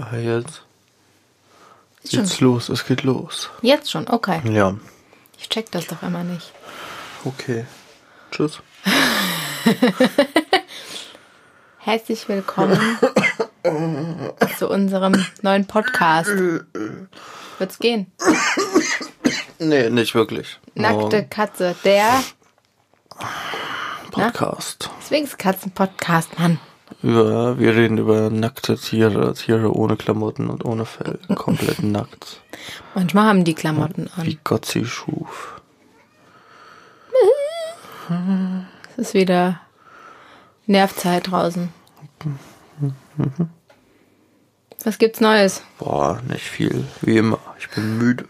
Ah, 0.00 0.16
jetzt 0.16 0.62
Ist 2.04 2.12
schon. 2.14 2.22
geht's 2.22 2.38
los, 2.40 2.68
es 2.68 2.86
geht 2.86 3.02
los. 3.02 3.50
Jetzt 3.62 3.90
schon, 3.90 4.06
okay. 4.08 4.40
Ja, 4.44 4.76
Ich 5.40 5.48
check 5.48 5.70
das 5.72 5.86
doch 5.88 6.02
immer 6.02 6.22
nicht. 6.22 6.52
okay. 7.24 7.64
Tschüss. 8.30 8.60
Herzlich 11.78 12.28
willkommen 12.28 12.78
zu 14.58 14.68
unserem 14.68 15.26
neuen 15.42 15.66
Podcast. 15.66 16.30
Wird's 17.58 17.78
gehen? 17.80 18.12
Nee, 19.58 19.90
nicht 19.90 20.14
wirklich. 20.14 20.60
Nackte 20.74 21.26
Katze, 21.26 21.74
der 21.84 22.22
Podcast. 24.12 24.90
Zwingskatzen-Podcast, 25.08 26.38
Mann. 26.38 26.60
Über, 27.02 27.58
wir 27.58 27.76
reden 27.76 27.98
über 27.98 28.28
nackte 28.28 28.76
Tiere, 28.76 29.32
Tiere 29.34 29.72
ohne 29.72 29.96
Klamotten 29.96 30.50
und 30.50 30.64
ohne 30.64 30.84
Fell. 30.84 31.18
Komplett 31.36 31.82
nackt. 31.82 32.42
Manchmal 32.94 33.28
haben 33.28 33.44
die 33.44 33.54
Klamotten 33.54 34.10
an. 34.16 34.26
Wie 34.26 34.38
Gott 34.42 34.64
sie 34.64 34.84
schuf. 34.84 35.60
Es 38.96 39.08
ist 39.08 39.14
wieder 39.14 39.60
Nervzeit 40.66 41.30
draußen. 41.30 41.68
Was 44.84 44.98
gibt's 44.98 45.20
Neues? 45.20 45.62
Boah, 45.78 46.20
nicht 46.28 46.44
viel. 46.44 46.84
Wie 47.02 47.18
immer. 47.18 47.38
Ich 47.58 47.68
bin 47.70 47.98
müde. 47.98 48.26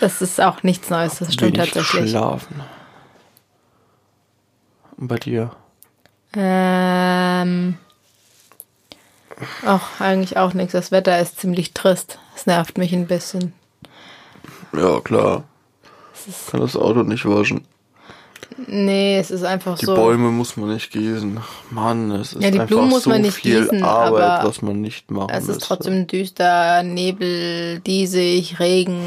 Das 0.00 0.22
ist 0.22 0.40
auch 0.40 0.62
nichts 0.62 0.90
Neues, 0.90 1.18
das 1.18 1.34
stimmt 1.34 1.56
tatsächlich. 1.56 2.10
Schlafen. 2.10 2.62
Und 4.96 5.08
bei 5.08 5.16
dir? 5.16 5.50
Ähm. 6.36 7.76
Ach, 9.64 10.00
eigentlich 10.00 10.36
auch 10.36 10.52
nichts. 10.54 10.72
Das 10.72 10.92
Wetter 10.92 11.18
ist 11.18 11.40
ziemlich 11.40 11.72
trist. 11.72 12.18
Es 12.36 12.46
nervt 12.46 12.78
mich 12.78 12.92
ein 12.92 13.06
bisschen. 13.06 13.52
Ja, 14.72 15.00
klar. 15.00 15.44
Kann 16.50 16.60
das 16.60 16.76
Auto 16.76 17.02
nicht 17.02 17.24
waschen. 17.26 17.64
Nee, 18.66 19.18
es 19.18 19.30
ist 19.30 19.42
einfach 19.44 19.78
Die 19.78 19.86
so. 19.86 19.94
Bäume 19.94 20.30
muss 20.30 20.56
man 20.56 20.74
nicht 20.74 20.90
gießen. 20.90 21.40
Mann, 21.70 22.10
es 22.10 22.34
ist 22.34 22.42
Ja, 22.42 22.50
die 22.50 22.60
einfach 22.60 22.66
Blumen 22.76 22.90
muss 22.90 23.04
so 23.04 23.10
man 23.10 23.22
nicht 23.22 23.34
viel 23.34 23.62
gießen, 23.62 23.82
Arbeit, 23.82 24.22
aber 24.22 24.48
was 24.48 24.60
man 24.60 24.80
nicht 24.80 25.10
machen 25.10 25.30
Es 25.32 25.44
ist 25.44 25.48
müsste. 25.48 25.64
trotzdem 25.66 26.06
düster, 26.06 26.82
Nebel, 26.82 27.80
diesig, 27.80 28.60
Regen. 28.60 29.00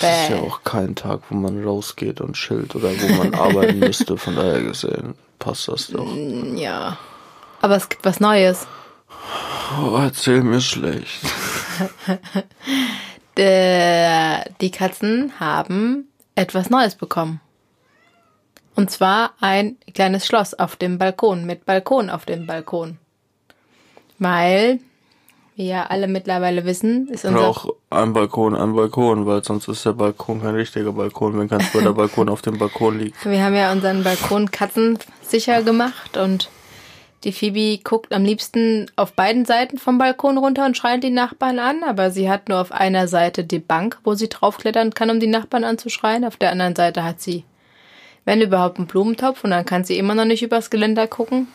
Es 0.00 0.02
ist 0.02 0.30
ja 0.30 0.36
auch 0.40 0.62
kein 0.64 0.94
Tag, 0.94 1.20
wo 1.28 1.34
man 1.34 1.62
rausgeht 1.62 2.20
und 2.20 2.34
chillt 2.34 2.74
oder 2.74 2.90
wo 2.98 3.14
man 3.14 3.34
arbeiten 3.34 3.78
müsste. 3.80 4.16
Von 4.16 4.36
daher 4.36 4.62
gesehen 4.62 5.14
passt 5.46 5.68
das 5.68 5.86
doch. 5.86 6.12
Ja. 6.56 6.98
Aber 7.62 7.76
es 7.76 7.88
gibt 7.88 8.04
was 8.04 8.18
Neues. 8.18 8.66
Oh, 9.80 9.96
erzähl 9.96 10.42
mir 10.42 10.60
schlecht. 10.60 11.20
Die 13.38 14.70
Katzen 14.72 15.38
haben 15.38 16.08
etwas 16.34 16.68
Neues 16.68 16.96
bekommen. 16.96 17.40
Und 18.74 18.90
zwar 18.90 19.34
ein 19.40 19.76
kleines 19.94 20.26
Schloss 20.26 20.52
auf 20.52 20.74
dem 20.74 20.98
Balkon, 20.98 21.46
mit 21.46 21.64
Balkon 21.64 22.10
auf 22.10 22.24
dem 22.24 22.46
Balkon. 22.46 22.98
Weil, 24.18 24.80
wie 25.54 25.68
ja 25.68 25.86
alle 25.86 26.08
mittlerweile 26.08 26.64
wissen, 26.64 27.06
ist 27.08 27.24
unser 27.24 27.52
brauch 27.52 27.68
ein 27.90 28.12
Balkon, 28.12 28.56
ein 28.56 28.74
Balkon, 28.74 29.26
weil 29.26 29.44
sonst 29.44 29.68
ist 29.68 29.84
der 29.84 29.92
Balkon 29.92 30.42
kein 30.42 30.54
richtiger 30.54 30.92
Balkon, 30.92 31.38
wenn 31.38 31.48
ganz 31.48 31.70
der 31.72 31.92
Balkon 31.92 32.28
auf 32.28 32.42
dem 32.42 32.58
Balkon 32.58 32.98
liegt. 32.98 33.24
Wir 33.24 33.42
haben 33.42 33.54
ja 33.54 33.70
unseren 33.70 34.02
Balkon 34.02 34.50
katzensicher 34.50 35.62
gemacht 35.62 36.16
und 36.16 36.50
die 37.24 37.32
Phoebe 37.32 37.82
guckt 37.82 38.12
am 38.12 38.24
liebsten 38.24 38.90
auf 38.96 39.12
beiden 39.12 39.44
Seiten 39.44 39.78
vom 39.78 39.98
Balkon 39.98 40.36
runter 40.38 40.66
und 40.66 40.76
schreit 40.76 41.02
die 41.02 41.10
Nachbarn 41.10 41.58
an, 41.58 41.82
aber 41.82 42.10
sie 42.10 42.28
hat 42.28 42.48
nur 42.48 42.60
auf 42.60 42.72
einer 42.72 43.08
Seite 43.08 43.44
die 43.44 43.58
Bank, 43.58 43.98
wo 44.04 44.14
sie 44.14 44.28
draufklettern 44.28 44.92
kann, 44.92 45.10
um 45.10 45.20
die 45.20 45.26
Nachbarn 45.26 45.64
anzuschreien. 45.64 46.24
Auf 46.24 46.36
der 46.36 46.52
anderen 46.52 46.76
Seite 46.76 47.04
hat 47.04 47.20
sie, 47.20 47.44
wenn 48.24 48.40
überhaupt, 48.40 48.78
einen 48.78 48.86
Blumentopf 48.86 49.44
und 49.44 49.50
dann 49.50 49.64
kann 49.64 49.84
sie 49.84 49.96
immer 49.96 50.14
noch 50.14 50.24
nicht 50.24 50.42
übers 50.42 50.70
Geländer 50.70 51.06
gucken. 51.06 51.48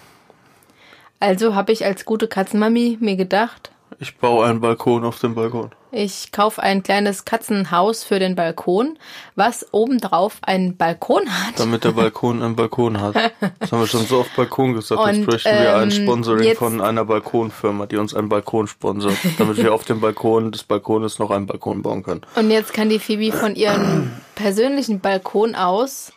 Also 1.19 1.55
habe 1.55 1.71
ich 1.71 1.85
als 1.85 2.05
gute 2.05 2.27
Katzenmami 2.27 2.97
mir 2.99 3.15
gedacht, 3.15 3.71
Ich 4.01 4.17
baue 4.17 4.47
einen 4.47 4.61
Balkon 4.61 5.05
auf 5.05 5.19
dem 5.19 5.35
Balkon. 5.35 5.69
ich 5.91 6.31
kaufe 6.31 6.63
ein 6.63 6.81
kleines 6.81 7.23
Katzenhaus 7.23 8.03
für 8.03 8.17
den 8.17 8.33
Balkon, 8.33 8.97
was 9.35 9.63
obendrauf 9.71 10.39
einen 10.41 10.75
Balkon 10.75 11.29
hat. 11.29 11.59
Damit 11.59 11.83
der 11.83 11.91
Balkon 11.91 12.41
einen 12.41 12.55
Balkon 12.55 12.99
hat. 12.99 13.13
Das 13.59 13.71
haben 13.71 13.81
wir 13.81 13.87
schon 13.87 14.07
so 14.07 14.21
oft 14.21 14.35
Balkon 14.35 14.73
gesagt. 14.73 14.99
Und, 14.99 15.17
Jetzt 15.17 15.25
bräuchten 15.27 15.49
wir 15.51 15.75
ein 15.75 15.91
ähm, 15.91 15.91
Sponsoring 15.91 16.55
von 16.55 16.81
einer 16.81 17.05
Balkonfirma, 17.05 17.85
die 17.85 17.97
uns 17.97 18.15
einen 18.15 18.27
Balkon 18.27 18.65
sponsert. 18.65 19.13
Damit 19.37 19.57
wir 19.57 19.71
auf 19.71 19.83
dem 19.83 20.01
Balkon 20.01 20.51
des 20.51 20.63
Balkones 20.63 21.19
noch 21.19 21.29
einen 21.29 21.45
Balkon 21.45 21.83
bauen 21.83 22.01
können. 22.01 22.21
Und 22.35 22.49
jetzt 22.49 22.73
kann 22.73 22.89
die 22.89 22.97
Phoebe 22.97 23.31
von 23.31 23.55
ihrem 23.55 24.11
persönlichen 24.33 24.99
Balkon 24.99 25.53
aus 25.53 26.11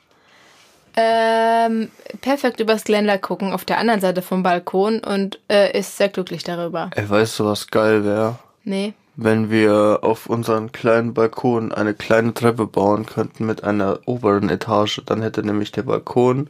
ähm, 0.96 1.90
perfekt 2.20 2.60
übers 2.60 2.84
Geländer 2.84 3.18
gucken 3.18 3.52
auf 3.52 3.64
der 3.64 3.78
anderen 3.78 4.00
Seite 4.00 4.22
vom 4.22 4.42
Balkon 4.42 5.00
und 5.00 5.40
äh, 5.50 5.76
ist 5.78 5.96
sehr 5.96 6.08
glücklich 6.08 6.44
darüber. 6.44 6.90
Ey, 6.94 7.08
weißt 7.08 7.40
du, 7.40 7.46
was 7.46 7.68
geil 7.68 8.04
wäre? 8.04 8.38
Nee. 8.64 8.94
Wenn 9.16 9.50
wir 9.50 10.00
auf 10.02 10.26
unseren 10.26 10.72
kleinen 10.72 11.14
Balkon 11.14 11.72
eine 11.72 11.94
kleine 11.94 12.34
Treppe 12.34 12.66
bauen 12.66 13.06
könnten 13.06 13.46
mit 13.46 13.62
einer 13.62 14.00
oberen 14.06 14.48
Etage, 14.48 15.02
dann 15.06 15.22
hätte 15.22 15.44
nämlich 15.44 15.70
der 15.70 15.82
Balkon 15.82 16.48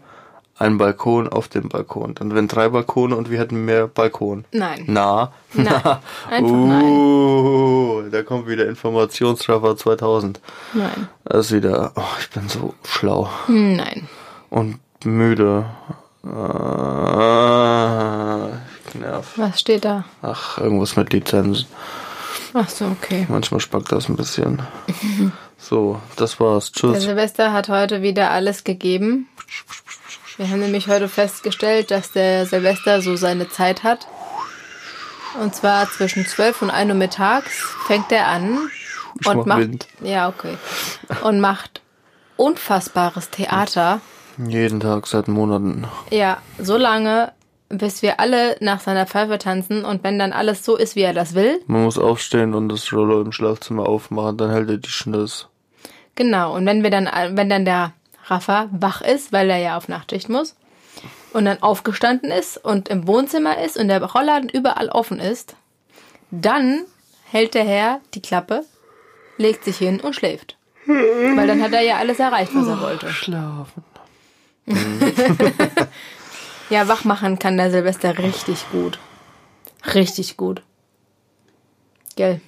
einen 0.58 0.78
Balkon 0.78 1.28
auf 1.28 1.48
dem 1.48 1.68
Balkon. 1.68 2.14
Dann 2.14 2.34
wären 2.34 2.48
drei 2.48 2.68
Balkone 2.68 3.16
und 3.16 3.30
wir 3.30 3.38
hätten 3.38 3.64
mehr 3.64 3.88
Balkon. 3.88 4.44
Nein. 4.52 4.84
Na? 4.86 5.32
Nein. 5.52 5.80
Na. 5.84 6.00
Einfach 6.30 6.82
uh, 6.82 8.02
da 8.10 8.22
kommt 8.22 8.46
wieder 8.46 8.68
Informationsstraffer 8.68 9.76
2000. 9.76 10.40
Nein. 10.74 11.08
Das 11.24 11.46
ist 11.46 11.52
wieder, 11.52 11.92
oh, 11.96 12.02
ich 12.20 12.30
bin 12.30 12.48
so 12.48 12.74
schlau 12.84 13.28
Nein. 13.48 14.08
Und 14.50 14.78
müde. 15.04 15.66
Äh, 16.24 16.28
nerv. 18.98 19.32
Was 19.36 19.60
steht 19.60 19.84
da? 19.84 20.04
Ach, 20.22 20.58
irgendwas 20.58 20.96
mit 20.96 21.12
Lizenzen. 21.12 21.66
Ach 22.54 22.68
so, 22.68 22.86
okay. 22.86 23.26
Manchmal 23.28 23.60
spackt 23.60 23.90
das 23.92 24.08
ein 24.08 24.16
bisschen. 24.16 24.62
So, 25.58 26.00
das 26.16 26.38
war's. 26.40 26.72
Der 26.72 26.92
Tschüss. 26.92 27.02
Silvester 27.02 27.52
hat 27.52 27.68
heute 27.68 28.00
wieder 28.02 28.30
alles 28.30 28.64
gegeben. 28.64 29.28
Wir 30.36 30.50
haben 30.50 30.60
nämlich 30.60 30.88
heute 30.88 31.08
festgestellt, 31.08 31.90
dass 31.90 32.12
der 32.12 32.46
Silvester 32.46 33.02
so 33.02 33.16
seine 33.16 33.48
Zeit 33.48 33.82
hat. 33.82 34.06
Und 35.40 35.54
zwar 35.54 35.90
zwischen 35.90 36.26
12 36.26 36.62
und 36.62 36.70
1 36.70 36.90
Uhr 36.90 36.96
mittags 36.96 37.64
fängt 37.86 38.12
er 38.12 38.28
an 38.28 38.58
und 39.24 39.24
mach 39.24 39.46
macht 39.46 39.58
Wind. 39.60 39.88
ja 40.00 40.28
okay 40.28 40.56
und 41.22 41.40
macht 41.40 41.80
unfassbares 42.36 43.30
Theater. 43.30 44.00
Jeden 44.38 44.80
Tag 44.80 45.06
seit 45.06 45.28
Monaten. 45.28 45.86
Ja, 46.10 46.38
so 46.58 46.76
lange, 46.76 47.32
bis 47.68 48.02
wir 48.02 48.20
alle 48.20 48.56
nach 48.60 48.80
seiner 48.80 49.06
Pfeife 49.06 49.38
tanzen 49.38 49.84
und 49.84 50.02
wenn 50.02 50.18
dann 50.18 50.32
alles 50.32 50.64
so 50.64 50.76
ist, 50.76 50.96
wie 50.96 51.02
er 51.02 51.14
das 51.14 51.34
will. 51.34 51.60
Man 51.66 51.84
muss 51.84 51.98
aufstehen 51.98 52.54
und 52.54 52.68
das 52.68 52.92
Rollo 52.92 53.20
im 53.20 53.32
Schlafzimmer 53.32 53.88
aufmachen, 53.88 54.36
dann 54.36 54.50
hält 54.50 54.70
er 54.70 54.78
die 54.78 54.88
Schnürs. 54.88 55.48
Genau. 56.14 56.54
Und 56.54 56.66
wenn 56.66 56.82
wir 56.82 56.90
dann, 56.90 57.08
wenn 57.36 57.48
dann 57.48 57.64
der 57.64 57.92
Rafa 58.26 58.68
wach 58.72 59.00
ist, 59.00 59.32
weil 59.32 59.50
er 59.50 59.58
ja 59.58 59.76
auf 59.76 59.88
Nachtschicht 59.88 60.28
muss 60.28 60.56
und 61.32 61.44
dann 61.44 61.62
aufgestanden 61.62 62.30
ist 62.30 62.56
und 62.56 62.88
im 62.88 63.06
Wohnzimmer 63.06 63.58
ist 63.62 63.76
und 63.76 63.88
der 63.88 64.02
Rollladen 64.02 64.48
überall 64.48 64.88
offen 64.88 65.20
ist, 65.20 65.56
dann 66.30 66.82
hält 67.30 67.54
der 67.54 67.64
Herr 67.64 68.00
die 68.14 68.22
Klappe, 68.22 68.64
legt 69.36 69.64
sich 69.64 69.76
hin 69.76 70.00
und 70.00 70.14
schläft. 70.14 70.56
Weil 70.86 71.46
dann 71.46 71.62
hat 71.62 71.72
er 71.72 71.80
ja 71.80 71.96
alles 71.96 72.18
erreicht, 72.18 72.54
was 72.54 72.68
er 72.68 72.80
wollte. 72.80 73.08
Schlafen. 73.08 73.84
Ja, 76.70 76.88
wach 76.88 77.04
machen 77.04 77.38
kann 77.38 77.58
der 77.58 77.70
Silvester 77.70 78.18
richtig 78.18 78.70
gut. 78.70 78.98
Richtig 79.94 80.36
gut. 80.36 80.62
Gell. 82.16 82.40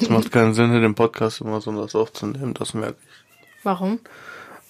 Es 0.00 0.08
macht 0.08 0.32
keinen 0.32 0.54
Sinn, 0.54 0.72
in 0.74 0.82
dem 0.82 0.94
Podcast 0.94 1.40
immer 1.40 1.60
so 1.60 1.76
was 1.76 1.94
aufzunehmen, 1.94 2.54
das 2.54 2.74
merke 2.74 2.96
ich. 3.02 3.64
Warum? 3.64 4.00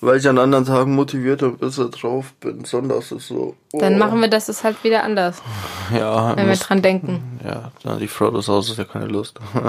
Weil 0.05 0.19
ich 0.19 0.29
an 0.29 0.39
anderen 0.39 0.67
Tagen 0.67 0.95
motivierter 0.95 1.47
und 1.47 1.61
besser 1.61 1.89
drauf 1.89 2.35
bin. 2.41 2.65
Sonntags 2.65 3.11
ist 3.13 3.29
so. 3.29 3.57
Oh. 3.73 3.79
Dann 3.79 3.99
machen 3.99 4.21
wir 4.21 4.29
das 4.29 4.49
ist 4.49 4.63
halt 4.63 4.83
wieder 4.85 5.03
anders, 5.03 5.41
Ja, 5.95 6.37
wenn 6.37 6.47
wir 6.47 6.57
dran 6.57 6.83
denken. 6.83 7.41
ja, 7.45 7.71
dann 7.83 7.99
die 7.99 8.09
Frau 8.09 8.31
des 8.31 8.47
Hauses 8.49 8.73
hat 8.79 8.87
ja 8.87 8.93
keine 8.93 9.07
Lust. 9.07 9.41
Sag 9.55 9.63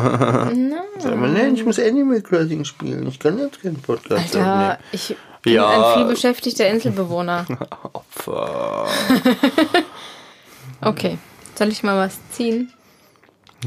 mal, 1.16 1.30
nein, 1.32 1.56
ich 1.56 1.64
muss 1.66 1.80
Animal 1.80 2.22
Crossing 2.22 2.66
spielen. 2.66 3.08
Ich 3.08 3.18
kann 3.20 3.38
jetzt 3.40 3.62
keinen 3.62 3.82
Podcast 3.82 4.36
Alter, 4.36 4.52
aufnehmen. 4.54 4.78
ich 4.92 5.16
bin 5.42 5.54
Ja. 5.54 5.68
ein 5.94 5.98
vielbeschäftigter 6.00 6.68
Inselbewohner. 6.68 7.46
Opfer. 7.94 8.88
Okay, 10.82 11.18
soll 11.58 11.70
ich 11.70 11.82
mal 11.84 11.98
was 11.98 12.18
ziehen? 12.32 12.72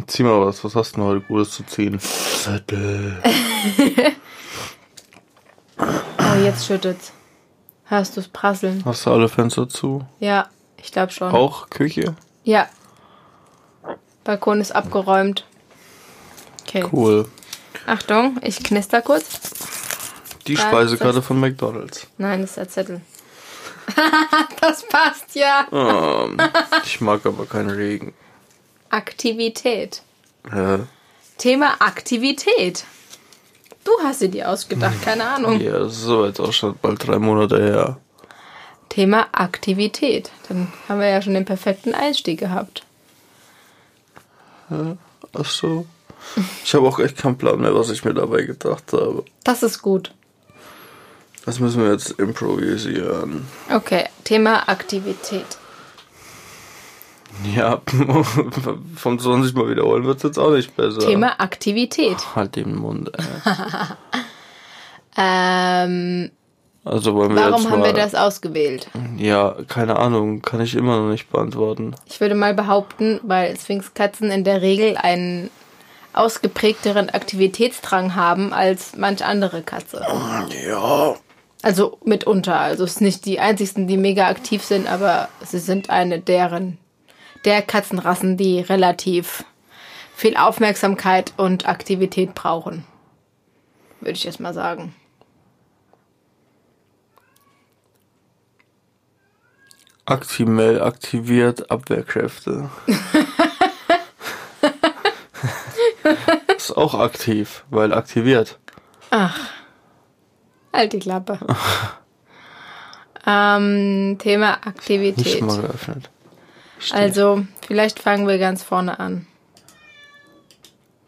Zieh 0.06 0.22
mal 0.22 0.44
was. 0.46 0.62
Was 0.64 0.74
hast 0.76 0.92
du 0.92 1.00
denn 1.00 1.04
heute 1.08 1.20
Gutes 1.26 1.50
zu 1.52 1.64
ziehen? 1.64 1.98
Zettel. 1.98 3.16
Oh, 6.38 6.44
jetzt 6.44 6.66
schüttet's. 6.66 7.12
Hörst 7.86 8.16
du's 8.16 8.28
prasseln? 8.28 8.84
Hast 8.84 9.06
du 9.06 9.10
alle 9.10 9.28
Fenster 9.28 9.68
zu? 9.68 10.06
Ja, 10.20 10.48
ich 10.76 10.92
glaube 10.92 11.10
schon. 11.10 11.32
Auch 11.32 11.68
Küche? 11.68 12.14
Ja, 12.44 12.68
Balkon 14.22 14.60
ist 14.60 14.72
abgeräumt. 14.72 15.46
Okay. 16.62 16.84
Cool. 16.92 17.28
Achtung, 17.86 18.38
ich 18.42 18.62
knister 18.62 19.02
kurz. 19.02 19.40
Die 20.46 20.54
Ja, 20.54 20.60
Speisekarte 20.60 21.22
von 21.22 21.40
McDonalds. 21.40 22.06
Nein, 22.18 22.42
das 22.42 22.50
ist 22.50 22.56
der 22.58 22.68
Zettel. 22.68 23.00
das 24.60 24.86
passt 24.86 25.34
ja. 25.34 25.66
Ähm, 25.72 26.36
ich 26.84 27.00
mag 27.00 27.24
aber 27.26 27.46
keinen 27.46 27.70
Regen. 27.70 28.14
Aktivität. 28.90 30.02
Hä? 30.52 30.80
Thema 31.38 31.80
Aktivität. 31.80 32.84
Du 33.88 34.04
hast 34.04 34.18
sie 34.18 34.28
dir 34.28 34.50
ausgedacht, 34.50 35.00
keine 35.02 35.26
Ahnung. 35.26 35.58
Ja, 35.62 35.78
das 35.78 35.96
ist 35.96 36.08
aber 36.08 36.26
jetzt 36.26 36.40
auch 36.40 36.52
schon 36.52 36.76
bald 36.82 37.06
drei 37.06 37.18
Monate 37.18 37.58
her. 37.58 37.96
Thema 38.90 39.28
Aktivität. 39.32 40.30
Dann 40.46 40.70
haben 40.86 41.00
wir 41.00 41.08
ja 41.08 41.22
schon 41.22 41.32
den 41.32 41.46
perfekten 41.46 41.94
Einstieg 41.94 42.38
gehabt. 42.38 42.84
Ach 45.32 45.44
so. 45.46 45.86
Ich 46.62 46.74
habe 46.74 46.86
auch 46.86 46.98
echt 46.98 47.16
keinen 47.16 47.38
Plan 47.38 47.60
mehr, 47.60 47.74
was 47.74 47.88
ich 47.88 48.04
mir 48.04 48.12
dabei 48.12 48.42
gedacht 48.42 48.92
habe. 48.92 49.24
Das 49.42 49.62
ist 49.62 49.80
gut. 49.80 50.12
Das 51.46 51.58
müssen 51.58 51.82
wir 51.82 51.90
jetzt 51.90 52.10
improvisieren. 52.10 53.46
Okay, 53.74 54.04
Thema 54.24 54.68
Aktivität. 54.68 55.46
Ja, 57.54 57.80
vom 58.96 59.18
20 59.18 59.54
Mal 59.54 59.68
wiederholen 59.70 60.04
wird 60.04 60.16
es 60.18 60.22
jetzt 60.24 60.38
auch 60.38 60.50
nicht 60.50 60.74
besser. 60.76 60.98
Thema 61.00 61.38
Aktivität. 61.40 62.16
Halt 62.34 62.56
den 62.56 62.74
Mund. 62.74 63.10
Ähm, 65.20 66.30
Also 66.84 67.14
wollen 67.14 67.34
wir 67.34 67.42
warum 67.42 67.60
jetzt 67.62 67.70
haben 67.70 67.80
mal, 67.80 67.86
wir 67.86 67.92
das 67.92 68.14
ausgewählt? 68.14 68.88
Ja, 69.16 69.56
keine 69.66 69.96
Ahnung, 69.96 70.42
kann 70.42 70.60
ich 70.60 70.74
immer 70.74 70.98
noch 71.00 71.10
nicht 71.10 71.30
beantworten. 71.30 71.94
Ich 72.06 72.20
würde 72.20 72.34
mal 72.36 72.54
behaupten, 72.54 73.20
weil 73.24 73.58
Sphinxkatzen 73.58 74.30
in 74.30 74.44
der 74.44 74.62
Regel 74.62 74.96
einen 74.96 75.50
ausgeprägteren 76.12 77.10
Aktivitätsdrang 77.10 78.14
haben 78.14 78.52
als 78.52 78.96
manch 78.96 79.24
andere 79.24 79.62
Katze. 79.62 80.04
Ja, 80.66 81.14
Also 81.62 81.98
mitunter. 82.04 82.58
Also 82.58 82.84
es 82.84 82.94
sind 82.94 83.06
nicht 83.06 83.24
die 83.26 83.40
einzigsten, 83.40 83.86
die 83.88 83.96
mega 83.96 84.28
aktiv 84.28 84.62
sind, 84.64 84.90
aber 84.90 85.28
sie 85.44 85.58
sind 85.58 85.90
eine 85.90 86.20
deren 86.20 86.78
der 87.48 87.62
Katzenrassen, 87.62 88.36
die 88.36 88.60
relativ 88.60 89.42
viel 90.14 90.36
Aufmerksamkeit 90.36 91.32
und 91.38 91.66
Aktivität 91.66 92.34
brauchen. 92.34 92.84
Würde 94.00 94.18
ich 94.18 94.24
jetzt 94.24 94.38
mal 94.38 94.52
sagen. 94.52 94.94
Actimel 100.04 100.82
aktiviert 100.82 101.70
Abwehrkräfte. 101.70 102.68
ist 106.54 106.76
auch 106.76 106.92
aktiv, 106.92 107.64
weil 107.70 107.94
aktiviert. 107.94 108.58
Halt 110.70 110.92
die 110.92 110.98
Klappe. 110.98 111.38
ähm, 113.26 114.18
Thema 114.18 114.50
Nicht 114.50 114.66
Aktivität. 114.66 115.40
mal 115.40 115.62
geöffnet. 115.62 116.10
Steht. 116.78 116.96
Also, 116.96 117.44
vielleicht 117.66 117.98
fangen 117.98 118.26
wir 118.26 118.38
ganz 118.38 118.62
vorne 118.62 118.98
an. 119.00 119.26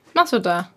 Was 0.06 0.14
machst 0.14 0.32
du 0.32 0.40
da? 0.40 0.70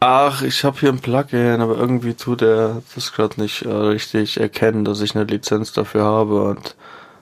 Ach, 0.00 0.42
ich 0.42 0.64
habe 0.64 0.78
hier 0.78 0.90
ein 0.90 1.00
Plugin, 1.00 1.60
aber 1.60 1.76
irgendwie 1.76 2.14
tut 2.14 2.42
er 2.42 2.82
das 2.94 3.12
gerade 3.12 3.40
nicht 3.40 3.62
äh, 3.62 3.68
richtig 3.68 4.38
erkennen, 4.38 4.84
dass 4.84 5.00
ich 5.00 5.16
eine 5.16 5.24
Lizenz 5.24 5.72
dafür 5.72 6.04
habe. 6.04 6.42
Und 6.42 6.76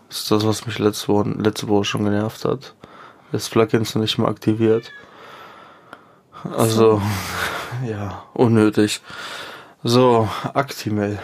das 0.09 0.19
ist 0.19 0.31
das, 0.31 0.47
was 0.47 0.67
mich 0.67 0.79
letzte 0.79 1.09
Woche, 1.09 1.31
letzte 1.31 1.69
Woche 1.69 1.85
schon 1.85 2.05
genervt 2.05 2.45
hat. 2.45 2.75
Das 3.33 3.49
Plugin 3.49 3.83
ist 3.83 3.97
nicht 3.97 4.19
mal 4.19 4.29
aktiviert. 4.29 4.93
Also, 6.57 7.01
ja, 7.87 8.25
unnötig. 8.35 9.01
So, 9.83 10.29
Actimel. 10.53 11.19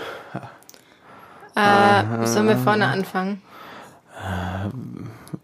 Äh, 1.54 2.26
sollen 2.26 2.48
wir 2.48 2.56
vorne 2.56 2.86
anfangen? 2.86 3.42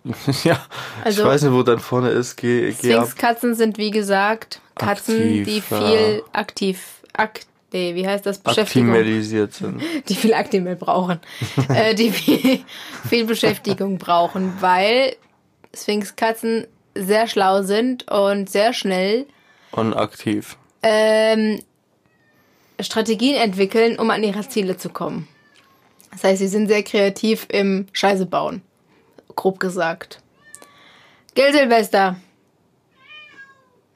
ja, 0.44 0.58
Also- 1.04 1.22
ich 1.22 1.28
weiß 1.28 1.42
nicht, 1.42 1.52
wo 1.52 1.62
dann 1.62 1.78
vorne 1.78 2.10
ist. 2.10 2.36
Geh, 2.36 2.70
geh. 2.72 2.92
Sphinxkatzen 2.92 3.54
sind 3.54 3.78
wie 3.78 3.90
gesagt 3.90 4.60
Katzen, 4.74 5.16
Aktiv, 5.16 5.46
die 5.46 5.62
ja. 5.74 5.80
viel 5.80 6.22
aktiv, 6.32 7.02
ak, 7.12 7.40
nee, 7.72 7.94
wie 7.96 8.06
heißt 8.06 8.24
das? 8.26 8.38
Beschäftigung. 8.38 8.94
Sind. 9.22 9.80
Die 10.08 10.14
viel 10.14 10.34
Aktimel 10.34 10.76
brauchen. 10.76 11.18
äh, 11.68 11.94
die 11.96 12.10
viel, 12.10 12.60
viel 13.08 13.24
Beschäftigung 13.24 13.98
brauchen, 13.98 14.52
weil 14.60 15.16
Sphinxkatzen 15.76 16.66
sehr 16.94 17.26
schlau 17.26 17.62
sind 17.62 18.08
und 18.10 18.48
sehr 18.48 18.72
schnell 18.72 19.26
Und 19.72 19.94
aktiv. 19.94 20.56
ähm, 20.82 21.60
Strategien 22.80 23.34
entwickeln, 23.34 23.98
um 23.98 24.10
an 24.10 24.22
ihre 24.22 24.48
Ziele 24.48 24.76
zu 24.76 24.88
kommen. 24.90 25.26
Das 26.12 26.22
heißt, 26.24 26.38
sie 26.38 26.46
sind 26.48 26.68
sehr 26.68 26.82
kreativ 26.84 27.46
im 27.50 27.86
Scheiße 27.92 28.26
bauen. 28.26 28.62
Grob 29.38 29.60
gesagt. 29.60 30.20
Gell, 31.36 31.52
Silvester. 31.52 32.16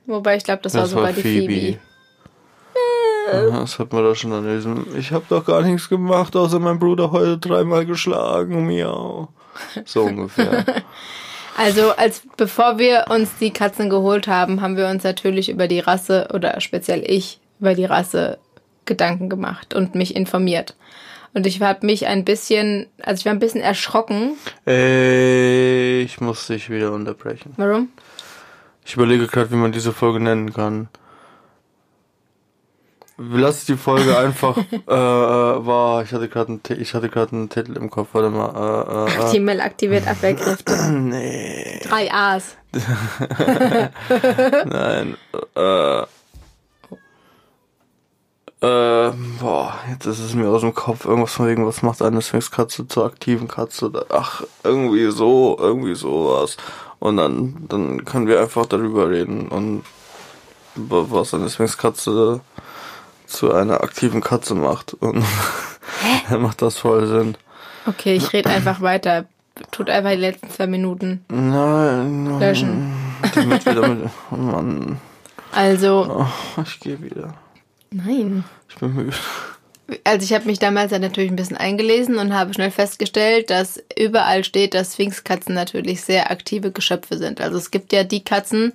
Wobei, 0.07 0.37
ich 0.37 0.45
glaube, 0.45 0.63
das, 0.63 0.75
war 0.75 0.83
Das 0.83 0.91
sogar 0.91 1.07
war 1.07 1.13
die 1.13 1.21
Phoebe. 1.21 1.53
Phoebe. 1.53 1.79
Aha, 3.51 3.61
Das 3.61 3.77
hat 3.81 3.93
man 3.93 4.05
da 4.05 4.15
schon 4.15 4.33
an 4.33 4.49
diesem. 4.49 4.87
Ich 4.97 5.11
habe 5.11 5.25
doch 5.29 5.45
gar 5.45 5.63
nichts 5.63 5.89
gemacht, 5.89 6.37
außer 6.37 6.61
mein 6.61 6.79
Bruder 6.79 7.11
heute 7.11 7.39
dreimal 7.39 7.85
geschlagen. 7.87 8.69
Miau. 8.69 9.31
So 9.85 10.03
ungefähr. 10.05 10.65
Also, 11.57 11.91
als 11.91 12.23
bevor 12.37 12.79
wir 12.79 13.07
uns 13.11 13.37
die 13.41 13.51
Katzen 13.53 13.91
geholt 13.91 14.29
haben, 14.29 14.61
haben 14.61 14.77
wir 14.77 14.87
uns 14.87 15.03
natürlich 15.03 15.49
über 15.49 15.67
die 15.67 15.81
Rasse 15.81 16.29
oder 16.33 16.61
speziell 16.61 17.03
ich 17.05 17.41
über 17.59 17.75
die 17.75 17.85
Rasse 17.85 18.39
Gedanken 18.85 19.29
gemacht 19.29 19.75
und 19.75 19.97
mich 19.97 20.15
informiert. 20.15 20.77
Und 21.35 21.47
ich 21.47 21.61
habe 21.63 21.87
mich 21.87 22.07
ein 22.07 22.25
bisschen, 22.25 22.87
also 23.03 23.21
ich 23.21 23.25
war 23.25 23.33
ein 23.33 23.39
bisschen 23.39 23.63
erschrocken. 23.63 24.37
Ey, 24.67 26.03
ich 26.03 26.21
muss 26.21 26.47
dich 26.47 26.69
wieder 26.69 26.93
unterbrechen. 26.93 27.55
Warum? 27.57 27.89
Ich 28.85 28.95
überlege 28.95 29.27
gerade, 29.27 29.51
wie 29.51 29.57
man 29.57 29.73
diese 29.73 29.93
Folge 29.93 30.21
nennen 30.21 30.53
kann. 30.53 30.89
Lass 33.17 33.65
die 33.67 33.77
Folge 33.77 34.17
einfach. 34.19 34.57
äh, 34.73 34.75
äh, 34.75 34.87
war, 35.67 36.03
ich 36.03 36.13
hatte 36.13 36.29
gerade 36.29 36.49
einen, 36.49 36.63
Ti- 36.63 36.75
ich 36.75 36.93
hatte 36.93 37.09
gerade 37.09 37.33
einen 37.37 37.49
Titel 37.49 37.77
im 37.77 37.89
Kopf. 37.89 38.09
Warte 38.13 38.31
mal. 38.31 39.09
Äh, 39.09 39.13
äh, 39.13 39.57
äh. 39.57 39.61
Aktiviert 39.61 40.07
Abwehrkräfte. 40.09 40.75
Nee. 40.93 41.81
Drei 41.85 42.13
A's. 42.13 42.57
Nein. 44.67 45.17
Äh. 45.55 46.03
Äh, 48.63 49.11
boah, 49.41 49.75
jetzt 49.91 50.07
ist 50.07 50.21
es 50.21 50.35
mir 50.35 50.49
aus 50.49 50.61
dem 50.61 50.75
Kopf. 50.75 51.05
Irgendwas 51.05 51.33
von 51.35 51.49
wegen, 51.49 51.67
was 51.67 51.83
macht 51.83 52.01
eine 52.01 52.23
Sphinxkatze 52.23 52.87
zur 52.87 53.05
aktiven 53.07 53.49
Katze? 53.49 53.91
Ach, 54.11 54.43
irgendwie 54.63 55.11
so, 55.11 55.57
irgendwie 55.59 55.97
sowas. 55.97 56.57
Und 57.01 57.17
dann, 57.17 57.67
dann 57.69 58.05
können 58.05 58.29
wir 58.29 58.41
einfach 58.41 58.67
darüber 58.67 59.11
reden 59.11 59.49
und 59.49 59.83
wa- 60.77 61.07
was 61.09 61.35
eine 61.35 61.51
Sphinxkatze 61.51 62.41
zu 63.27 63.53
einer 63.53 63.83
aktiven 63.83 64.21
Katze 64.21 64.55
macht. 64.55 64.95
Und 64.95 65.25
dann 66.31 66.43
macht 66.43 66.63
das 66.63 66.79
voll 66.79 67.07
Sinn. 67.09 67.37
Okay, 67.87 68.15
ich 68.15 68.33
rede 68.33 68.49
einfach 68.51 68.81
weiter. 68.81 69.25
Tut 69.73 69.91
einfach 69.91 70.11
die 70.11 70.17
letzten 70.17 70.51
zwei 70.51 70.69
Minuten 70.69 71.25
Nein, 71.29 72.39
löschen. 72.39 72.95
damit 73.35 73.67
wir 73.67 73.75
damit. 73.75 74.09
Oh 74.31 74.37
Mann, 74.37 75.01
Also, 75.51 76.07
oh, 76.57 76.63
ich 76.63 76.79
gehe 76.79 77.03
wieder. 77.03 77.35
Nein. 77.93 78.45
Ich 78.69 78.77
bin 78.77 78.95
müde. 78.95 79.17
Also 80.05 80.25
ich 80.25 80.33
habe 80.33 80.47
mich 80.47 80.59
damals 80.59 80.93
ja 80.93 80.99
natürlich 80.99 81.31
ein 81.31 81.37
bisschen 81.37 81.57
eingelesen 81.57 82.17
und 82.17 82.35
habe 82.35 82.55
schnell 82.55 82.71
festgestellt, 82.71 83.51
dass 83.51 83.83
überall 83.99 84.45
steht, 84.45 84.75
dass 84.75 84.95
Sphinxkatzen 84.95 85.55
natürlich 85.55 86.03
sehr 86.03 86.31
aktive 86.31 86.71
Geschöpfe 86.71 87.19
sind. 87.19 87.41
Also 87.41 87.59
es 87.59 87.71
gibt 87.71 87.93
ja 87.93 88.05
die 88.05 88.25
Katzen 88.25 88.73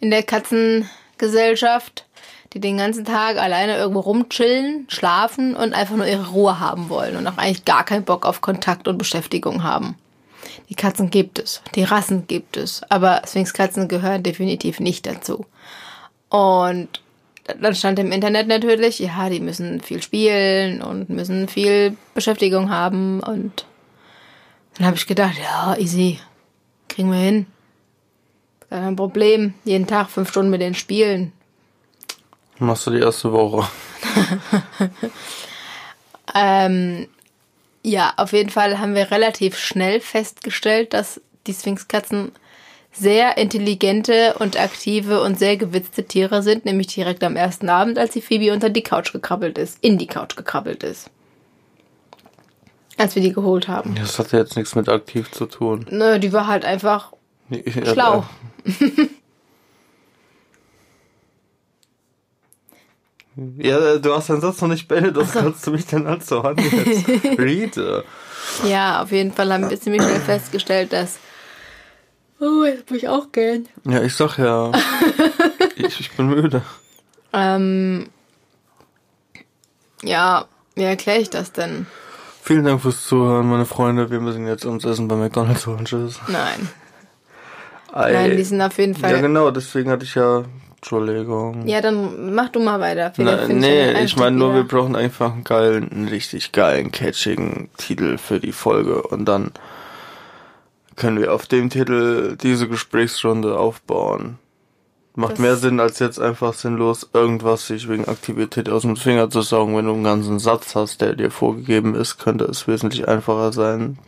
in 0.00 0.10
der 0.10 0.22
Katzengesellschaft, 0.22 2.04
die 2.52 2.60
den 2.60 2.78
ganzen 2.78 3.04
Tag 3.04 3.38
alleine 3.38 3.76
irgendwo 3.76 4.00
rumchillen, 4.00 4.86
schlafen 4.88 5.54
und 5.54 5.72
einfach 5.72 5.96
nur 5.96 6.06
ihre 6.06 6.30
Ruhe 6.30 6.58
haben 6.58 6.88
wollen 6.88 7.16
und 7.16 7.26
auch 7.26 7.38
eigentlich 7.38 7.64
gar 7.64 7.84
keinen 7.84 8.04
Bock 8.04 8.26
auf 8.26 8.40
Kontakt 8.40 8.88
und 8.88 8.98
Beschäftigung 8.98 9.62
haben. 9.62 9.96
Die 10.68 10.74
Katzen 10.74 11.10
gibt 11.10 11.38
es, 11.38 11.62
die 11.74 11.84
Rassen 11.84 12.26
gibt 12.26 12.56
es, 12.56 12.82
aber 12.88 13.22
Sphinxkatzen 13.26 13.88
gehören 13.88 14.22
definitiv 14.22 14.80
nicht 14.80 15.06
dazu. 15.06 15.46
Und 16.28 17.00
dann 17.44 17.74
stand 17.74 17.98
im 17.98 18.12
Internet 18.12 18.48
natürlich, 18.48 18.98
ja, 18.98 19.28
die 19.28 19.40
müssen 19.40 19.80
viel 19.80 20.02
spielen 20.02 20.82
und 20.82 21.10
müssen 21.10 21.48
viel 21.48 21.96
Beschäftigung 22.14 22.70
haben. 22.70 23.20
Und 23.20 23.64
dann 24.76 24.86
habe 24.86 24.96
ich 24.96 25.06
gedacht, 25.06 25.36
ja, 25.42 25.76
easy, 25.76 26.20
kriegen 26.88 27.10
wir 27.10 27.18
hin. 27.18 27.46
Kein 28.68 28.96
Problem. 28.96 29.54
Jeden 29.64 29.86
Tag 29.86 30.10
fünf 30.10 30.30
Stunden 30.30 30.50
mit 30.50 30.60
denen 30.60 30.74
spielen. 30.74 31.32
Machst 32.58 32.86
du 32.86 32.90
die 32.90 33.00
erste 33.00 33.32
Woche? 33.32 33.68
Ähm, 36.34 37.08
ja, 37.82 38.12
auf 38.16 38.32
jeden 38.32 38.50
Fall 38.50 38.78
haben 38.78 38.94
wir 38.94 39.10
relativ 39.10 39.58
schnell 39.58 40.00
festgestellt, 40.00 40.92
dass 40.92 41.20
die 41.46 41.54
Sphinxkatzen 41.54 42.32
sehr 42.92 43.38
intelligente 43.38 44.34
und 44.38 44.58
aktive 44.58 45.22
und 45.22 45.38
sehr 45.38 45.56
gewitzte 45.56 46.04
Tiere 46.04 46.42
sind, 46.42 46.64
nämlich 46.64 46.88
direkt 46.88 47.22
am 47.22 47.36
ersten 47.36 47.68
Abend, 47.68 47.98
als 47.98 48.12
die 48.12 48.22
Phoebe 48.22 48.52
unter 48.52 48.68
die 48.68 48.82
Couch 48.82 49.12
gekrabbelt 49.12 49.58
ist, 49.58 49.78
in 49.80 49.98
die 49.98 50.06
Couch 50.06 50.36
gekrabbelt 50.36 50.82
ist. 50.82 51.10
Als 52.96 53.14
wir 53.14 53.22
die 53.22 53.32
geholt 53.32 53.68
haben. 53.68 53.94
Das 53.94 54.18
hat 54.18 54.32
ja 54.32 54.40
jetzt 54.40 54.56
nichts 54.56 54.74
mit 54.74 54.88
aktiv 54.88 55.30
zu 55.30 55.46
tun. 55.46 55.86
Nö, 55.90 56.18
die 56.18 56.32
war 56.32 56.46
halt 56.46 56.64
einfach 56.64 57.12
Ja, 57.48 57.94
schlau. 57.94 58.24
Ja, 63.56 63.96
du 63.98 64.14
hast 64.14 64.28
deinen 64.28 64.42
Satz 64.42 64.60
noch 64.60 64.68
nicht 64.68 64.86
beendet, 64.86 65.16
das 65.16 65.32
kannst 65.32 65.66
du 65.66 65.70
mich 65.70 65.86
dann 65.86 66.06
Hand 66.06 66.26
jetzt. 66.26 67.08
Rede. 67.38 68.04
Ja, 68.68 69.02
auf 69.02 69.12
jeden 69.12 69.32
Fall 69.32 69.52
haben 69.52 69.70
wir 69.70 69.80
ziemlich 69.80 70.02
schnell 70.02 70.20
festgestellt, 70.20 70.92
dass. 70.92 71.18
Oh, 72.40 72.64
jetzt 72.64 72.90
muss 72.90 72.98
ich 72.98 73.08
auch 73.08 73.32
gehen. 73.32 73.68
Ja, 73.84 74.02
ich 74.02 74.14
sag 74.14 74.38
ja. 74.38 74.72
ich, 75.76 76.00
ich 76.00 76.10
bin 76.12 76.28
müde. 76.28 76.62
Ähm. 77.32 78.08
Ja, 80.02 80.46
wie 80.74 80.84
erkläre 80.84 81.20
ich 81.20 81.28
das 81.28 81.52
denn? 81.52 81.86
Vielen 82.42 82.64
Dank 82.64 82.80
fürs 82.80 83.06
Zuhören, 83.06 83.48
meine 83.48 83.66
Freunde. 83.66 84.10
Wir 84.10 84.20
müssen 84.20 84.46
jetzt 84.46 84.64
uns 84.64 84.84
Essen 84.84 85.08
bei 85.08 85.16
McDonalds 85.16 85.66
holen. 85.66 85.84
Tschüss. 85.84 86.18
Nein. 86.28 86.68
Ei. 87.92 88.12
Nein, 88.12 88.36
die 88.36 88.44
sind 88.44 88.62
auf 88.62 88.78
jeden 88.78 88.94
Fall. 88.94 89.10
Ja, 89.10 89.20
genau, 89.20 89.50
deswegen 89.50 89.90
hatte 89.90 90.04
ich 90.04 90.14
ja. 90.14 90.44
Entschuldigung. 90.76 91.66
Ja, 91.66 91.82
dann 91.82 92.32
mach 92.34 92.48
du 92.48 92.58
mal 92.58 92.80
weiter. 92.80 93.12
Na, 93.18 93.46
nee, 93.48 93.92
den 93.92 94.02
ich 94.02 94.16
meine 94.16 94.34
nur, 94.34 94.54
wir 94.54 94.64
brauchen 94.64 94.96
einfach 94.96 95.34
einen 95.34 95.44
geilen, 95.44 95.92
einen 95.92 96.08
richtig 96.08 96.52
geilen, 96.52 96.90
catchigen 96.90 97.68
Titel 97.76 98.16
für 98.16 98.40
die 98.40 98.52
Folge 98.52 99.02
und 99.02 99.26
dann 99.26 99.52
können 101.00 101.18
wir 101.20 101.32
auf 101.34 101.46
dem 101.46 101.70
Titel 101.70 102.36
diese 102.36 102.68
Gesprächsrunde 102.68 103.58
aufbauen. 103.58 104.38
Macht 105.16 105.32
Das- 105.32 105.38
mehr 105.40 105.56
Sinn, 105.56 105.80
als 105.80 105.98
jetzt 105.98 106.20
einfach 106.20 106.54
sinnlos 106.54 107.10
irgendwas 107.12 107.66
sich 107.66 107.88
wegen 107.88 108.06
Aktivität 108.06 108.68
aus 108.68 108.82
dem 108.82 108.96
Finger 108.96 109.28
zu 109.28 109.42
saugen. 109.42 109.76
Wenn 109.76 109.86
du 109.86 109.92
einen 109.94 110.04
ganzen 110.04 110.38
Satz 110.38 110.76
hast, 110.76 111.00
der 111.00 111.14
dir 111.16 111.30
vorgegeben 111.30 111.94
ist, 111.94 112.18
könnte 112.18 112.44
es 112.44 112.68
wesentlich 112.68 113.08
einfacher 113.08 113.52
sein. 113.52 113.98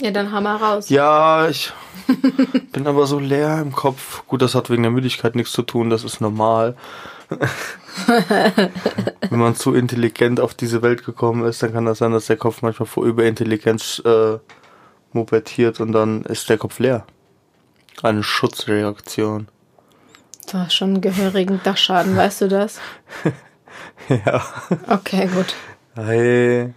Ja, 0.00 0.10
dann 0.10 0.32
hau 0.32 0.40
mal 0.40 0.56
raus. 0.56 0.88
Ja, 0.90 1.48
ich 1.48 1.72
bin 2.72 2.86
aber 2.86 3.06
so 3.06 3.18
leer 3.18 3.60
im 3.60 3.72
Kopf. 3.72 4.24
Gut, 4.26 4.42
das 4.42 4.54
hat 4.54 4.70
wegen 4.70 4.82
der 4.82 4.92
Müdigkeit 4.92 5.34
nichts 5.36 5.52
zu 5.52 5.62
tun, 5.62 5.90
das 5.90 6.04
ist 6.04 6.20
normal. 6.20 6.76
Wenn 9.30 9.38
man 9.38 9.54
zu 9.56 9.74
intelligent 9.74 10.40
auf 10.40 10.54
diese 10.54 10.82
Welt 10.82 11.04
gekommen 11.04 11.44
ist, 11.44 11.62
dann 11.62 11.72
kann 11.72 11.84
das 11.86 11.98
sein, 11.98 12.12
dass 12.12 12.26
der 12.26 12.36
Kopf 12.36 12.62
manchmal 12.62 12.86
vor 12.86 13.04
Überintelligenz 13.04 14.00
äh, 14.04 14.38
mubertiert 15.12 15.80
und 15.80 15.92
dann 15.92 16.22
ist 16.22 16.48
der 16.48 16.58
Kopf 16.58 16.78
leer. 16.78 17.06
Eine 18.02 18.22
Schutzreaktion. 18.22 19.48
Du 20.50 20.58
hast 20.58 20.74
schon 20.74 20.90
einen 20.90 21.00
gehörigen 21.00 21.60
Dachschaden, 21.62 22.16
weißt 22.16 22.42
du 22.42 22.48
das? 22.48 22.80
Ja. 24.08 24.42
Okay, 24.88 25.26
gut. 25.26 25.54
Hey. 25.94 26.72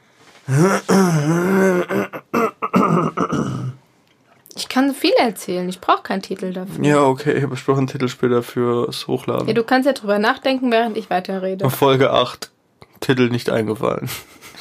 Ich 4.55 4.67
kann 4.67 4.93
viel 4.93 5.13
erzählen. 5.17 5.67
Ich 5.69 5.79
brauche 5.79 6.03
keinen 6.03 6.21
Titel 6.21 6.51
dafür. 6.51 6.83
Ja, 6.83 7.03
okay, 7.03 7.37
ich 7.37 7.47
besprochen 7.47 7.79
einen 7.79 7.87
Titel 7.87 8.07
später 8.09 8.43
fürs 8.43 9.07
Hochladen. 9.07 9.47
Ja, 9.47 9.53
du 9.53 9.63
kannst 9.63 9.87
ja 9.87 9.93
drüber 9.93 10.19
nachdenken, 10.19 10.71
während 10.71 10.97
ich 10.97 11.09
weiterrede. 11.09 11.69
Folge 11.69 12.11
8. 12.11 12.51
Titel 12.99 13.29
nicht 13.29 13.49
eingefallen. 13.49 14.09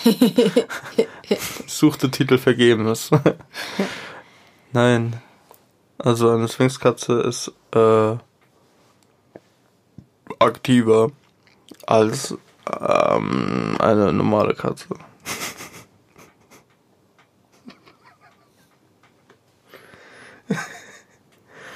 Suchte 1.66 2.10
Titel 2.10 2.38
vergebens. 2.38 3.10
Nein. 4.72 5.20
Also 5.98 6.30
eine 6.30 6.48
Sphinxkatze 6.48 7.20
ist 7.20 7.52
äh, 7.74 8.16
aktiver 10.38 11.10
als 11.86 12.36
ähm, 12.80 13.76
eine 13.78 14.12
normale 14.12 14.54
Katze. 14.54 14.88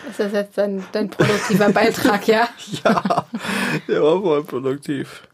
Ist 0.09 0.21
das 0.21 0.33
jetzt 0.33 0.59
dein, 0.59 0.85
dein 0.93 1.11
produktiver 1.11 1.71
Beitrag, 1.71 2.28
ja? 2.28 2.49
Ja, 2.85 3.26
der 3.88 4.02
war 4.02 4.21
voll 4.21 4.45
produktiv. 4.45 5.26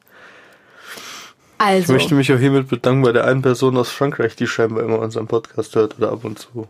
Ich 1.60 1.66
Also, 1.66 1.92
möchte 1.92 2.14
mich 2.14 2.32
auch 2.32 2.38
hiermit 2.38 2.68
bedanken 2.68 3.02
bei 3.02 3.12
der 3.12 3.26
einen 3.26 3.42
Person 3.42 3.76
aus 3.76 3.90
Frankreich, 3.90 4.34
die 4.34 4.46
scheinbar 4.46 4.82
immer 4.82 4.98
unseren 4.98 5.26
Podcast 5.26 5.74
hört 5.74 5.98
oder 5.98 6.10
ab 6.10 6.24
und 6.24 6.38
zu. 6.38 6.66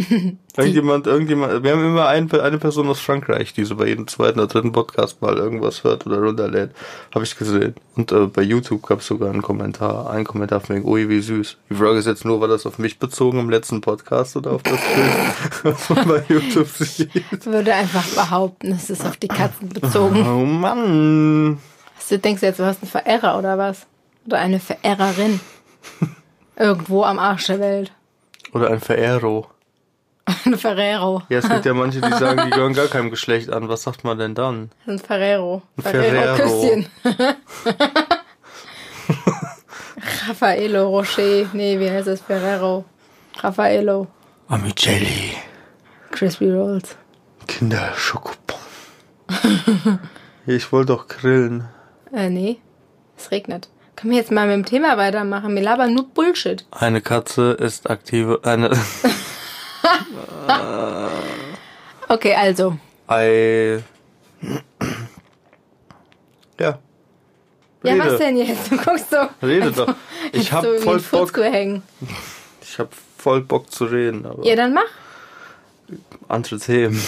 irgendjemand, 0.56 1.06
irgendjemand, 1.06 1.62
wir 1.62 1.70
haben 1.70 1.84
immer 1.84 2.08
ein, 2.08 2.28
eine 2.32 2.58
Person 2.58 2.88
aus 2.88 2.98
Frankreich, 2.98 3.52
die 3.52 3.64
so 3.64 3.76
bei 3.76 3.86
jedem 3.86 4.08
zweiten 4.08 4.40
oder 4.40 4.48
dritten 4.48 4.72
Podcast 4.72 5.22
mal 5.22 5.36
irgendwas 5.36 5.84
hört 5.84 6.06
oder 6.06 6.18
runterlädt. 6.18 6.72
Habe 7.14 7.24
ich 7.24 7.38
gesehen. 7.38 7.76
Und 7.94 8.10
äh, 8.10 8.26
bei 8.26 8.42
YouTube 8.42 8.84
gab 8.84 8.98
es 8.98 9.06
sogar 9.06 9.30
einen 9.30 9.42
Kommentar, 9.42 10.10
einen 10.10 10.24
Kommentar 10.24 10.60
von 10.60 10.74
wegen, 10.74 10.88
ui, 10.88 11.08
wie 11.08 11.20
süß. 11.20 11.56
Die 11.70 11.74
Frage 11.76 11.98
ist 11.98 12.06
jetzt 12.06 12.24
nur, 12.24 12.40
war 12.40 12.48
das 12.48 12.66
auf 12.66 12.80
mich 12.80 12.98
bezogen 12.98 13.38
im 13.38 13.48
letzten 13.48 13.80
Podcast 13.80 14.36
oder 14.36 14.50
auf 14.50 14.64
das 14.64 14.80
Bild, 14.80 15.62
was 15.62 15.88
man 15.88 16.08
bei 16.08 16.24
YouTube 16.28 16.66
sieht? 16.68 17.14
ich 17.14 17.46
würde 17.46 17.72
einfach 17.72 18.06
behaupten, 18.08 18.72
es 18.72 18.90
ist 18.90 19.06
auf 19.06 19.18
die 19.18 19.28
Katzen 19.28 19.68
bezogen. 19.68 20.26
Oh 20.26 20.44
Mann. 20.44 21.58
Du 22.08 22.18
denkst 22.18 22.42
jetzt, 22.42 22.58
du 22.58 22.64
hast 22.64 22.82
einen 22.82 22.90
Verehrer 22.90 23.38
oder 23.38 23.58
was? 23.58 23.86
Oder 24.26 24.38
eine 24.38 24.60
Verehrerin? 24.60 25.40
Irgendwo 26.56 27.04
am 27.04 27.18
Arsch 27.18 27.46
der 27.46 27.60
Welt. 27.60 27.92
Oder 28.52 28.70
ein 28.70 28.80
Verehro. 28.80 29.48
Ein 30.44 30.56
Ferrero. 30.56 31.22
Ja, 31.28 31.38
es 31.38 31.48
gibt 31.48 31.64
ja 31.64 31.74
manche, 31.74 32.00
die 32.00 32.08
sagen, 32.08 32.42
die 32.44 32.50
gehören 32.50 32.74
gar 32.74 32.86
keinem 32.86 33.10
Geschlecht 33.10 33.50
an. 33.50 33.68
Was 33.68 33.82
sagt 33.82 34.04
man 34.04 34.18
denn 34.18 34.36
dann? 34.36 34.70
Ein 34.86 35.00
Ferrero. 35.00 35.62
Ein 35.76 35.82
Ferrero. 35.82 36.36
Küsschen. 36.36 36.86
Raffaello 40.28 40.88
Rocher. 40.88 41.46
Nee, 41.52 41.78
wie 41.80 41.90
heißt 41.90 42.06
das? 42.06 42.20
Ferrero. 42.20 42.84
Raffaello. 43.40 44.06
Amicelli. 44.48 45.32
Crispy 46.12 46.52
Rolls. 46.52 46.96
Kinder 47.48 47.92
Schokobon. 47.96 48.58
ich 50.46 50.70
wollte 50.70 50.92
doch 50.92 51.08
grillen. 51.08 51.68
Äh, 52.12 52.28
nee. 52.30 52.58
Es 53.16 53.30
regnet. 53.30 53.68
Können 53.96 54.12
wir 54.12 54.18
jetzt 54.18 54.30
mal 54.30 54.46
mit 54.46 54.54
dem 54.56 54.64
Thema 54.64 54.96
weitermachen? 54.96 55.54
Wir 55.54 55.62
labern 55.62 55.94
nur 55.94 56.06
Bullshit. 56.08 56.64
Eine 56.70 57.00
Katze 57.00 57.52
ist 57.52 57.88
aktive. 57.90 58.40
Eine. 58.44 58.70
Okay, 62.08 62.34
also. 62.34 62.76
Ei. 63.06 63.82
Ja. 66.60 66.78
Ja, 67.84 67.92
Rede. 67.94 68.04
was 68.04 68.18
denn 68.18 68.36
jetzt? 68.36 68.70
Du 68.70 68.76
guckst 68.76 69.10
so. 69.10 69.16
Rede 69.44 69.72
doch. 69.72 69.94
Ich 70.32 70.52
hab 70.52 70.62
so 70.64 70.74
wie 70.74 70.78
voll 70.78 70.96
ein 70.96 71.02
Bock. 71.02 71.20
Futzko 71.20 71.42
hängen. 71.42 71.82
Ich 72.60 72.78
hab 72.78 72.90
voll 73.18 73.40
Bock 73.40 73.70
zu 73.72 73.86
reden, 73.86 74.24
aber 74.26 74.44
Ja, 74.44 74.54
dann 74.56 74.74
mach. 74.74 74.82
andere 76.28 76.58
Themen. 76.58 77.00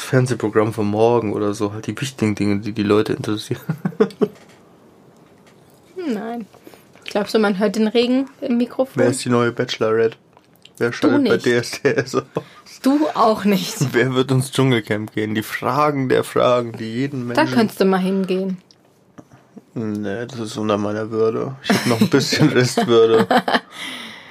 Fernsehprogramm 0.00 0.72
von 0.72 0.86
morgen 0.86 1.32
oder 1.32 1.54
so, 1.54 1.72
halt 1.72 1.86
die 1.86 2.00
wichtigen 2.00 2.34
Dinge, 2.34 2.58
die 2.60 2.72
die 2.72 2.82
Leute 2.82 3.12
interessieren. 3.14 3.60
Hm, 5.96 6.14
Nein. 6.14 6.46
Glaubst 7.04 7.34
du, 7.34 7.38
man 7.38 7.58
hört 7.58 7.76
den 7.76 7.88
Regen 7.88 8.26
im 8.40 8.58
Mikrofon? 8.58 8.94
Wer 8.96 9.08
ist 9.08 9.24
die 9.24 9.30
neue 9.30 9.50
Bachelorette? 9.52 10.16
Wer 10.76 10.92
schaltet 10.92 11.42
bei. 11.42 11.60
DSDS 11.60 12.14
aus? 12.16 12.22
Du 12.82 13.08
auch 13.14 13.44
nicht. 13.44 13.76
Wer 13.92 14.14
wird 14.14 14.30
ins 14.30 14.52
Dschungelcamp 14.52 15.12
gehen? 15.12 15.34
Die 15.34 15.42
Fragen 15.42 16.08
der 16.08 16.22
Fragen, 16.22 16.72
die 16.72 16.92
jeden 16.92 17.28
Da 17.28 17.34
Menschen... 17.42 17.54
könntest 17.56 17.80
du 17.80 17.84
mal 17.84 17.98
hingehen. 17.98 18.58
Nee, 19.74 20.26
das 20.26 20.38
ist 20.38 20.56
unter 20.56 20.78
meiner 20.78 21.10
Würde. 21.10 21.56
Ich 21.62 21.70
habe 21.70 21.88
noch 21.88 22.00
ein 22.00 22.08
bisschen 22.08 22.48
Restwürde. 22.52 23.26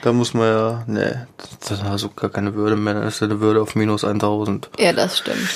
Da 0.01 0.13
muss 0.13 0.33
man 0.33 0.47
ja... 0.47 0.83
Nee, 0.87 1.13
das, 1.37 1.59
das 1.69 1.83
hat 1.83 1.99
so 1.99 2.09
gar 2.09 2.29
keine 2.29 2.53
Würde 2.55 2.75
mehr. 2.75 2.93
Dann 2.93 3.03
ist 3.07 3.21
eine 3.23 3.39
Würde 3.39 3.61
auf 3.61 3.75
minus 3.75 4.03
1000. 4.03 4.69
Ja, 4.77 4.93
das 4.93 5.17
stimmt. 5.17 5.49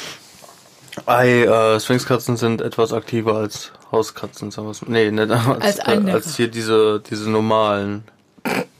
Ei, 1.05 1.43
äh, 1.43 1.79
Sphinxkatzen 1.79 2.38
sind 2.38 2.62
etwas 2.62 2.91
aktiver 2.91 3.36
als 3.36 3.71
Hauskatzen, 3.91 4.51
sagen 4.51 4.67
wir's. 4.67 4.81
Nee, 4.88 5.10
nicht 5.12 5.31
als, 5.31 5.79
Als 5.79 6.05
äh, 6.05 6.12
als 6.12 6.36
hier 6.36 6.48
diese, 6.50 7.00
diese 7.10 7.29
normalen, 7.29 8.03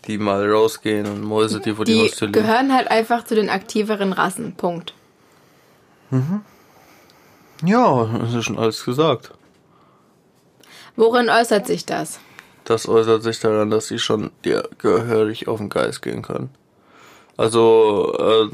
die 0.08 0.18
mal 0.18 0.50
rausgehen 0.51 1.06
und 1.06 1.22
Mäuse, 1.22 1.60
die 1.62 1.74
vor 1.74 1.86
die, 1.86 1.94
Die 1.94 2.01
Haustür 2.01 2.27
liegen. 2.27 2.41
gehören 2.41 2.74
halt 2.74 2.89
einfach 2.91 3.24
zu 3.24 3.36
den 3.36 3.50
aktiveren 3.50 4.12
Rassen. 4.13 4.56
Punkt. 4.56 4.94
Ja, 7.63 8.06
das 8.20 8.34
ist 8.34 8.44
schon 8.46 8.58
alles 8.60 8.84
gesagt. 8.84 9.32
Worin 10.98 11.30
äußert 11.30 11.68
sich 11.68 11.86
das? 11.86 12.20
Das 12.63 12.88
äußert 12.88 13.24
sich 13.24 13.39
daran, 13.39 13.70
dass 13.70 13.88
sie 13.88 14.00
schon 14.00 14.32
dir 14.46 14.70
gehörig 14.77 15.48
auf 15.48 15.60
den 15.60 15.70
Geist 15.70 16.01
gehen 16.01 16.22
können. 16.22 16.50
Also, 17.38 18.15
äh, 18.20 18.50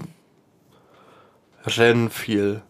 rennen 1.69 2.09
viel. 2.09 2.61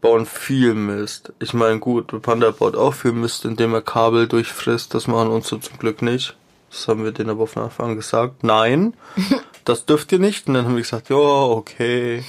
Bauen 0.00 0.26
viel 0.26 0.74
Mist. 0.74 1.32
Ich 1.38 1.54
meine, 1.54 1.78
gut, 1.78 2.20
Panda 2.22 2.50
baut 2.50 2.76
auch 2.76 2.94
viel 2.94 3.12
Mist, 3.12 3.44
indem 3.44 3.74
er 3.74 3.82
Kabel 3.82 4.28
durchfrisst. 4.28 4.94
Das 4.94 5.06
machen 5.06 5.28
uns 5.28 5.48
so 5.48 5.56
zum 5.56 5.78
Glück 5.78 6.02
nicht. 6.02 6.36
Das 6.70 6.88
haben 6.88 7.04
wir 7.04 7.12
denen 7.12 7.30
aber 7.30 7.46
von 7.46 7.64
Anfang 7.64 7.90
an 7.90 7.96
gesagt. 7.96 8.44
Nein. 8.44 8.94
das 9.64 9.86
dürft 9.86 10.12
ihr 10.12 10.18
nicht. 10.18 10.46
Und 10.46 10.54
dann 10.54 10.66
haben 10.66 10.74
wir 10.74 10.82
gesagt, 10.82 11.08
ja, 11.08 11.16
okay, 11.16 12.24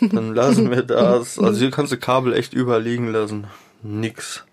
dann 0.00 0.34
lassen 0.34 0.70
wir 0.70 0.82
das. 0.82 1.38
Also 1.38 1.60
hier 1.60 1.70
kannst 1.70 1.92
du 1.92 1.96
Kabel 1.96 2.34
echt 2.34 2.52
überall 2.52 2.82
liegen 2.82 3.10
lassen. 3.10 3.46
Nix. 3.82 4.44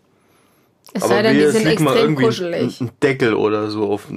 Es 0.93 1.07
sei 1.07 1.21
denn, 1.21 1.37
die 1.37 1.47
sind 1.47 1.65
extrem 1.65 2.15
kuschelig. 2.15 2.81
ein 2.81 2.91
Deckel 3.01 3.33
oder 3.33 3.69
so 3.69 3.91
auf, 3.91 4.07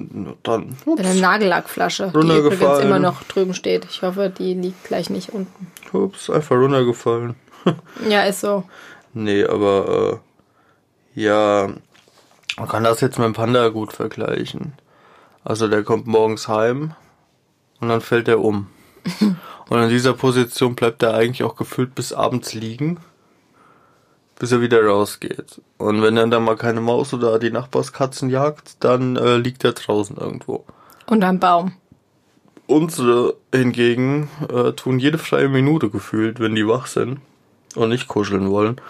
dann, 0.43 0.77
Mit 0.87 1.01
einer 1.01 1.15
Nagellackflasche, 1.15 2.13
die 2.13 2.37
übrigens 2.37 2.81
immer 2.81 2.99
noch 2.99 3.23
drüben 3.25 3.55
steht. 3.55 3.87
Ich 3.89 4.03
hoffe, 4.03 4.33
die 4.37 4.55
liegt 4.55 4.85
gleich 4.85 5.09
nicht 5.09 5.33
unten. 5.33 5.69
ups, 5.93 6.31
einfach 6.31 6.57
runtergefallen. 6.57 7.37
Ja, 8.09 8.25
ist 8.25 8.41
so. 8.41 8.65
Nee, 9.15 9.45
aber 9.45 10.21
äh, 11.17 11.21
ja, 11.21 11.71
man 12.59 12.69
kann 12.69 12.85
das 12.85 13.01
jetzt 13.01 13.19
mit 13.19 13.25
dem 13.25 13.33
Panda 13.33 13.69
gut 13.69 13.93
vergleichen. 13.95 14.75
Also 15.45 15.69
der 15.69 15.83
kommt 15.83 16.07
morgens 16.07 16.49
heim 16.49 16.95
und 17.81 17.89
dann 17.89 18.01
fällt 18.01 18.29
er 18.29 18.41
um. 18.41 18.67
und 19.69 19.79
in 19.79 19.89
dieser 19.89 20.13
Position 20.13 20.75
bleibt 20.75 21.03
er 21.03 21.15
eigentlich 21.15 21.43
auch 21.43 21.57
gefühlt 21.57 21.95
bis 21.95 22.13
abends 22.13 22.53
liegen, 22.53 22.99
bis 24.39 24.53
er 24.53 24.61
wieder 24.61 24.85
rausgeht. 24.85 25.61
Und 25.79 26.03
wenn 26.03 26.17
er 26.17 26.27
dann 26.27 26.45
mal 26.45 26.57
keine 26.57 26.81
Maus 26.81 27.15
oder 27.15 27.39
die 27.39 27.51
Nachbarskatzen 27.51 28.31
jagt, 28.31 28.83
dann 28.85 29.17
äh, 29.17 29.37
liegt 29.37 29.65
er 29.65 29.73
draußen 29.73 30.17
irgendwo. 30.17 30.65
Unterm 31.07 31.39
Baum. 31.39 31.73
Unsere 32.67 33.37
hingegen 33.55 34.31
äh, 34.49 34.73
tun 34.73 34.99
jede 34.99 35.19
freie 35.19 35.49
Minute 35.49 35.91
gefühlt, 35.91 36.41
wenn 36.41 36.55
die 36.55 36.67
wach 36.67 36.87
sind 36.87 37.21
und 37.75 37.91
nicht 37.91 38.09
kuscheln 38.09 38.51
wollen, 38.51 38.81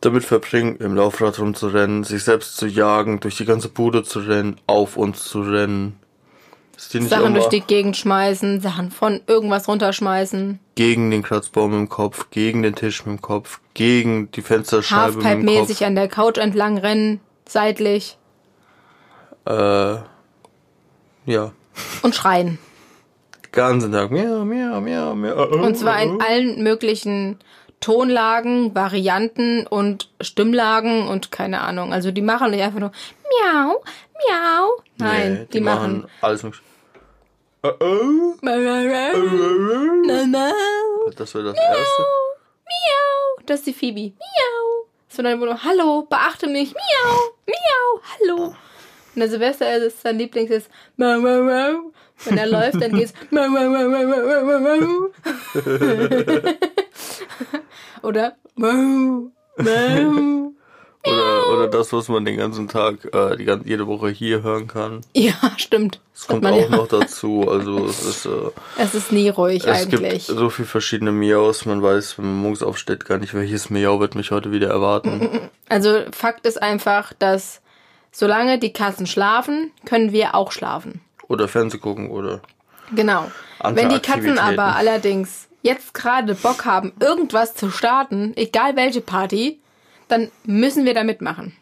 damit 0.00 0.24
verbringen, 0.24 0.76
im 0.76 0.94
Laufrad 0.94 1.38
rumzurennen, 1.38 2.04
sich 2.04 2.22
selbst 2.22 2.56
zu 2.56 2.66
jagen, 2.66 3.18
durch 3.20 3.36
die 3.36 3.44
ganze 3.44 3.68
Bude 3.68 4.04
zu 4.04 4.20
rennen, 4.20 4.56
auf 4.66 4.96
uns 4.96 5.24
zu 5.24 5.40
rennen. 5.42 5.98
Die 6.92 7.00
Sachen 7.02 7.26
immer 7.26 7.34
durch 7.36 7.48
die 7.48 7.60
Gegend 7.62 7.96
schmeißen, 7.96 8.60
Sachen 8.60 8.90
von 8.90 9.20
irgendwas 9.26 9.66
runterschmeißen. 9.66 10.58
gegen 10.74 11.10
den 11.10 11.22
Kratzbaum 11.22 11.72
im 11.72 11.88
Kopf, 11.88 12.26
gegen 12.30 12.62
den 12.62 12.74
Tisch 12.74 13.06
mit 13.06 13.16
dem 13.18 13.22
Kopf, 13.22 13.60
gegen 13.74 14.30
die 14.32 14.42
Fensterscheibe 14.42 15.12
mit 15.12 15.14
dem 15.14 15.22
Kopf. 15.22 15.26
Halfpipe-mäßig 15.30 15.84
an 15.86 15.94
der 15.94 16.08
Couch 16.08 16.36
entlang 16.38 16.76
rennen, 16.78 17.20
seitlich 17.48 18.18
Äh, 19.46 19.96
ja, 21.26 21.52
und 22.02 22.14
schreien. 22.14 22.58
ganzen 23.52 23.92
Tag 23.92 24.10
miau, 24.10 24.44
miau, 24.44 24.80
miau, 24.80 25.14
miau. 25.14 25.46
Und 25.64 25.76
zwar 25.78 26.02
in 26.02 26.20
allen 26.20 26.62
möglichen 26.62 27.38
Tonlagen, 27.80 28.74
Varianten 28.74 29.66
und 29.66 30.10
Stimmlagen 30.20 31.06
und 31.08 31.30
keine 31.32 31.60
Ahnung. 31.62 31.92
Also 31.92 32.10
die 32.10 32.22
machen 32.22 32.50
nicht 32.50 32.62
einfach 32.62 32.80
nur 32.80 32.92
miau, 33.22 33.82
miau. 34.28 34.70
Nein, 34.98 35.32
Nee, 35.40 35.46
die, 35.52 35.60
machen. 35.60 36.06
alles 36.20 36.42
mögliche. 36.42 36.62
Das 41.16 41.34
wäre 41.34 41.44
das 41.44 41.58
erste. 41.58 42.02
Miau. 42.64 43.42
Das 43.46 43.60
ist 43.60 43.66
die 43.66 43.72
Phoebe. 43.72 44.12
Miau. 44.16 44.86
So 45.08 45.22
dann 45.22 45.38
nur 45.38 45.64
Hallo, 45.64 46.02
beachte 46.02 46.46
mich. 46.46 46.74
Miau. 46.74 47.32
Miau. 47.46 48.02
Hallo. 48.20 48.54
Und 49.14 49.20
der 49.20 49.30
Silvester 49.30 49.78
ist 49.78 50.02
sein 50.02 50.18
Lieblings 50.18 50.50
ist 50.50 50.70
mau, 50.96 51.18
mau, 51.18 51.42
mau. 51.42 51.92
Wenn 52.24 52.38
er 52.38 52.46
läuft, 52.46 52.80
dann 52.80 52.92
geht's 52.92 53.12
mau, 53.30 53.48
mau, 53.48 53.68
mau, 53.68 53.88
mau, 53.88 54.06
mau, 54.06 54.44
mau, 54.44 54.60
mau. 54.60 55.10
Oder 58.02 58.36
mau, 58.54 59.32
mau. 59.56 60.52
Oder, 61.06 61.52
oder 61.52 61.68
das, 61.68 61.92
was 61.92 62.08
man 62.08 62.24
den 62.24 62.36
ganzen 62.36 62.68
Tag, 62.68 62.96
äh, 63.14 63.36
die 63.36 63.44
ganze, 63.44 63.68
jede 63.68 63.86
Woche 63.86 64.08
hier 64.08 64.42
hören 64.42 64.66
kann. 64.66 65.02
Ja, 65.14 65.34
stimmt. 65.56 66.00
Das 66.12 66.26
kommt 66.26 66.46
auch 66.46 66.58
ja. 66.58 66.68
noch 66.68 66.88
dazu. 66.88 67.48
Also 67.48 67.84
es 67.86 68.04
ist, 68.04 68.26
äh, 68.26 68.50
Es 68.78 68.94
ist 68.94 69.12
nie 69.12 69.28
ruhig 69.28 69.64
es 69.64 69.82
eigentlich. 69.82 70.26
gibt 70.26 70.38
so 70.38 70.50
viele 70.50 70.66
verschiedene 70.66 71.12
Miaus. 71.12 71.66
Man 71.66 71.82
weiß, 71.82 72.18
wenn 72.18 72.24
man 72.26 72.36
morgens 72.36 72.62
aufsteht, 72.62 73.04
gar 73.04 73.18
nicht, 73.18 73.34
welches 73.34 73.70
Miau 73.70 74.00
wird 74.00 74.14
mich 74.14 74.30
heute 74.30 74.52
wieder 74.52 74.68
erwarten. 74.68 75.50
Also 75.68 76.02
Fakt 76.12 76.46
ist 76.46 76.62
einfach, 76.62 77.12
dass 77.18 77.60
solange 78.12 78.60
die 78.60 78.72
Katzen 78.72 79.08
schlafen, 79.08 79.72
können 79.84 80.12
wir 80.12 80.36
auch 80.36 80.52
schlafen. 80.52 81.00
Oder 81.26 81.48
Fernseh 81.48 81.78
gucken 81.78 82.08
oder. 82.08 82.40
Genau. 82.94 83.28
Wenn 83.64 83.88
die 83.88 83.98
Katzen 83.98 84.38
aber 84.38 84.76
allerdings 84.76 85.48
jetzt 85.62 85.92
gerade 85.92 86.36
Bock 86.36 86.64
haben, 86.64 86.92
irgendwas 87.00 87.54
zu 87.54 87.70
starten, 87.70 88.32
egal 88.36 88.76
welche 88.76 89.00
Party, 89.00 89.58
dann 90.08 90.30
müssen 90.44 90.84
wir 90.84 90.94
da 90.94 91.04
mitmachen. 91.04 91.56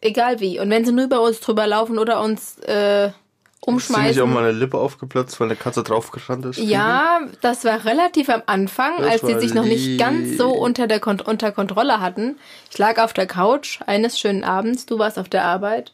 Egal 0.00 0.40
wie. 0.40 0.58
Und 0.60 0.70
wenn 0.70 0.84
sie 0.84 0.92
nur 0.92 1.04
über 1.06 1.22
uns 1.22 1.40
drüber 1.40 1.66
laufen 1.66 1.98
oder 1.98 2.20
uns 2.20 2.58
äh, 2.66 3.06
Ist 3.06 3.12
dir 3.12 3.12
nicht 3.12 3.14
auch 3.62 3.66
umschmeißen. 3.68 4.32
mal 4.32 4.42
eine 4.44 4.52
Lippe 4.52 4.76
aufgeplatzt, 4.76 5.40
weil 5.40 5.48
eine 5.48 5.56
Katze 5.56 5.82
draufgerannt 5.82 6.44
ist? 6.44 6.58
Ja, 6.58 7.20
das 7.40 7.64
war 7.64 7.84
relativ 7.86 8.28
am 8.28 8.42
Anfang, 8.44 8.92
Das 8.98 9.06
als 9.12 9.20
sie 9.22 9.40
sich 9.40 9.54
noch 9.54 9.64
nicht 9.64 9.98
ganz 9.98 10.36
so 10.36 10.50
unter 10.50 10.86
der 10.86 11.00
Kon 11.00 11.20
unter 11.20 11.52
Kontrolle 11.52 12.00
hatten. 12.00 12.36
Ich 12.70 12.76
lag 12.76 12.98
auf 12.98 13.14
der 13.14 13.26
Couch 13.26 13.80
eines 13.86 14.18
schönen 14.18 14.44
Abends, 14.44 14.84
du 14.84 14.98
warst 14.98 15.18
auf 15.18 15.30
der 15.30 15.44
Arbeit. 15.44 15.92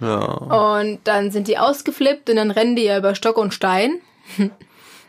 Ja. 0.00 0.18
Und 0.20 0.98
dann 1.04 1.30
sind 1.30 1.48
die 1.48 1.56
ausgeflippt 1.56 2.28
und 2.28 2.36
dann 2.36 2.50
rennen 2.50 2.76
die 2.76 2.84
ja 2.84 2.98
über 2.98 3.14
Stock 3.14 3.38
und 3.38 3.54
Stein. 3.54 3.94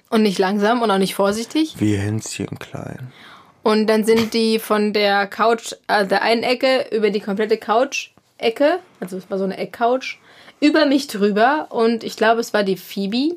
Und 0.10 0.22
nicht 0.24 0.40
langsam 0.40 0.82
und 0.82 0.90
auch 0.90 1.00
nicht 1.00 1.16
vorsichtig. 1.16 1.76
Wie 1.80 1.98
Hänschen 1.98 2.58
klein. 2.60 3.12
Und 3.68 3.88
dann 3.88 4.06
sind 4.06 4.34
die 4.34 4.60
von 4.60 4.94
der 4.94 5.28
Couch, 5.28 5.74
also 5.88 6.08
der 6.08 6.22
einen 6.22 6.42
Ecke 6.42 6.88
über 6.96 7.10
die 7.10 7.20
komplette 7.20 7.58
Couch-Ecke, 7.58 8.80
also 9.02 9.18
es 9.18 9.30
war 9.30 9.38
so 9.38 9.44
eine 9.44 9.58
Eckcouch, 9.58 10.20
über 10.62 10.86
mich 10.86 11.08
drüber. 11.08 11.68
Und 11.70 12.06
ich 12.06 12.16
glaube, 12.16 12.40
es 12.40 12.54
war 12.54 12.64
die 12.64 12.78
Phoebe. 12.78 13.36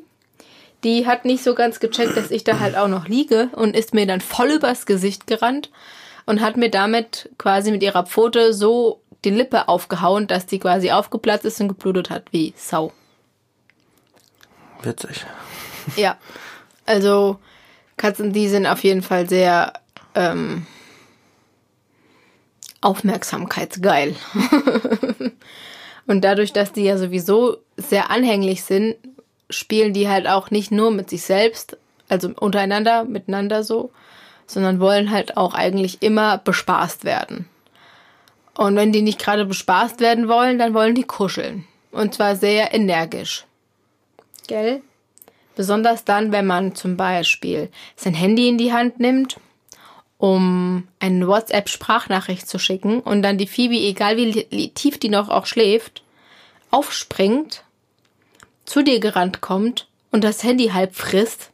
Die 0.85 1.05
hat 1.05 1.25
nicht 1.25 1.43
so 1.43 1.53
ganz 1.53 1.81
gecheckt, 1.81 2.15
dass 2.15 2.31
ich 2.31 2.45
da 2.45 2.61
halt 2.61 2.77
auch 2.77 2.87
noch 2.87 3.09
liege 3.09 3.49
und 3.51 3.75
ist 3.75 3.93
mir 3.93 4.07
dann 4.07 4.21
voll 4.21 4.51
übers 4.51 4.85
Gesicht 4.85 5.27
gerannt 5.27 5.69
und 6.25 6.39
hat 6.39 6.55
mir 6.55 6.71
damit 6.71 7.29
quasi 7.37 7.69
mit 7.69 7.83
ihrer 7.83 8.05
Pfote 8.05 8.53
so 8.53 9.01
die 9.25 9.31
Lippe 9.31 9.67
aufgehauen, 9.67 10.27
dass 10.27 10.45
die 10.45 10.59
quasi 10.59 10.91
aufgeplatzt 10.91 11.43
ist 11.43 11.59
und 11.59 11.67
geblutet 11.67 12.09
hat, 12.09 12.31
wie 12.31 12.53
Sau. 12.55 12.93
Witzig. 14.81 15.25
Ja. 15.97 16.17
Also 16.85 17.37
Katzen, 17.97 18.31
die 18.31 18.47
sind 18.47 18.65
auf 18.65 18.81
jeden 18.85 19.01
Fall 19.01 19.27
sehr 19.27 19.73
ähm, 20.15 20.65
aufmerksamkeitsgeil. 22.81 24.15
Und 26.07 26.21
dadurch, 26.23 26.51
dass 26.51 26.73
die 26.73 26.83
ja 26.83 26.97
sowieso 26.97 27.57
sehr 27.77 28.09
anhänglich 28.09 28.63
sind, 28.63 28.95
spielen 29.49 29.93
die 29.93 30.09
halt 30.09 30.27
auch 30.27 30.51
nicht 30.51 30.71
nur 30.71 30.91
mit 30.91 31.09
sich 31.09 31.21
selbst, 31.21 31.77
also 32.09 32.29
untereinander, 32.39 33.03
miteinander 33.05 33.63
so, 33.63 33.91
sondern 34.47 34.79
wollen 34.79 35.11
halt 35.11 35.37
auch 35.37 35.53
eigentlich 35.53 36.01
immer 36.01 36.37
bespaßt 36.37 37.05
werden. 37.05 37.47
Und 38.55 38.75
wenn 38.75 38.91
die 38.91 39.01
nicht 39.01 39.19
gerade 39.19 39.45
bespaßt 39.45 40.01
werden 40.01 40.27
wollen, 40.27 40.59
dann 40.59 40.73
wollen 40.73 40.95
die 40.95 41.03
kuscheln. 41.03 41.65
Und 41.91 42.13
zwar 42.13 42.35
sehr 42.35 42.73
energisch. 42.73 43.45
Gell? 44.47 44.81
Besonders 45.55 46.03
dann, 46.03 46.31
wenn 46.31 46.45
man 46.45 46.75
zum 46.75 46.97
Beispiel 46.97 47.69
sein 47.95 48.13
Handy 48.13 48.49
in 48.49 48.57
die 48.57 48.73
Hand 48.73 48.99
nimmt, 48.99 49.37
um 50.21 50.87
eine 50.99 51.27
WhatsApp-Sprachnachricht 51.27 52.47
zu 52.47 52.59
schicken 52.59 52.99
und 52.99 53.23
dann 53.23 53.39
die 53.39 53.47
Phoebe, 53.47 53.73
egal 53.73 54.17
wie 54.17 54.69
tief 54.69 54.99
die 54.99 55.09
noch 55.09 55.29
auch 55.29 55.47
schläft, 55.47 56.03
aufspringt, 56.69 57.63
zu 58.63 58.83
dir 58.83 58.99
gerannt 58.99 59.41
kommt 59.41 59.87
und 60.11 60.23
das 60.23 60.43
Handy 60.43 60.67
halb 60.67 60.93
frisst 60.93 61.49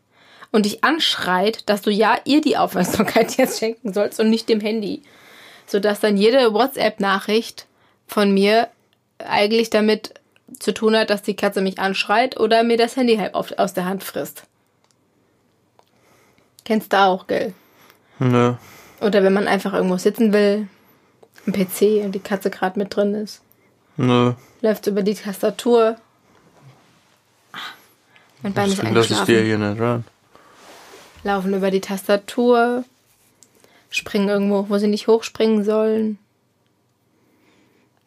und 0.52 0.66
dich 0.66 0.84
anschreit, 0.84 1.70
dass 1.70 1.82
du 1.82 1.92
ja 1.92 2.18
ihr 2.26 2.42
die 2.42 2.58
Aufmerksamkeit 2.58 3.38
jetzt 3.38 3.58
schenken 3.58 3.94
sollst 3.94 4.20
und 4.20 4.30
nicht 4.30 4.50
dem 4.50 4.60
Handy. 4.60 5.02
Sodass 5.66 6.02
dann 6.02 6.18
jede 6.18 6.54
WhatsApp-Nachricht 6.54 7.68
von 8.06 8.34
mir 8.34 8.68
eigentlich 9.20 9.70
damit 9.70 10.14
zu 10.60 10.74
tun 10.74 10.94
hat, 10.98 11.10
dass 11.10 11.22
die 11.22 11.38
Katze 11.38 11.62
mich 11.62 11.80
anschreit 11.80 12.38
oder 12.38 12.64
mir 12.64 12.76
das 12.76 12.98
Handy 12.98 13.16
halb 13.16 13.34
aus 13.34 13.74
der 13.74 13.86
Hand 13.86 14.04
frisst. 14.04 14.44
Kennst 16.66 16.92
du 16.92 16.98
auch, 16.98 17.28
gell? 17.28 17.54
Nö. 18.20 18.54
Oder 19.02 19.24
wenn 19.24 19.34
man 19.34 19.48
einfach 19.48 19.74
irgendwo 19.74 19.98
sitzen 19.98 20.34
will, 20.34 20.68
am 21.46 21.54
PC 21.54 22.04
und 22.04 22.14
die 22.14 22.20
Katze 22.20 22.50
gerade 22.50 22.80
mit 22.80 22.96
drin 22.96 23.14
ist, 23.14 23.42
Nö. 23.98 24.34
läuft 24.62 24.88
über 24.88 25.04
die 25.04 25.14
Tastatur. 25.16 25.98
Mein 28.44 28.54
Bein 28.54 28.70
ist 28.70 28.78
Deswegen 28.78 28.96
lasse 28.96 29.14
ich 29.14 29.20
dir 29.22 29.38
eingeschlafen. 29.40 29.46
hier 29.46 29.58
nicht 29.58 29.82
ran. 29.82 30.04
Laufen 31.24 31.54
über 31.54 31.72
die 31.72 31.82
Tastatur, 31.82 32.84
springen 33.90 34.30
irgendwo, 34.30 34.68
wo 34.70 34.78
sie 34.78 34.88
nicht 34.88 35.08
hochspringen 35.08 35.64
sollen. 35.64 36.18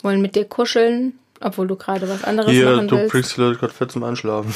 Wollen 0.02 0.22
mit 0.22 0.34
dir 0.34 0.44
kuscheln, 0.46 1.18
obwohl 1.40 1.66
du 1.66 1.76
gerade 1.76 2.08
was 2.08 2.24
anderes 2.24 2.50
Hier, 2.50 2.70
machen 2.70 2.88
du 2.88 2.96
willst. 2.96 3.12
bringst 3.12 3.36
die 3.36 3.40
Leute 3.40 3.58
gerade 3.58 3.72
fett 3.74 3.90
zum 3.92 4.02
Einschlafen. 4.04 4.54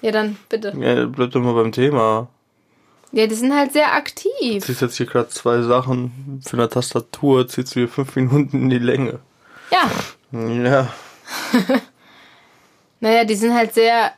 Ja, 0.00 0.12
dann 0.12 0.36
bitte. 0.48 0.72
Ja, 0.78 1.06
bleib 1.06 1.32
doch 1.32 1.40
mal 1.40 1.54
beim 1.54 1.72
Thema. 1.72 2.28
Ja, 3.14 3.28
die 3.28 3.34
sind 3.36 3.54
halt 3.54 3.72
sehr 3.72 3.94
aktiv. 3.94 4.64
Ziehst 4.64 4.80
jetzt 4.80 4.96
hier 4.96 5.06
gerade 5.06 5.28
zwei 5.28 5.62
Sachen 5.62 6.42
für 6.44 6.56
eine 6.56 6.68
Tastatur, 6.68 7.46
ziehst 7.46 7.76
du 7.76 7.80
hier 7.80 7.88
fünf 7.88 8.16
Minuten 8.16 8.62
in 8.62 8.70
die 8.70 8.78
Länge. 8.78 9.20
Ja, 9.70 9.88
Ja, 10.32 10.88
Naja, 13.00 13.24
die 13.24 13.36
sind 13.36 13.54
halt 13.54 13.72
sehr 13.72 14.12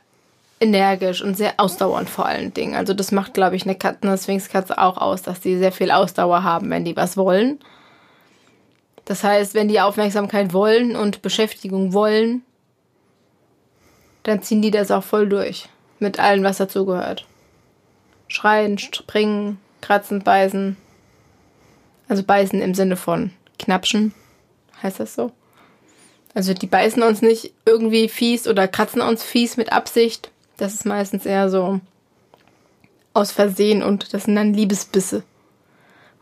energisch 0.59 1.21
und 1.21 1.37
sehr 1.37 1.55
ausdauernd 1.57 2.09
vor 2.09 2.25
allen 2.25 2.55
Dingen. 2.55 2.73
Also 2.73 2.95
das 2.95 3.11
macht, 3.11 3.35
glaube 3.35 3.55
ich, 3.55 3.63
eine, 3.63 3.75
Kat 3.75 3.97
eine 4.01 4.17
Sphinxkatze 4.17 4.79
auch 4.79 4.97
aus, 4.97 5.21
dass 5.21 5.41
die 5.41 5.57
sehr 5.57 5.71
viel 5.71 5.91
Ausdauer 5.91 6.43
haben, 6.43 6.69
wenn 6.71 6.83
die 6.83 6.95
was 6.95 7.17
wollen. 7.17 7.59
Das 9.05 9.23
heißt, 9.23 9.53
wenn 9.53 9.67
die 9.67 9.79
Aufmerksamkeit 9.79 10.53
wollen 10.53 10.95
und 10.95 11.21
Beschäftigung 11.21 11.93
wollen, 11.93 12.41
dann 14.23 14.41
ziehen 14.41 14.63
die 14.63 14.71
das 14.71 14.89
auch 14.89 15.03
voll 15.03 15.29
durch. 15.29 15.69
Mit 15.99 16.19
allem, 16.19 16.43
was 16.43 16.57
dazugehört. 16.57 17.25
Schreien, 18.27 18.77
springen, 18.77 19.59
kratzen, 19.81 20.23
beißen. 20.23 20.77
Also 22.09 22.23
beißen 22.23 22.61
im 22.61 22.73
Sinne 22.73 22.95
von 22.95 23.31
knapschen. 23.59 24.13
Heißt 24.81 24.99
das 24.99 25.15
so? 25.15 25.31
Also 26.33 26.53
die 26.53 26.67
beißen 26.67 27.01
uns 27.03 27.21
nicht 27.21 27.53
irgendwie 27.65 28.09
fies 28.09 28.47
oder 28.47 28.67
kratzen 28.67 29.01
uns 29.01 29.23
fies 29.23 29.57
mit 29.57 29.73
Absicht. 29.73 30.31
Das 30.57 30.73
ist 30.73 30.85
meistens 30.85 31.25
eher 31.25 31.49
so 31.49 31.79
aus 33.13 33.31
Versehen 33.31 33.81
und 33.81 34.13
das 34.13 34.25
sind 34.25 34.35
dann 34.35 34.53
Liebesbisse. 34.53 35.23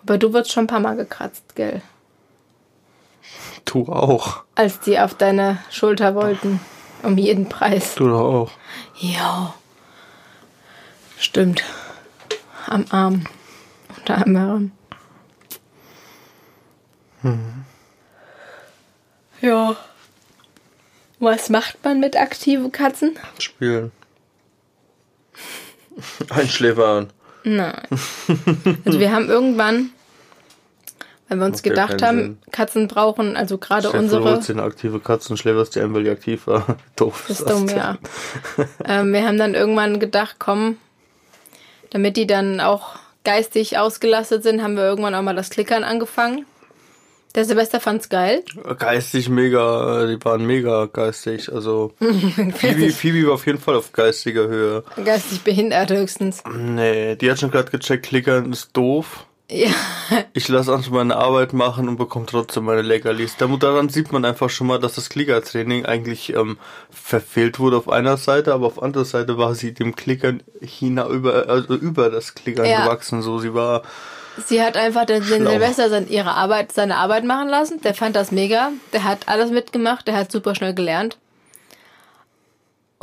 Aber 0.02 0.18
du 0.18 0.34
wirst 0.34 0.52
schon 0.52 0.66
ein 0.66 0.68
paar 0.68 0.80
Mal 0.80 0.96
gekratzt, 0.96 1.56
gell? 1.56 1.82
Du 3.66 3.88
auch. 3.88 4.44
Als 4.54 4.80
die 4.80 5.00
auf 5.00 5.16
deine 5.16 5.58
Schulter 5.72 6.16
wollten. 6.16 6.60
Um 7.04 7.18
jeden 7.18 7.50
Preis. 7.50 7.96
Du 7.96 8.08
doch 8.08 8.20
auch. 8.20 8.52
Ja. 8.98 9.54
Stimmt. 11.18 11.64
Am 12.68 12.86
Arm. 12.90 13.26
Unter 13.98 14.18
anderem. 14.26 14.72
Hm. 17.22 17.66
Ja. 19.42 19.76
Was 21.20 21.50
macht 21.50 21.84
man 21.84 22.00
mit 22.00 22.18
aktiven 22.18 22.72
Katzen? 22.72 23.18
Spielen. 23.40 23.92
Einschläfern. 26.30 27.12
Nein. 27.44 27.88
Also 28.86 29.00
wir 29.00 29.12
haben 29.12 29.30
irgendwann, 29.30 29.92
weil 31.30 31.38
wir 31.38 31.46
uns 31.46 31.58
Macht 31.58 31.66
ja 31.66 31.70
gedacht 31.72 32.02
haben, 32.02 32.20
Sinn. 32.20 32.38
Katzen 32.52 32.88
brauchen, 32.88 33.38
also 33.38 33.58
gerade 33.58 33.92
unsere. 33.92 34.40
eine 34.50 34.64
aktive 34.64 35.00
Katze 35.00 35.30
und 35.30 35.38
schläferst 35.38 35.76
die 35.76 35.80
ein, 35.80 35.94
weil 35.94 36.04
die 36.04 36.10
aktiv 36.10 36.48
war. 36.48 36.78
Doof. 36.96 37.26
Das 37.28 37.40
ist 37.40 37.50
dumm, 37.50 37.68
ja. 37.70 37.98
ähm, 38.86 39.14
wir 39.14 39.26
haben 39.26 39.38
dann 39.38 39.54
irgendwann 39.54 40.00
gedacht, 40.00 40.36
komm, 40.40 40.78
damit 41.96 42.18
die 42.18 42.28
dann 42.28 42.60
auch 42.60 42.98
geistig 43.24 43.78
ausgelastet 43.78 44.44
sind, 44.44 44.62
haben 44.62 44.76
wir 44.76 44.84
irgendwann 44.84 45.16
auch 45.16 45.22
mal 45.22 45.34
das 45.34 45.50
Klickern 45.50 45.86
angefangen. 45.86 46.46
Der 47.36 47.46
Silvester 47.46 47.80
fand's 47.80 48.10
geil. 48.10 48.44
Geistig 48.78 49.30
mega, 49.30 50.06
die 50.06 50.22
waren 50.26 50.46
mega 50.46 50.88
geistig. 50.88 51.50
Also 51.54 51.94
Phoebe, 52.00 52.90
Phoebe 52.90 53.28
war 53.28 53.36
auf 53.36 53.46
jeden 53.46 53.60
Fall 53.60 53.76
auf 53.76 53.94
geistiger 53.94 54.46
Höhe. 54.46 54.84
Geistig 55.06 55.44
behindert 55.44 55.90
höchstens. 55.90 56.44
Nee, 56.54 57.16
die 57.16 57.32
hat 57.32 57.40
schon 57.40 57.52
gerade 57.52 57.72
gecheckt, 57.72 58.08
klickern 58.08 58.52
ist 58.52 58.76
doof. 58.76 59.26
Ja, 59.50 59.70
Ich 60.34 60.48
lasse 60.48 60.74
einfach 60.74 60.90
meine 60.92 61.16
Arbeit 61.16 61.54
machen 61.54 61.88
und 61.88 61.98
bekomme 61.98 62.26
trotzdem 62.26 62.66
meine 62.66 62.82
Leckerlis. 62.82 63.38
Da- 63.38 63.46
Daran 63.48 63.90
sieht 63.90 64.12
man 64.12 64.26
einfach 64.26 64.50
schon 64.50 64.66
mal, 64.68 64.80
dass 64.80 64.96
das 64.96 65.10
Klickertraining 65.10 65.86
eigentlich 65.86 66.34
ähm, 66.34 66.58
verfehlt 66.90 67.60
wurde 67.60 67.78
auf 67.78 67.88
einer 67.88 68.18
Seite, 68.18 68.54
aber 68.54 68.66
auf 68.66 68.82
anderer 68.82 69.06
Seite 69.06 69.38
war 69.38 69.54
sie 69.54 69.74
dem 69.74 69.96
Klickern 69.96 70.42
hina 70.62 71.08
über, 71.08 71.48
also 71.48 71.76
über 71.76 72.10
das 72.10 72.34
Klickern 72.34 72.66
Ja. 72.66 72.84
gewachsen. 72.86 73.22
So, 73.22 73.38
sie 73.40 73.54
war 73.54 73.84
sie 74.48 74.62
hat 74.64 74.78
einfach 74.78 75.06
den, 75.06 75.24
den. 75.28 75.46
Silvester 75.46 75.90
seine, 75.90 76.08
ihre 76.08 76.32
Arbeit, 76.32 76.72
seine 76.72 76.98
Arbeit 76.98 77.24
machen 77.24 77.48
lassen. 77.48 77.80
Der 77.82 77.94
fand 77.94 78.16
das 78.16 78.32
mega. 78.32 78.72
Der 78.94 79.04
hat 79.04 79.28
alles 79.28 79.52
mitgemacht. 79.52 80.08
Der 80.08 80.16
hat 80.18 80.32
super 80.32 80.56
schnell 80.56 80.74
gelernt. 80.74 81.18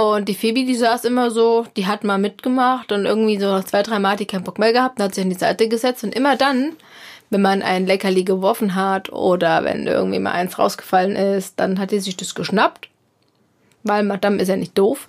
Und 0.03 0.29
die 0.29 0.35
Phoebe, 0.35 0.65
die 0.65 0.75
saß 0.75 1.05
immer 1.05 1.31
so, 1.31 1.65
die 1.77 1.87
hat 1.87 2.03
mal 2.03 2.19
mitgemacht 2.19 2.91
und 2.91 3.07
irgendwie 3.07 3.39
so 3.39 3.47
nach 3.47 3.63
zwei, 3.63 3.85
drei 3.85 4.01
Mal 4.01 4.13
hat 4.13 4.19
die 4.19 4.27
keinen 4.27 4.43
Bock 4.43 4.59
mehr 4.59 4.73
gehabt 4.73 4.99
und 4.99 5.05
hat 5.05 5.15
sich 5.15 5.23
an 5.23 5.31
die 5.31 5.39
Seite 5.39 5.69
gesetzt. 5.69 6.03
Und 6.03 6.13
immer 6.13 6.35
dann, 6.35 6.73
wenn 7.31 7.41
man 7.41 7.63
ein 7.63 7.87
Leckerli 7.87 8.25
geworfen 8.25 8.75
hat 8.75 9.13
oder 9.13 9.63
wenn 9.63 9.87
irgendwie 9.87 10.19
mal 10.19 10.33
eins 10.33 10.59
rausgefallen 10.59 11.15
ist, 11.15 11.61
dann 11.61 11.79
hat 11.79 11.93
die 11.93 12.01
sich 12.01 12.17
das 12.17 12.35
geschnappt. 12.35 12.89
Weil 13.85 14.03
Madame 14.03 14.43
ist 14.43 14.49
ja 14.49 14.57
nicht 14.57 14.77
doof. 14.77 15.09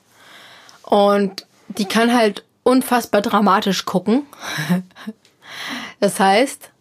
Und 0.84 1.48
die 1.70 1.86
kann 1.86 2.14
halt 2.14 2.44
unfassbar 2.62 3.22
dramatisch 3.22 3.86
gucken. 3.86 4.28
Das 6.00 6.20
heißt, 6.20 6.72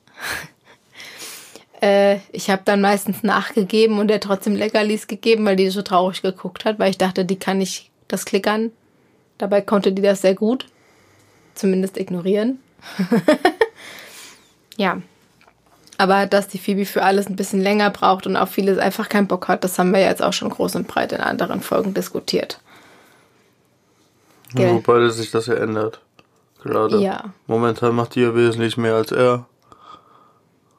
äh, 1.82 2.16
ich 2.32 2.48
habe 2.48 2.62
dann 2.64 2.80
meistens 2.80 3.22
nachgegeben 3.22 3.98
und 3.98 4.10
er 4.10 4.18
trotzdem 4.18 4.56
Leckerlis 4.56 5.06
gegeben, 5.06 5.44
weil 5.44 5.56
die 5.56 5.68
so 5.68 5.82
traurig 5.82 6.22
geguckt 6.22 6.64
hat, 6.64 6.78
weil 6.78 6.90
ich 6.90 6.98
dachte, 6.98 7.24
die 7.24 7.38
kann 7.38 7.58
nicht 7.58 7.91
das 8.12 8.24
klickern. 8.24 8.70
Dabei 9.38 9.60
konnte 9.60 9.92
die 9.92 10.02
das 10.02 10.22
sehr 10.22 10.34
gut. 10.34 10.66
Zumindest 11.54 11.96
ignorieren. 11.98 12.60
ja. 14.76 15.00
Aber 15.98 16.26
dass 16.26 16.48
die 16.48 16.58
Phoebe 16.58 16.84
für 16.84 17.02
alles 17.02 17.28
ein 17.28 17.36
bisschen 17.36 17.60
länger 17.60 17.90
braucht 17.90 18.26
und 18.26 18.36
auf 18.36 18.50
vieles 18.50 18.78
einfach 18.78 19.08
keinen 19.08 19.28
Bock 19.28 19.48
hat, 19.48 19.62
das 19.62 19.78
haben 19.78 19.92
wir 19.92 20.00
jetzt 20.00 20.22
auch 20.22 20.32
schon 20.32 20.50
groß 20.50 20.76
und 20.76 20.88
breit 20.88 21.12
in 21.12 21.20
anderen 21.20 21.60
Folgen 21.60 21.94
diskutiert. 21.94 22.60
Gell? 24.54 24.74
Wobei 24.74 25.08
sich 25.08 25.30
das 25.30 25.46
ja 25.46 25.54
ändert. 25.54 26.00
Gerade. 26.62 26.98
Ja. 26.98 27.32
Momentan 27.46 27.94
macht 27.94 28.14
die 28.14 28.20
ja 28.20 28.34
wesentlich 28.34 28.76
mehr 28.76 28.94
als 28.94 29.12
er. 29.12 29.46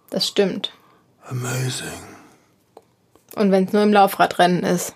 Das 0.10 0.28
stimmt. 0.28 0.72
Amazing. 1.26 1.88
Und 3.36 3.52
wenn 3.52 3.66
es 3.66 3.74
nur 3.74 3.84
im 3.84 3.94
Laufradrennen 3.94 4.64
ist. 4.64 4.96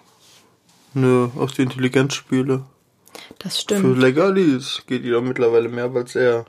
Nö, 0.93 1.28
auf 1.38 1.52
die 1.52 1.63
Intelligenzspiele. 1.63 2.63
Das 3.39 3.56
Für 3.56 3.62
stimmt. 3.62 4.00
Legalis 4.00 4.84
geht 4.88 5.04
die 5.04 5.12
doch 5.12 5.21
mittlerweile 5.21 5.69
mehr 5.69 5.91
als 5.93 6.15
er. 6.15 6.45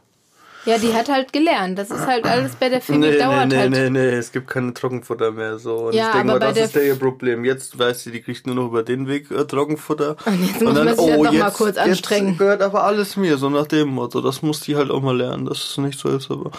Ja, 0.64 0.76
die 0.76 0.92
hat 0.92 1.08
halt 1.08 1.32
gelernt. 1.32 1.78
Das 1.78 1.90
ist 1.90 2.06
halt 2.06 2.26
alles 2.26 2.56
bei 2.56 2.68
der 2.68 2.82
Phoebe 2.82 2.98
Nee, 2.98 3.10
nee, 3.12 3.18
dauert 3.18 3.48
nee, 3.48 3.56
halt. 3.56 3.70
nee, 3.70 3.88
nee, 3.88 4.10
es 4.10 4.32
gibt 4.32 4.48
keine 4.48 4.74
Trockenfutter 4.74 5.30
mehr 5.30 5.58
so. 5.58 5.86
Und 5.86 5.94
Ja, 5.94 6.08
ich 6.08 6.12
denke 6.12 6.26
mal, 6.26 6.38
das 6.40 6.54
der 6.54 6.64
ist 6.64 6.74
ja 6.74 6.82
ihr 6.82 6.96
Problem. 6.96 7.44
Jetzt 7.44 7.78
weiß 7.78 8.02
sie, 8.02 8.10
die 8.10 8.20
kriegt 8.20 8.46
nur 8.46 8.56
noch 8.56 8.66
über 8.66 8.82
den 8.82 9.06
Weg 9.08 9.30
äh, 9.30 9.46
Trockenfutter. 9.46 10.16
Und 10.26 10.44
jetzt 10.46 10.60
muss 10.60 10.74
man 10.74 10.88
sich 10.88 11.06
dann 11.06 11.22
doch 11.22 11.32
mal 11.32 11.50
kurz 11.52 11.78
anstrengen. 11.78 12.30
Jetzt 12.30 12.38
gehört 12.38 12.60
aber 12.60 12.84
alles 12.84 13.16
mir, 13.16 13.38
so 13.38 13.48
nach 13.48 13.66
dem 13.66 13.88
Motto. 13.88 14.20
Das 14.20 14.42
muss 14.42 14.60
die 14.60 14.76
halt 14.76 14.90
auch 14.90 15.00
mal 15.00 15.16
lernen, 15.16 15.46
dass 15.46 15.70
es 15.70 15.78
nicht 15.78 15.98
so 15.98 16.08
ist, 16.10 16.30
aber. 16.30 16.50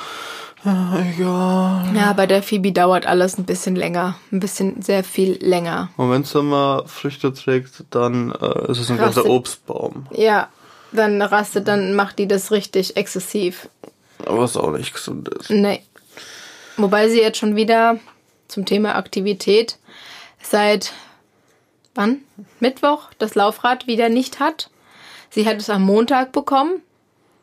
Ja, 0.66 1.00
egal. 1.00 1.96
Ja, 1.96 2.14
bei 2.14 2.26
der 2.26 2.44
Phoebe 2.44 2.72
dauert 2.72 3.06
alles 3.06 3.38
ein 3.38 3.46
bisschen 3.46 3.76
länger. 3.76 4.16
Ein 4.32 4.40
bisschen 4.40 4.82
sehr 4.82 5.04
viel 5.04 5.38
länger. 5.42 5.90
Und 5.96 6.12
wenn 6.12 6.24
es 6.24 6.32
dann 6.34 6.48
mal 6.48 6.86
Früchte 6.88 7.34
trägt, 7.34 7.86
dann 7.92 8.32
äh, 8.32 8.72
ist 8.72 8.80
es 8.80 8.92
ein 8.92 8.98
ganzer. 8.98 9.26
Obstbaum. 9.26 10.08
Ja, 10.12 10.50
dann 10.92 11.22
rastet, 11.22 11.68
dann 11.68 11.94
macht 11.94 12.20
die 12.20 12.28
das 12.28 12.52
richtig 12.52 12.98
exzessiv. 12.98 13.70
Aber 14.26 14.40
was 14.40 14.58
auch 14.58 14.72
nicht 14.72 14.94
gesund 14.94 15.30
ist. 15.30 15.50
Nee. 15.50 15.82
Wobei 16.78 17.10
sie 17.10 17.22
jetzt 17.22 17.38
schon 17.38 17.56
wieder 17.56 17.98
zum 18.48 18.66
Thema 18.66 18.96
Aktivität 18.96 19.78
seit 20.42 20.94
wann? 21.96 22.20
Mittwoch 22.60 23.10
das 23.18 23.36
Laufrad 23.36 23.88
wieder 23.88 24.10
nicht 24.10 24.40
hat. 24.40 24.70
Sie 25.30 25.46
hat 25.48 25.58
es 25.58 25.70
am 25.70 25.84
Montag 25.84 26.32
bekommen. 26.32 26.82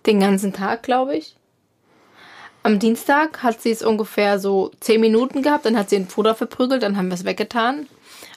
Den 0.06 0.20
ganzen 0.20 0.52
Tag, 0.52 0.82
glaube 0.82 1.16
ich. 1.16 1.36
Am 2.66 2.80
Dienstag 2.80 3.44
hat 3.44 3.62
sie 3.62 3.70
es 3.70 3.80
ungefähr 3.82 4.40
so 4.40 4.72
10 4.80 5.00
Minuten 5.00 5.42
gehabt, 5.42 5.66
dann 5.66 5.78
hat 5.78 5.88
sie 5.88 5.94
ein 5.94 6.08
Puder 6.08 6.34
verprügelt, 6.34 6.82
dann 6.82 6.96
haben 6.96 7.06
wir 7.06 7.14
es 7.14 7.24
weggetan. 7.24 7.86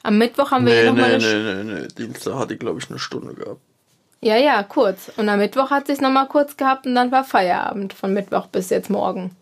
Am 0.03 0.19
Mittwoch 0.19 0.51
haben 0.51 0.67
wir 0.67 0.75
ihr 0.75 0.83
Nee, 0.83 0.89
nochmal 0.91 1.17
nee, 1.17 1.25
eine 1.25 1.63
nee, 1.63 1.73
nee, 1.73 1.79
nee. 1.81 1.87
Dienstag 1.97 2.35
hat 2.35 2.51
die, 2.51 2.57
glaube 2.57 2.79
ich, 2.79 2.87
eine 2.91 2.99
Stunde 2.99 3.33
gehabt. 3.33 3.59
Ja, 4.21 4.37
ja, 4.37 4.61
kurz. 4.61 5.11
Und 5.17 5.29
am 5.29 5.39
Mittwoch 5.39 5.71
hat 5.71 5.87
sie 5.87 5.93
es 5.93 5.99
nochmal 5.99 6.27
kurz 6.27 6.57
gehabt 6.57 6.85
und 6.85 6.93
dann 6.93 7.11
war 7.11 7.23
Feierabend 7.23 7.93
von 7.93 8.13
Mittwoch 8.13 8.45
bis 8.45 8.69
jetzt 8.69 8.91
morgen. 8.91 9.35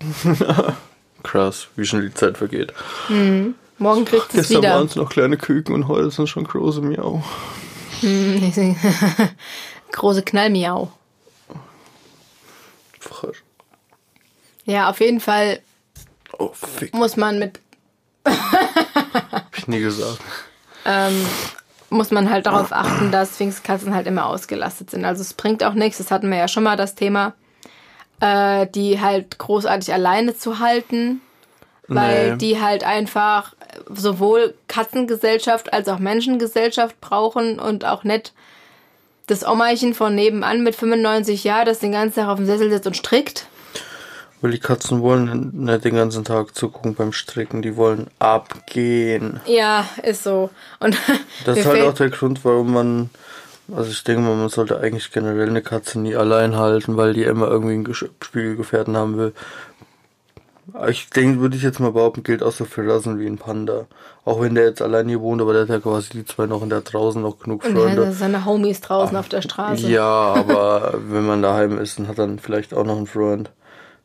Krass, 1.22 1.68
wie 1.76 1.86
schnell 1.86 2.10
die 2.10 2.14
Zeit 2.14 2.36
vergeht. 2.36 2.74
Morgen 3.78 4.04
kriegt 4.04 4.32
sie 4.32 4.40
es 4.40 4.48
Gestern 4.48 4.64
wieder. 4.64 4.74
waren 4.74 4.86
es 4.86 4.96
noch 4.96 5.08
kleine 5.08 5.38
Küken 5.38 5.74
und 5.74 5.88
heute 5.88 6.10
sind 6.10 6.28
schon 6.28 6.44
große 6.44 6.82
Miau. 6.82 7.24
Große 9.92 10.22
Knallmiau. 10.24 10.92
Frisch. 13.20 13.42
Ja, 14.64 14.90
auf 14.90 15.00
jeden 15.00 15.20
Fall 15.20 15.60
Oh, 16.38 16.50
fick. 16.52 16.92
muss 16.94 17.16
man 17.16 17.38
mit 17.38 17.60
Hab 18.24 19.56
ich 19.56 19.68
nie 19.68 19.80
gesagt. 19.80 20.18
ähm, 20.84 21.26
muss 21.88 22.10
man 22.10 22.28
halt 22.30 22.46
darauf 22.46 22.72
achten, 22.72 23.10
dass 23.12 23.34
Sphinxkatzen 23.34 23.94
halt 23.94 24.06
immer 24.06 24.26
ausgelastet 24.26 24.90
sind. 24.90 25.04
Also 25.04 25.22
es 25.22 25.34
bringt 25.34 25.62
auch 25.62 25.74
nichts, 25.74 25.98
das 25.98 26.10
hatten 26.10 26.30
wir 26.30 26.36
ja 26.38 26.48
schon 26.48 26.64
mal 26.64 26.76
das 26.76 26.94
Thema, 26.96 27.34
äh, 28.20 28.66
die 28.66 29.00
halt 29.00 29.38
großartig 29.38 29.92
alleine 29.94 30.36
zu 30.36 30.58
halten, 30.58 31.20
weil 31.86 32.32
Nee. 32.32 32.36
die 32.38 32.60
halt 32.60 32.82
einfach 32.84 33.54
sowohl 33.94 34.54
Katzengesellschaft 34.66 35.72
als 35.72 35.88
auch 35.88 36.00
Menschengesellschaft 36.00 37.00
brauchen 37.00 37.60
und 37.60 37.84
auch 37.84 38.02
nicht 38.02 38.32
das 39.26 39.46
Omachen 39.46 39.94
von 39.94 40.14
nebenan 40.14 40.62
mit 40.62 40.74
95 40.74 41.44
Jahren, 41.44 41.66
das 41.66 41.80
den 41.80 41.92
ganzen 41.92 42.16
Tag 42.16 42.28
auf 42.28 42.36
dem 42.36 42.46
Sessel 42.46 42.70
sitzt 42.70 42.86
und 42.86 42.96
strickt. 42.96 43.46
Weil 44.40 44.50
die 44.50 44.58
Katzen 44.58 45.00
wollen 45.00 45.50
nicht 45.52 45.84
den 45.84 45.96
ganzen 45.96 46.24
Tag 46.24 46.54
zugucken 46.54 46.94
beim 46.94 47.12
Stricken, 47.12 47.62
die 47.62 47.76
wollen 47.76 48.08
abgehen. 48.18 49.40
Ja, 49.46 49.88
ist 50.02 50.22
so. 50.22 50.50
Und 50.78 50.96
das 51.44 51.58
ist 51.58 51.66
halt 51.66 51.82
auch 51.82 51.94
der 51.94 52.10
Grund, 52.10 52.44
warum 52.44 52.72
man, 52.72 53.10
also 53.74 53.90
ich 53.90 54.04
denke 54.04 54.22
mal, 54.22 54.36
man 54.36 54.50
sollte 54.50 54.78
eigentlich 54.78 55.10
generell 55.10 55.48
eine 55.48 55.62
Katze 55.62 55.98
nie 55.98 56.14
allein 56.14 56.56
halten, 56.56 56.96
weil 56.96 57.14
die 57.14 57.24
immer 57.24 57.48
irgendwie 57.48 57.74
einen 57.74 57.94
Spielgefährten 57.94 58.96
haben 58.96 59.16
will. 59.16 59.32
Ich 60.88 61.10
denke, 61.10 61.40
würde 61.40 61.56
ich 61.56 61.62
jetzt 61.62 61.78
mal 61.78 61.92
behaupten, 61.92 62.22
gilt 62.24 62.42
auch 62.42 62.52
so 62.52 62.64
für 62.64 62.86
Rassen 62.86 63.18
wie 63.20 63.26
ein 63.26 63.38
Panda. 63.38 63.86
Auch 64.24 64.40
wenn 64.40 64.56
der 64.56 64.64
jetzt 64.64 64.82
allein 64.82 65.08
hier 65.08 65.20
wohnt, 65.20 65.40
aber 65.40 65.52
der 65.52 65.62
hat 65.62 65.68
ja 65.68 65.78
quasi 65.78 66.10
die 66.10 66.24
zwei 66.24 66.46
noch 66.46 66.62
in 66.62 66.70
der 66.70 66.80
draußen 66.80 67.22
noch 67.22 67.38
genug 67.38 67.62
Freunde. 67.62 68.02
Und 68.02 68.12
seine 68.12 68.44
Homies 68.44 68.80
draußen 68.80 69.16
Ach, 69.16 69.20
auf 69.20 69.28
der 69.28 69.42
Straße. 69.42 69.88
Ja, 69.88 70.02
aber 70.02 70.94
wenn 71.08 71.24
man 71.24 71.42
daheim 71.42 71.78
ist, 71.78 71.98
dann 71.98 72.08
hat 72.08 72.18
dann 72.18 72.40
vielleicht 72.40 72.74
auch 72.74 72.84
noch 72.84 72.96
einen 72.96 73.06
Freund. 73.06 73.50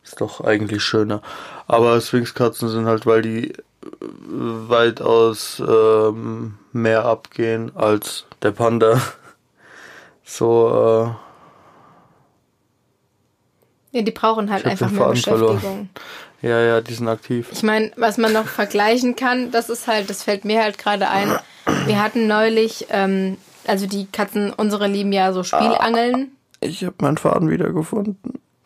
Ist 0.04 0.22
doch 0.22 0.42
eigentlich 0.42 0.84
schöner. 0.84 1.22
Aber 1.68 2.00
Sphinxkatzen 2.00 2.70
sind 2.70 2.86
halt, 2.86 3.06
weil 3.06 3.22
die 3.22 3.54
weitaus 4.28 5.62
ähm, 5.68 6.56
mehr 6.72 7.06
abgehen 7.06 7.76
als 7.76 8.26
der 8.42 8.52
Panda. 8.52 9.02
So, 10.24 10.70
äh, 13.92 13.98
Ja, 13.98 14.02
die 14.02 14.12
brauchen 14.12 14.50
halt 14.50 14.66
einfach 14.66 14.90
mehr 14.90 15.10
Beschäftigung. 15.10 15.60
Verloren. 15.60 15.90
Ja, 16.42 16.60
ja, 16.60 16.82
die 16.82 16.94
sind 16.94 17.08
aktiv. 17.08 17.50
Ich 17.52 17.64
meine, 17.64 17.92
was 17.98 18.18
man 18.18 18.34
noch 18.34 18.48
vergleichen 18.48 19.16
kann, 19.16 19.52
das 19.52 19.70
ist 19.70 19.88
halt, 19.88 20.10
das 20.10 20.24
fällt 20.24 20.44
mir 20.44 20.64
halt 20.64 20.78
gerade 20.78 21.10
ein. 21.10 21.38
Wir 21.86 22.02
hatten 22.02 22.28
neulich, 22.28 22.88
ähm, 22.90 23.38
also 23.68 23.86
die 23.86 24.08
Katzen, 24.08 24.52
unsere 24.52 24.88
lieben 24.88 25.12
ja 25.14 25.34
so 25.34 25.44
Spielangeln. 25.44 26.32
Ich 26.60 26.84
habe 26.84 26.96
meinen 27.00 27.18
Faden 27.18 27.50
wiedergefunden. 27.50 28.18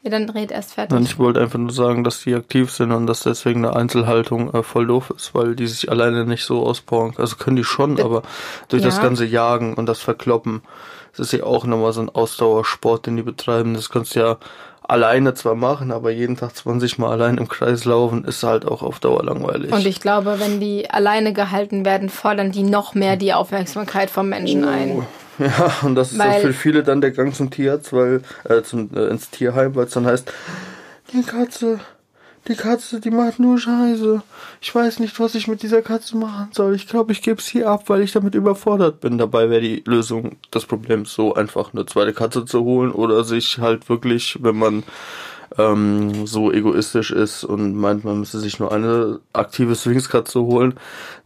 Ja, 0.06 0.12
dann 0.12 0.30
red 0.30 0.52
erst 0.52 0.76
fertig. 0.76 0.96
Und 0.96 1.04
ich 1.04 1.18
wollte 1.18 1.42
einfach 1.42 1.58
nur 1.58 1.72
sagen, 1.72 2.04
dass 2.04 2.22
die 2.22 2.36
aktiv 2.36 2.72
sind 2.72 2.92
und 2.92 3.08
dass 3.08 3.22
deswegen 3.22 3.66
eine 3.66 3.76
Einzelhaltung 3.76 4.54
äh, 4.54 4.62
voll 4.62 4.86
doof 4.86 5.12
ist, 5.16 5.34
weil 5.34 5.56
die 5.56 5.66
sich 5.66 5.90
alleine 5.90 6.26
nicht 6.26 6.46
so 6.46 6.64
auspowern. 6.64 7.16
Also 7.18 7.38
können 7.38 7.56
die 7.56 7.64
schon, 7.64 8.00
aber 8.00 8.22
durch 8.70 8.84
ja. 8.84 8.90
das 8.90 9.02
ganze 9.02 9.26
Jagen 9.26 9.74
und 9.74 9.88
das 9.88 10.02
Verkloppen, 10.02 10.62
das 11.18 11.28
ist 11.28 11.40
ja 11.40 11.44
auch 11.44 11.66
nochmal 11.66 11.92
so 11.92 12.02
ein 12.02 12.10
Ausdauersport, 12.10 13.08
den 13.08 13.18
die 13.18 13.24
betreiben. 13.24 13.74
Das 13.74 13.90
kannst 13.90 14.16
du 14.16 14.20
ja 14.20 14.38
alleine 14.88 15.34
zwar 15.34 15.56
machen, 15.56 15.92
aber 15.92 16.12
jeden 16.12 16.38
Tag 16.38 16.56
20 16.56 16.98
Mal 16.98 17.12
allein 17.12 17.38
im 17.38 17.48
Kreis 17.48 17.86
laufen 17.86 18.24
ist 18.26 18.44
halt 18.44 18.66
auch 18.66 18.82
auf 18.82 19.00
Dauer 19.00 19.24
langweilig. 19.24 19.72
Und 19.72 19.86
ich 19.86 20.00
glaube, 20.00 20.40
wenn 20.40 20.60
die 20.60 20.90
alleine 20.90 21.34
gehalten 21.34 21.86
werden, 21.86 22.10
fordern 22.10 22.52
die 22.52 22.64
noch 22.64 22.94
mehr 22.94 23.18
die 23.18 23.34
Aufmerksamkeit 23.34 24.10
vom 24.10 24.30
Menschen 24.30 24.66
oh. 24.66 24.70
ein. 24.70 25.08
Ja, 25.38 25.70
und 25.82 25.96
das 25.96 26.14
ist 26.14 26.18
weil, 26.18 26.40
für 26.40 26.54
viele 26.54 26.82
dann 26.82 27.02
der 27.02 27.12
Gang 27.12 27.36
zum 27.36 27.50
Tierarzt, 27.50 27.92
weil, 27.92 28.22
äh, 28.46 28.62
zum, 28.62 28.90
äh, 28.96 29.08
ins 29.08 29.30
Tierheim, 29.30 29.76
weil 29.76 29.84
es 29.84 29.92
dann 29.92 30.06
heißt, 30.06 30.32
die 31.12 31.24
Katze, 31.24 31.82
die 32.48 32.56
Katze, 32.56 33.00
die 33.00 33.12
macht 33.12 33.40
nur 33.40 33.58
Scheiße. 33.58 34.22
Ich 34.62 34.74
weiß 34.74 35.00
nicht, 35.00 35.20
was 35.20 35.36
ich 35.36 35.48
mit 35.48 35.64
dieser 35.64 35.82
Katze 35.82 36.16
machen 36.18 36.50
soll. 36.52 36.76
Ich 36.76 36.88
glaube, 36.88 37.12
ich 37.12 37.22
gebe 37.22 37.42
sie 37.42 37.66
ab, 37.66 37.84
weil 37.88 38.02
ich 38.02 38.12
damit 38.12 38.36
überfordert 38.36 39.02
bin. 39.02 39.18
Dabei 39.18 39.50
wäre 39.50 39.62
die 39.62 39.84
Lösung 39.86 40.38
des 40.54 40.66
Problems 40.66 41.14
so 41.14 41.34
einfach 41.34 41.74
eine 41.74 41.86
zweite 41.86 42.14
Katze 42.14 42.46
zu 42.46 42.64
holen 42.64 42.92
oder 42.92 43.24
sich 43.24 43.58
halt 43.58 43.90
wirklich, 43.90 44.38
wenn 44.42 44.58
man 44.58 44.84
ähm, 45.58 46.28
so 46.28 46.52
egoistisch 46.52 47.12
ist 47.12 47.44
und 47.44 47.76
meint, 47.76 48.04
man 48.04 48.20
müsste 48.20 48.40
sich 48.40 48.60
nur 48.60 48.72
eine 48.72 49.20
aktive 49.34 49.76
Swingskatze 49.76 50.42
holen, 50.42 50.76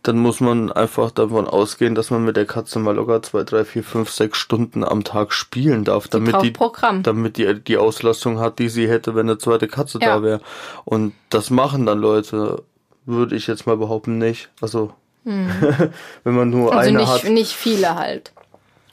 dann 0.04 0.18
muss 0.18 0.40
man 0.40 0.72
einfach 0.72 1.12
davon 1.12 1.48
ausgehen, 1.48 1.96
dass 1.96 2.12
man 2.12 2.24
mit 2.24 2.38
der 2.38 2.46
Katze 2.46 2.80
mal 2.80 2.96
locker 2.96 3.22
zwei, 3.22 3.44
drei, 3.44 3.66
vier, 3.66 3.84
fünf, 3.84 4.12
sechs 4.12 4.38
Stunden 4.38 4.84
am 4.84 5.04
Tag 5.04 5.34
spielen 5.34 5.84
darf, 5.84 6.08
damit 6.08 6.42
die, 6.44 6.54
die 6.54 7.02
damit 7.04 7.38
die 7.38 7.60
die 7.60 7.78
Auslastung 7.78 8.40
hat, 8.40 8.60
die 8.60 8.70
sie 8.70 8.88
hätte, 8.88 9.16
wenn 9.16 9.28
eine 9.30 9.38
zweite 9.38 9.68
Katze 9.68 10.00
ja. 10.02 10.16
da 10.16 10.24
wäre. 10.24 10.42
Und 10.86 11.14
das 11.30 11.50
machen 11.50 11.86
dann 11.86 12.00
Leute, 12.00 12.64
würde 13.06 13.36
ich 13.36 13.48
jetzt 13.48 13.66
mal 13.66 13.78
behaupten, 13.78 14.18
nicht. 14.18 14.50
Also 14.62 14.94
hm. 15.26 15.50
wenn 16.24 16.36
man 16.36 16.50
nur 16.50 16.74
also 16.74 16.88
eine 16.88 17.00
nicht, 17.00 17.10
hat. 17.10 17.24
nicht 17.26 17.54
viele 17.54 17.96
halt. 17.96 18.32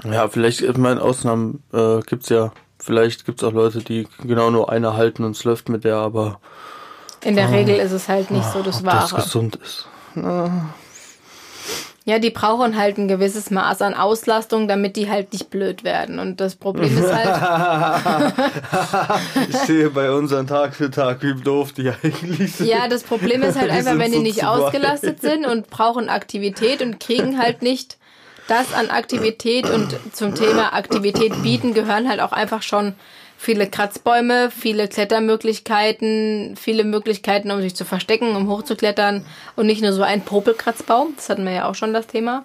Ja, 0.04 0.28
vielleicht, 0.28 0.60
ich 0.60 0.76
meine, 0.76 1.00
Ausnahmen 1.00 1.62
äh, 1.72 2.00
gibt's 2.00 2.28
ja 2.28 2.52
Vielleicht 2.86 3.26
gibt 3.26 3.42
es 3.42 3.48
auch 3.48 3.52
Leute, 3.52 3.80
die 3.80 4.06
genau 4.22 4.48
nur 4.50 4.70
eine 4.70 4.96
halten 4.96 5.24
und 5.24 5.32
es 5.32 5.42
läuft 5.42 5.68
mit 5.68 5.82
der, 5.82 5.96
aber. 5.96 6.38
In 7.24 7.34
der 7.34 7.48
oh, 7.48 7.52
Regel 7.52 7.74
ist 7.80 7.90
es 7.90 8.08
halt 8.08 8.30
nicht 8.30 8.48
so 8.52 8.62
das 8.62 8.84
Wahre. 8.84 9.10
Das 9.10 9.24
gesund 9.24 9.56
ist. 9.56 9.88
Ja, 12.04 12.20
die 12.20 12.30
brauchen 12.30 12.76
halt 12.76 12.96
ein 12.98 13.08
gewisses 13.08 13.50
Maß 13.50 13.82
an 13.82 13.94
Auslastung, 13.94 14.68
damit 14.68 14.94
die 14.94 15.10
halt 15.10 15.32
nicht 15.32 15.50
blöd 15.50 15.82
werden. 15.82 16.20
Und 16.20 16.40
das 16.40 16.54
Problem 16.54 16.96
ist 16.96 17.12
halt. 17.12 18.32
ich 19.50 19.56
sehe 19.56 19.90
bei 19.90 20.12
unseren 20.12 20.46
Tag 20.46 20.76
für 20.76 20.88
Tag, 20.88 21.24
wie 21.24 21.34
doof 21.34 21.72
die 21.72 21.90
eigentlich 21.90 22.54
sind. 22.54 22.68
Ja, 22.68 22.86
das 22.86 23.02
Problem 23.02 23.42
ist 23.42 23.58
halt 23.58 23.72
einfach, 23.72 23.98
wenn 23.98 24.12
die 24.12 24.20
nicht 24.20 24.46
ausgelastet 24.46 25.20
sind 25.20 25.44
und 25.44 25.68
brauchen 25.70 26.08
Aktivität 26.08 26.82
und 26.82 27.00
kriegen 27.00 27.36
halt 27.40 27.62
nicht 27.62 27.98
das 28.48 28.72
an 28.72 28.90
Aktivität 28.90 29.68
und 29.68 29.96
zum 30.12 30.34
Thema 30.34 30.72
Aktivität 30.72 31.42
bieten 31.42 31.74
gehören 31.74 32.08
halt 32.08 32.20
auch 32.20 32.32
einfach 32.32 32.62
schon 32.62 32.94
viele 33.38 33.68
Kratzbäume, 33.68 34.50
viele 34.50 34.88
Klettermöglichkeiten, 34.88 36.56
viele 36.56 36.84
Möglichkeiten, 36.84 37.50
um 37.50 37.60
sich 37.60 37.76
zu 37.76 37.84
verstecken, 37.84 38.34
um 38.34 38.48
hochzuklettern 38.48 39.26
und 39.56 39.66
nicht 39.66 39.82
nur 39.82 39.92
so 39.92 40.02
ein 40.02 40.22
Popelkratzbaum. 40.22 41.14
Das 41.16 41.28
hatten 41.28 41.44
wir 41.44 41.52
ja 41.52 41.68
auch 41.68 41.74
schon 41.74 41.92
das 41.92 42.06
Thema. 42.06 42.44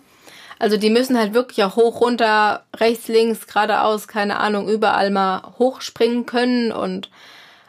Also 0.60 0.78
die 0.78 0.92
müssen 0.92 1.18
halt 1.18 1.34
wirklich 1.34 1.64
auch 1.64 1.76
hoch, 1.76 2.02
runter, 2.02 2.64
rechts, 2.76 3.08
links, 3.08 3.48
geradeaus, 3.48 4.08
keine 4.08 4.40
Ahnung, 4.40 4.70
überall 4.70 5.10
mal 5.10 5.42
hochspringen 5.58 6.28
können 6.28 6.72
und 6.72 7.10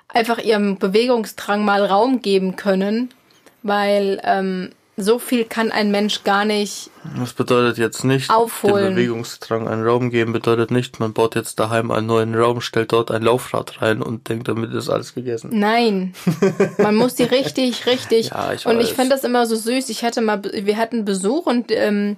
einfach 0.08 0.38
ihrem 0.38 0.78
Bewegungsdrang 0.78 1.64
mal 1.64 1.86
Raum 1.86 2.20
geben 2.20 2.56
können, 2.56 3.14
weil 3.62 4.20
ähm, 4.24 4.72
so 5.02 5.18
viel 5.18 5.44
kann 5.44 5.70
ein 5.70 5.90
Mensch 5.90 6.24
gar 6.24 6.44
nicht. 6.44 6.90
Das 7.18 7.32
bedeutet 7.32 7.78
jetzt 7.78 8.04
nicht, 8.04 8.30
aufholen. 8.30 8.86
den 8.86 8.94
Bewegungsdrang 8.94 9.68
einen 9.68 9.84
Raum 9.84 10.10
geben, 10.10 10.32
bedeutet 10.32 10.70
nicht, 10.70 11.00
man 11.00 11.12
baut 11.12 11.34
jetzt 11.34 11.58
daheim 11.58 11.90
einen 11.90 12.06
neuen 12.06 12.34
Raum, 12.34 12.60
stellt 12.60 12.92
dort 12.92 13.10
ein 13.10 13.22
Laufrad 13.22 13.82
rein 13.82 14.02
und 14.02 14.28
denkt, 14.28 14.48
damit 14.48 14.72
ist 14.72 14.88
alles 14.88 15.14
gegessen. 15.14 15.50
Nein. 15.52 16.14
man 16.78 16.94
muss 16.94 17.14
die 17.14 17.24
richtig, 17.24 17.86
richtig. 17.86 18.30
Ja, 18.30 18.52
ich 18.52 18.66
und 18.66 18.78
weiß. 18.78 18.84
ich 18.84 18.94
fand 18.94 19.10
das 19.10 19.24
immer 19.24 19.46
so 19.46 19.56
süß. 19.56 19.88
Ich 19.90 20.04
hatte 20.04 20.20
mal, 20.20 20.42
wir 20.42 20.76
hatten 20.76 21.04
Besuch 21.04 21.46
und 21.46 21.70
ähm, 21.70 22.16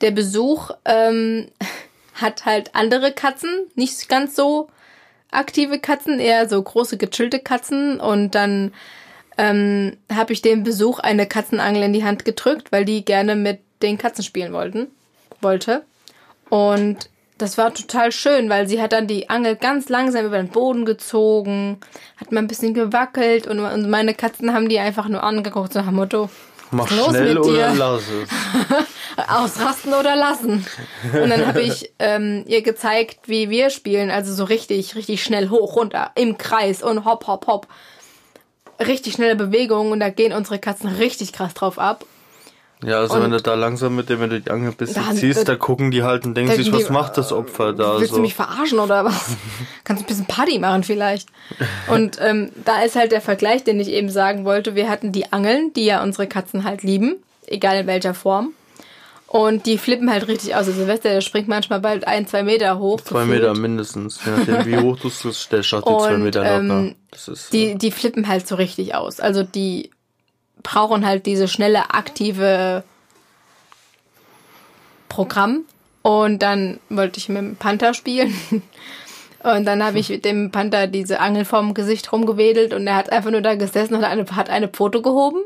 der 0.00 0.10
Besuch 0.10 0.70
ähm, 0.84 1.48
hat 2.14 2.44
halt 2.44 2.74
andere 2.74 3.12
Katzen, 3.12 3.50
nicht 3.74 4.08
ganz 4.08 4.36
so 4.36 4.68
aktive 5.30 5.78
Katzen, 5.78 6.20
eher 6.20 6.48
so 6.48 6.62
große 6.62 6.96
gechillte 6.96 7.40
Katzen 7.40 8.00
und 8.00 8.34
dann 8.34 8.72
ähm, 9.38 9.96
habe 10.12 10.32
ich 10.32 10.42
dem 10.42 10.62
Besuch 10.62 10.98
eine 11.00 11.26
Katzenangel 11.26 11.82
in 11.82 11.92
die 11.92 12.04
Hand 12.04 12.24
gedrückt, 12.24 12.72
weil 12.72 12.84
die 12.84 13.04
gerne 13.04 13.36
mit 13.36 13.60
den 13.82 13.98
Katzen 13.98 14.24
spielen 14.24 14.52
wollten, 14.52 14.88
wollte. 15.40 15.82
Und 16.50 17.10
das 17.38 17.58
war 17.58 17.74
total 17.74 18.12
schön, 18.12 18.48
weil 18.48 18.68
sie 18.68 18.80
hat 18.80 18.92
dann 18.92 19.06
die 19.08 19.28
Angel 19.28 19.56
ganz 19.56 19.88
langsam 19.88 20.26
über 20.26 20.36
den 20.36 20.48
Boden 20.48 20.84
gezogen, 20.84 21.78
hat 22.16 22.30
mal 22.30 22.40
ein 22.40 22.46
bisschen 22.46 22.74
gewackelt 22.74 23.46
und, 23.46 23.58
und 23.58 23.90
meine 23.90 24.14
Katzen 24.14 24.52
haben 24.52 24.68
die 24.68 24.78
einfach 24.78 25.08
nur 25.08 25.22
angeguckt, 25.22 25.72
so 25.72 25.80
nach 25.80 25.86
dem 25.86 25.96
Motto. 25.96 26.30
Mach 26.70 26.88
schnell 26.88 27.38
oder 27.38 27.74
lass 27.74 28.02
es. 28.08 28.28
Ausrasten 29.28 29.94
oder 29.94 30.16
lassen. 30.16 30.66
Und 31.12 31.30
dann 31.30 31.46
habe 31.46 31.60
ich 31.62 31.92
ähm, 32.00 32.44
ihr 32.48 32.62
gezeigt, 32.62 33.28
wie 33.28 33.48
wir 33.48 33.70
spielen, 33.70 34.10
also 34.10 34.34
so 34.34 34.44
richtig, 34.44 34.96
richtig 34.96 35.22
schnell 35.22 35.50
hoch, 35.50 35.76
runter, 35.76 36.10
im 36.16 36.36
Kreis 36.36 36.82
und 36.82 37.04
hopp, 37.04 37.26
hopp, 37.26 37.46
hopp 37.46 37.68
richtig 38.80 39.14
schnelle 39.14 39.36
Bewegungen 39.36 39.92
und 39.92 40.00
da 40.00 40.10
gehen 40.10 40.32
unsere 40.32 40.58
Katzen 40.58 40.88
richtig 40.88 41.32
krass 41.32 41.54
drauf 41.54 41.78
ab. 41.78 42.04
Ja, 42.82 42.98
also 42.98 43.14
und 43.14 43.22
wenn 43.22 43.30
du 43.30 43.40
da 43.40 43.54
langsam 43.54 43.96
mit 43.96 44.10
dem, 44.10 44.20
wenn 44.20 44.30
du 44.30 44.40
die 44.40 44.50
Angel 44.50 44.70
ein 44.70 44.76
bisschen 44.76 45.16
ziehst, 45.16 45.40
äh, 45.40 45.44
da 45.44 45.56
gucken 45.56 45.90
die 45.90 46.02
halt 46.02 46.26
und 46.26 46.34
denken 46.34 46.54
sich, 46.54 46.70
was 46.70 46.86
die, 46.86 46.92
macht 46.92 47.16
das 47.16 47.32
Opfer 47.32 47.72
da? 47.72 47.98
Willst 47.98 48.10
so. 48.10 48.16
du 48.16 48.22
mich 48.22 48.34
verarschen 48.34 48.78
oder 48.78 49.04
was? 49.06 49.36
Kannst 49.84 50.02
du 50.02 50.04
ein 50.04 50.08
bisschen 50.08 50.26
Party 50.26 50.58
machen 50.58 50.84
vielleicht? 50.84 51.28
Und 51.88 52.18
ähm, 52.20 52.50
da 52.64 52.82
ist 52.82 52.96
halt 52.96 53.12
der 53.12 53.22
Vergleich, 53.22 53.64
den 53.64 53.80
ich 53.80 53.88
eben 53.88 54.10
sagen 54.10 54.44
wollte. 54.44 54.74
Wir 54.74 54.90
hatten 54.90 55.12
die 55.12 55.32
Angeln, 55.32 55.72
die 55.74 55.86
ja 55.86 56.02
unsere 56.02 56.26
Katzen 56.26 56.64
halt 56.64 56.82
lieben, 56.82 57.16
egal 57.46 57.78
in 57.78 57.86
welcher 57.86 58.12
Form. 58.12 58.52
Und 59.34 59.66
die 59.66 59.78
flippen 59.78 60.12
halt 60.12 60.28
richtig 60.28 60.54
aus. 60.54 60.68
Also 60.68 60.72
Silvester, 60.74 61.08
der 61.08 61.20
springt 61.20 61.48
manchmal 61.48 61.80
bald 61.80 62.06
ein, 62.06 62.28
zwei 62.28 62.44
Meter 62.44 62.78
hoch. 62.78 63.00
Zwei 63.00 63.24
Meter 63.24 63.52
mindestens. 63.52 64.20
Nachdem, 64.24 64.64
wie 64.64 64.76
hoch 64.76 64.96
du 64.96 65.08
es 65.08 65.18
stellst, 65.40 65.72
die 65.72 65.80
zwei 65.80 66.18
Meter 66.18 66.44
locker. 66.44 66.78
Ähm, 66.78 66.94
das 67.10 67.26
ist, 67.26 67.52
die, 67.52 67.70
äh, 67.70 67.74
die 67.74 67.90
flippen 67.90 68.28
halt 68.28 68.46
so 68.46 68.54
richtig 68.54 68.94
aus. 68.94 69.18
Also 69.18 69.42
die 69.42 69.90
brauchen 70.62 71.04
halt 71.04 71.26
diese 71.26 71.48
schnelle, 71.48 71.92
aktive 71.92 72.84
Programm. 75.08 75.64
Und 76.02 76.40
dann 76.40 76.78
wollte 76.88 77.18
ich 77.18 77.28
mit 77.28 77.38
dem 77.38 77.56
Panther 77.56 77.92
spielen. 77.92 78.32
Und 79.42 79.64
dann 79.64 79.82
habe 79.82 79.98
ich 79.98 80.10
mit 80.10 80.24
dem 80.24 80.52
Panther 80.52 80.86
diese 80.86 81.18
Angel 81.18 81.44
vorm 81.44 81.74
Gesicht 81.74 82.12
rumgewedelt 82.12 82.72
und 82.72 82.86
er 82.86 82.96
hat 82.96 83.12
einfach 83.12 83.30
nur 83.30 83.42
da 83.42 83.56
gesessen 83.56 83.94
und 83.94 84.02
eine, 84.02 84.24
hat 84.34 84.48
eine 84.48 84.70
Foto 84.72 85.02
gehoben 85.02 85.44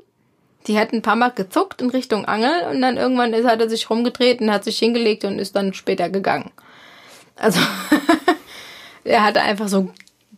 die 0.69 0.79
hat 0.79 0.93
ein 0.93 1.03
paar 1.03 1.17
Mal 1.17 1.31
gezuckt 1.31 1.81
in 1.81 1.91
Richtung 1.91 2.27
Angel 2.27 2.69
und 2.71 2.81
dann 2.83 2.97
irgendwann 2.97 3.33
ist, 3.33 3.47
hat 3.47 3.61
er 3.61 3.71
sich 3.71 3.89
rumgedreht 3.89 4.41
und 4.41 4.53
hat 4.53 4.65
sich 4.65 4.79
hingelegt 4.79 5.25
und 5.25 5.39
ist 5.39 5.57
dann 5.57 5.75
später 5.75 6.11
gegangen. 6.11 6.51
Also 7.37 7.61
er 9.05 9.25
hatte 9.25 9.41
einfach 9.41 9.69
so 9.69 9.91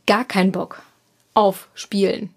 gar 0.07 0.25
keinen 0.25 0.53
Bock 0.53 0.83
auf 1.35 1.69
Spielen. 1.75 2.33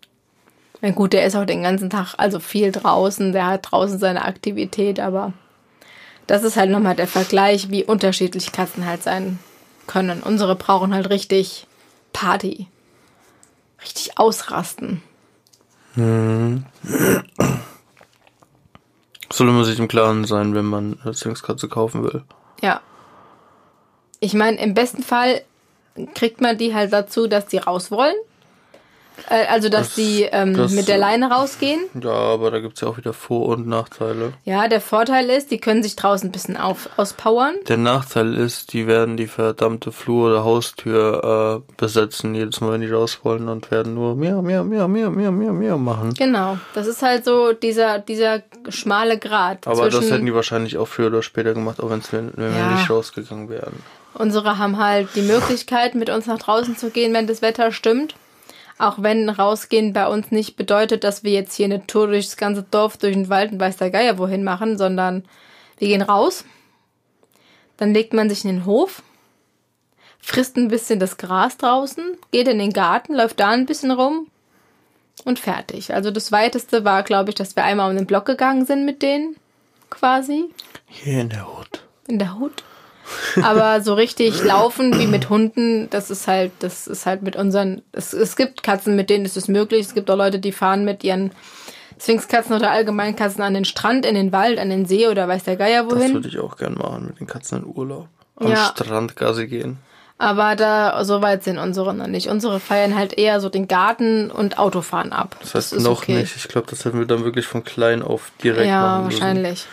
Na 0.82 0.92
gut, 0.92 1.14
der 1.14 1.26
ist 1.26 1.36
auch 1.36 1.46
den 1.46 1.64
ganzen 1.64 1.90
Tag, 1.90 2.16
also 2.18 2.40
viel 2.40 2.72
draußen, 2.72 3.32
der 3.32 3.48
hat 3.48 3.72
draußen 3.72 4.00
seine 4.00 4.26
Aktivität, 4.26 5.00
aber 5.00 5.34
das 6.28 6.44
ist 6.44 6.58
halt 6.58 6.72
nochmal 6.72 6.96
der 6.96 7.08
Vergleich, 7.08 7.70
wie 7.70 7.84
unterschiedlich 7.84 8.52
Katzen 8.52 8.86
halt 8.86 9.04
sein 9.04 9.40
können. 9.88 10.24
Unsere 10.24 10.56
brauchen 10.56 10.94
halt 10.94 11.10
richtig 11.10 11.68
Party. 12.12 12.68
Richtig 13.82 14.18
ausrasten. 14.18 15.02
Mhm. 15.96 16.66
Soll 19.34 19.48
man 19.48 19.64
sich 19.64 19.80
im 19.80 19.88
Klaren 19.88 20.26
sein, 20.26 20.54
wenn 20.54 20.66
man 20.66 21.00
eine 21.04 21.14
Zwingskatze 21.16 21.68
kaufen 21.68 22.04
will. 22.04 22.22
Ja. 22.62 22.82
Ich 24.20 24.36
meine, 24.36 24.62
im 24.62 24.76
besten 24.76 25.02
Fall 25.02 25.42
kriegt 26.14 26.40
man 26.40 26.56
die 26.60 26.76
halt 26.76 26.94
dazu, 26.94 27.26
dass 27.26 27.48
die 27.48 27.58
raus 27.58 27.90
wollen. 27.90 28.14
Äh, 29.30 29.46
also, 29.48 29.70
dass 29.70 29.88
Das- 29.88 29.96
die 29.96 30.24
ähm, 30.32 30.56
das- 30.56 30.72
mit 30.72 30.88
der 30.88 30.98
Leine 30.98 31.30
rausgehen. 31.32 31.80
Ja, 32.02 32.12
aber 32.12 32.52
da 32.52 32.60
gibt's 32.60 32.82
ja 32.82 32.88
auch 32.88 32.98
wieder 32.98 33.14
Vor- 33.14 33.48
und 33.50 33.68
Nachteile. 33.68 34.34
Ja, 34.44 34.68
der 34.68 34.82
Vorteil 34.82 35.30
ist, 35.30 35.52
die 35.52 35.60
können 35.60 35.84
sich 35.84 35.96
draußen 35.96 36.30
ein 36.30 36.32
bisschen 36.32 36.58
auf, 36.58 36.90
auspowern. 36.98 37.56
Der 37.68 37.78
Nachteil 37.78 38.34
ist, 38.36 38.74
die 38.74 38.88
werden 38.88 39.16
die 39.18 39.28
verdammte 39.28 39.92
Flur 39.92 40.30
oder 40.32 40.44
Haustür 40.44 41.64
äh, 41.68 41.74
besetzen, 41.78 42.36
jedes 42.36 42.60
Mal, 42.62 42.74
wenn 42.74 42.82
die 42.82 42.92
raus 42.92 43.20
wollen 43.24 43.48
und 43.50 43.72
werden 43.72 43.94
nur 43.94 44.16
miau, 44.16 44.42
miau, 44.42 44.64
miau, 44.64 44.88
miau, 44.88 45.10
miau, 45.12 45.32
miau, 45.32 45.54
miau 45.54 45.78
machen. 45.78 46.14
Genau. 46.16 46.58
Das 46.74 46.88
ist 46.88 47.02
halt 47.02 47.26
so 47.26 47.54
dieser, 47.54 48.00
dieser 48.00 48.42
schmale 48.70 49.18
Grat. 49.18 49.68
Aber 49.68 49.90
das 49.90 50.10
hätten 50.12 50.26
die 50.26 50.34
wahrscheinlich 50.34 50.78
auch 50.78 50.88
früher 50.88 51.08
oder 51.08 51.22
später 51.24 51.54
gemacht, 51.54 51.80
auch 51.82 51.90
wenn's, 51.90 52.12
wenn, 52.12 52.32
wenn 52.36 52.52
Ja. 52.52 52.70
wir 52.70 52.76
nicht 52.78 52.90
rausgegangen 52.90 53.50
wären. 53.50 53.74
Unsere 54.16 54.60
haben 54.60 54.78
halt 54.78 55.10
die 55.16 55.22
Möglichkeit, 55.24 55.96
mit 55.96 56.10
uns 56.10 56.28
nach 56.28 56.38
draußen 56.38 56.78
zu 56.78 56.92
gehen, 56.92 57.14
wenn 57.14 57.26
das 57.26 57.42
Wetter 57.42 57.72
stimmt. 57.72 58.16
Auch 58.84 59.02
wenn 59.02 59.30
rausgehen 59.30 59.94
bei 59.94 60.08
uns 60.08 60.30
nicht 60.30 60.58
bedeutet, 60.58 61.06
dass 61.06 61.24
wir 61.24 61.32
jetzt 61.32 61.56
hier 61.56 61.68
eine 61.68 61.88
Tour 61.88 62.08
durchs 62.08 62.36
ganze 62.36 62.64
Dorf, 62.64 62.98
durch 62.98 63.14
den 63.14 63.30
Wald 63.30 63.54
und 63.54 63.60
weiß 63.62 63.78
der 63.78 63.92
Geier 63.92 64.18
wohin 64.18 64.44
machen, 64.44 64.78
sondern 64.78 65.24
wir 65.78 65.88
gehen 65.88 66.02
raus. 66.02 66.44
Dann 67.78 67.94
legt 67.94 68.12
man 68.12 68.30
sich 68.30 68.44
in 68.44 68.52
den 68.52 68.66
Hof, 68.66 69.02
frisst 70.20 70.58
ein 70.58 70.68
bisschen 70.68 71.00
das 71.00 71.16
Gras 71.16 71.56
draußen, 71.56 72.18
geht 72.32 72.50
in 72.50 72.60
den 72.60 72.74
Garten, 72.74 73.16
läuft 73.16 73.40
da 73.40 73.52
ein 73.52 73.66
bisschen 73.66 73.92
rum 73.92 74.28
und 75.24 75.40
fertig. 75.40 75.94
Also 75.94 76.12
das 76.12 76.34
weiteste 76.34 76.84
war, 76.84 77.04
glaube 77.04 77.30
ich, 77.30 77.36
dass 77.36 77.56
wir 77.56 77.64
einmal 77.64 77.90
um 77.90 77.96
den 77.96 78.06
Block 78.06 78.26
gegangen 78.26 78.66
sind 78.66 78.86
mit 78.86 79.02
denen, 79.02 79.38
quasi 79.90 80.50
Hier 80.88 81.22
in 81.22 81.30
der 81.30 81.48
Hut. 81.48 81.84
in 82.10 82.20
der 82.20 82.38
Hut. 82.38 82.66
Aber 83.44 83.82
so 83.82 83.94
richtig 83.94 84.44
laufen 84.44 84.98
wie 85.00 85.08
mit 85.08 85.30
Hunden, 85.30 85.90
das 85.90 86.10
ist 86.10 86.28
halt, 86.28 86.52
das 86.60 86.88
ist 86.88 87.06
halt 87.06 87.22
mit 87.22 87.36
unseren. 87.36 87.82
Es, 87.92 88.14
es 88.14 88.36
gibt 88.36 88.64
Katzen, 88.64 88.96
mit 88.96 89.10
denen 89.10 89.26
ist 89.26 89.38
es 89.38 89.48
möglich. 89.48 89.82
Es 89.88 89.94
gibt 89.94 90.10
auch 90.12 90.18
Leute, 90.18 90.40
die 90.40 90.52
fahren 90.52 90.86
mit 90.86 91.04
ihren 91.04 91.32
Sphinxkatzen 92.00 92.56
oder 92.56 92.72
allgemein 92.72 93.16
Katzen 93.16 93.44
an 93.44 93.54
den 93.54 93.66
Strand, 93.66 94.06
in 94.06 94.16
den 94.16 94.32
Wald, 94.32 94.60
an 94.60 94.70
den 94.70 94.86
See 94.86 95.08
oder 95.08 95.28
weiß 95.28 95.44
der 95.44 95.56
Geier 95.56 95.84
Das 95.84 95.94
wohin. 95.94 96.14
würde 96.14 96.28
ich 96.28 96.40
auch 96.40 96.58
gern 96.58 96.74
machen, 96.74 97.06
mit 97.08 97.20
den 97.20 97.28
Katzen 97.28 97.60
in 97.60 97.66
Urlaub. 97.66 98.08
Am 98.36 98.48
Ja. 98.50 98.58
Strand 98.76 99.16
Gassi 99.16 99.48
gehen. 99.48 99.78
Aber 100.18 100.56
da, 100.56 101.04
so 101.06 101.22
weit 101.22 101.44
sind 101.44 101.58
unsere 101.58 101.94
noch 101.94 102.08
nicht. 102.08 102.28
Unsere 102.28 102.60
feiern 102.60 102.96
halt 102.96 103.18
eher 103.18 103.40
so 103.42 103.50
den 103.50 103.68
Garten 103.68 104.32
und 104.32 104.58
Autofahren 104.58 105.12
ab. 105.12 105.36
Das 105.42 105.54
heißt 105.56 105.80
noch 105.80 106.08
nicht. 106.08 106.36
Ich 106.36 106.48
glaube, 106.48 106.68
das 106.70 106.86
hätten 106.86 107.00
wir 107.00 107.06
dann 107.08 107.24
wirklich 107.26 107.46
von 107.46 107.64
klein 107.64 108.02
auf 108.02 108.32
direkt 108.44 108.68
Ja, 108.68 108.82
machen 108.82 109.06
müssen. 109.08 109.20
wahrscheinlich. 109.22 109.66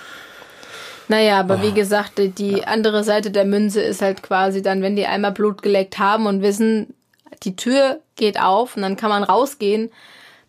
Naja, 1.10 1.40
aber 1.40 1.60
wie 1.60 1.72
gesagt, 1.72 2.18
die- 2.18 2.28
die 2.28 2.64
andere 2.64 3.02
Seite 3.02 3.32
der 3.32 3.44
Münze 3.44 3.80
ist 3.82 4.00
halt 4.00 4.22
quasi 4.22 4.62
dann, 4.62 4.80
wenn 4.80 4.94
die 4.94 5.06
einmal 5.06 5.32
Blut 5.32 5.60
geleckt 5.60 5.98
haben 5.98 6.26
und 6.26 6.40
wissen, 6.40 6.94
die 7.42 7.56
Tür 7.56 7.98
geht 8.14 8.38
auf 8.40 8.76
und 8.76 8.82
dann 8.82 8.94
kann 8.96 9.10
man 9.10 9.24
rausgehen, 9.24 9.90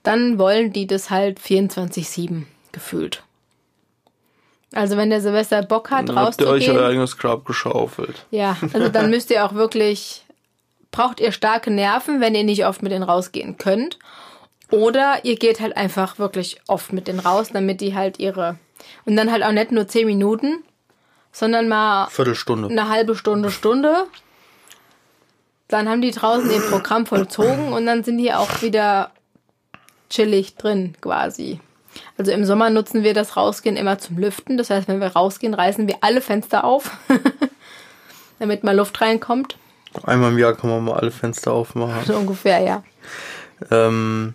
dann 0.03 0.37
wollen 0.37 0.71
die 0.71 0.85
das 0.85 1.09
halt 1.09 1.39
24-7 1.39 2.45
gefühlt. 2.71 3.23
Also 4.73 4.97
wenn 4.97 5.09
der 5.09 5.19
Silvester 5.21 5.63
Bock 5.63 5.89
hat, 5.91 6.09
Dann 6.09 6.15
habt 6.19 6.39
ihr 6.39 6.47
euch 6.47 6.67
euer 6.69 6.75
rauszugehen, 6.75 6.85
eigenes 6.91 7.17
Grab 7.17 7.43
geschaufelt. 7.45 8.25
ja, 8.31 8.55
also 8.73 8.87
dann 8.89 9.09
müsst 9.09 9.31
ihr 9.31 9.43
auch 9.45 9.53
wirklich, 9.53 10.23
braucht 10.91 11.19
ihr 11.19 11.31
starke 11.31 11.71
Nerven, 11.71 12.21
wenn 12.21 12.35
ihr 12.35 12.43
nicht 12.43 12.65
oft 12.67 12.83
mit 12.83 12.91
denen 12.91 13.03
rausgehen 13.03 13.57
könnt. 13.57 13.97
Oder 14.69 15.25
ihr 15.25 15.35
geht 15.35 15.59
halt 15.59 15.75
einfach 15.75 16.19
wirklich 16.19 16.61
oft 16.67 16.93
mit 16.93 17.07
denen 17.07 17.19
raus, 17.19 17.49
damit 17.51 17.81
die 17.81 17.95
halt 17.95 18.19
ihre. 18.19 18.57
Und 19.05 19.15
dann 19.15 19.31
halt 19.31 19.43
auch 19.43 19.51
nicht 19.51 19.71
nur 19.71 19.87
10 19.87 20.05
Minuten, 20.05 20.63
sondern 21.31 21.67
mal 21.67 22.07
Viertelstunde. 22.09 22.69
eine 22.69 22.89
halbe 22.89 23.15
Stunde, 23.15 23.51
Stunde. 23.51 24.05
Dann 25.67 25.87
haben 25.87 26.01
die 26.01 26.11
draußen 26.11 26.51
ihr 26.51 26.59
Programm 26.59 27.05
vollzogen 27.05 27.71
und 27.71 27.85
dann 27.85 28.03
sind 28.03 28.17
die 28.17 28.33
auch 28.33 28.61
wieder 28.61 29.11
chillig 30.09 30.55
drin 30.55 30.95
quasi. 30.99 31.61
Also 32.17 32.31
im 32.31 32.45
Sommer 32.45 32.69
nutzen 32.69 33.03
wir 33.03 33.13
das 33.13 33.37
Rausgehen 33.37 33.77
immer 33.77 33.97
zum 33.97 34.17
Lüften. 34.17 34.57
Das 34.57 34.69
heißt, 34.69 34.87
wenn 34.87 34.99
wir 34.99 35.07
rausgehen, 35.07 35.53
reißen 35.53 35.87
wir 35.87 35.97
alle 36.01 36.21
Fenster 36.21 36.63
auf, 36.63 36.91
damit 38.39 38.63
mal 38.63 38.75
Luft 38.75 38.99
reinkommt. 39.01 39.57
Einmal 40.03 40.31
im 40.31 40.37
Jahr 40.37 40.53
kann 40.53 40.69
man 40.69 40.83
mal 40.83 40.95
alle 40.95 41.11
Fenster 41.11 41.51
aufmachen. 41.53 42.01
So 42.05 42.15
ungefähr, 42.15 42.59
ja. 42.59 42.83
Ähm, 43.69 44.33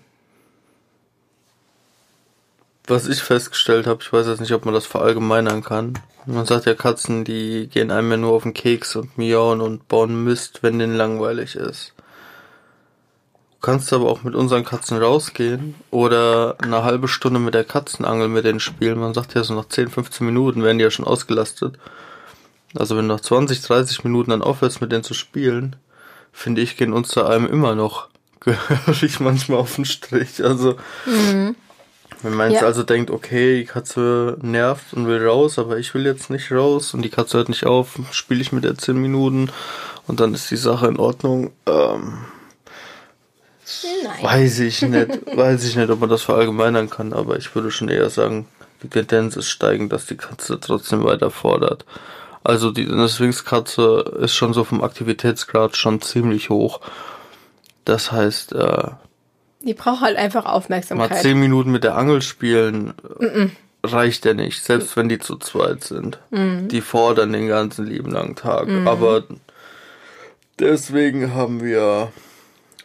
was 2.86 3.08
ich 3.08 3.22
festgestellt 3.22 3.86
habe, 3.86 4.02
ich 4.02 4.12
weiß 4.12 4.26
jetzt 4.26 4.40
nicht, 4.40 4.52
ob 4.52 4.64
man 4.64 4.74
das 4.74 4.86
verallgemeinern 4.86 5.62
kann. 5.62 5.98
Man 6.26 6.46
sagt 6.46 6.66
ja, 6.66 6.74
Katzen, 6.74 7.24
die 7.24 7.68
gehen 7.68 7.90
einem 7.90 8.10
ja 8.10 8.16
nur 8.16 8.32
auf 8.32 8.42
den 8.42 8.54
Keks 8.54 8.96
und 8.96 9.16
miauen 9.16 9.60
und 9.60 9.86
bauen 9.88 10.24
Mist, 10.24 10.62
wenn 10.62 10.78
denen 10.78 10.96
langweilig 10.96 11.54
ist. 11.54 11.92
Du 13.52 13.72
kannst 13.72 13.92
aber 13.92 14.10
auch 14.10 14.22
mit 14.22 14.34
unseren 14.34 14.64
Katzen 14.64 14.98
rausgehen 14.98 15.74
oder 15.90 16.56
eine 16.60 16.84
halbe 16.84 17.08
Stunde 17.08 17.40
mit 17.40 17.54
der 17.54 17.64
Katzenangel 17.64 18.28
mit 18.28 18.44
denen 18.44 18.60
spielen. 18.60 18.98
Man 18.98 19.14
sagt 19.14 19.34
ja 19.34 19.44
so 19.44 19.54
nach 19.54 19.68
10, 19.68 19.88
15 19.88 20.26
Minuten 20.26 20.62
werden 20.62 20.78
die 20.78 20.84
ja 20.84 20.90
schon 20.90 21.06
ausgelastet. 21.06 21.78
Also 22.74 22.96
wenn 22.96 23.08
du 23.08 23.14
nach 23.14 23.20
20, 23.20 23.62
30 23.62 24.04
Minuten 24.04 24.30
dann 24.30 24.42
aufhörst 24.42 24.80
mit 24.80 24.92
denen 24.92 25.04
zu 25.04 25.14
spielen, 25.14 25.76
finde 26.32 26.60
ich, 26.60 26.76
gehen 26.76 26.92
uns 26.92 27.10
da 27.10 27.26
einem 27.26 27.46
immer 27.46 27.74
noch 27.74 28.08
gehörig 28.40 29.20
manchmal 29.20 29.58
auf 29.58 29.74
den 29.74 29.84
Strich. 29.84 30.44
Also, 30.44 30.76
wenn 32.22 32.34
man 32.34 32.50
jetzt 32.50 32.60
Ja. 32.62 32.66
also 32.66 32.82
denkt, 32.82 33.10
okay, 33.10 33.58
die 33.58 33.64
Katze 33.66 34.36
nervt 34.40 34.92
und 34.94 35.06
will 35.06 35.26
raus, 35.26 35.58
aber 35.58 35.78
ich 35.78 35.94
will 35.94 36.06
jetzt 36.06 36.30
nicht 36.30 36.50
raus 36.52 36.94
und 36.94 37.02
die 37.02 37.10
Katze 37.10 37.38
hört 37.38 37.48
nicht 37.48 37.66
auf, 37.66 37.98
spiele 38.12 38.40
ich 38.40 38.52
mit 38.52 38.64
der 38.64 38.76
10 38.76 38.96
Minuten 38.96 39.50
und 40.06 40.20
dann 40.20 40.34
ist 40.34 40.50
die 40.50 40.56
Sache 40.56 40.86
in 40.88 40.98
Ordnung. 40.98 41.52
Ähm, 41.66 42.18
Nein. 44.04 44.22
weiß 44.22 44.60
ich 44.60 44.82
nicht, 44.82 45.36
weiß 45.36 45.64
ich 45.64 45.76
nicht, 45.76 45.90
ob 45.90 46.00
man 46.00 46.08
das 46.10 46.22
verallgemeinern 46.22 46.88
kann, 46.90 47.12
aber 47.12 47.36
ich 47.36 47.54
würde 47.54 47.70
schon 47.70 47.88
eher 47.88 48.08
sagen, 48.10 48.46
die 48.82 48.88
Tendenz 48.88 49.36
ist 49.36 49.48
steigend, 49.48 49.92
dass 49.92 50.06
die 50.06 50.16
Katze 50.16 50.60
trotzdem 50.60 51.02
weiter 51.04 51.30
fordert. 51.30 51.84
Also 52.44 52.70
die 52.70 52.86
eine 52.88 53.08
Sphinxkatze 53.08 54.04
ist 54.20 54.34
schon 54.34 54.52
so 54.52 54.62
vom 54.62 54.82
Aktivitätsgrad 54.84 55.76
schon 55.76 56.00
ziemlich 56.00 56.48
hoch. 56.50 56.80
Das 57.84 58.12
heißt, 58.12 58.52
äh, 58.52 58.88
Die 59.66 59.74
braucht 59.74 60.00
halt 60.00 60.16
einfach 60.16 60.44
mal 60.44 60.52
Aufmerksamkeit. 60.52 61.20
zehn 61.20 61.38
Minuten 61.38 61.70
mit 61.70 61.84
der 61.84 61.96
Angel 61.96 62.22
spielen 62.22 62.94
äh, 63.20 63.48
reicht 63.84 64.24
ja 64.24 64.32
nicht, 64.32 64.64
selbst 64.64 64.96
wenn 64.96 65.08
die 65.08 65.18
zu 65.18 65.36
zweit 65.36 65.84
sind. 65.84 66.18
Die 66.30 66.80
fordern 66.80 67.32
den 67.32 67.48
ganzen 67.48 67.86
lieben 67.86 68.10
langen 68.10 68.36
Tag. 68.36 68.68
Aber 68.86 69.24
deswegen 70.58 71.34
haben 71.34 71.62
wir 71.62 72.12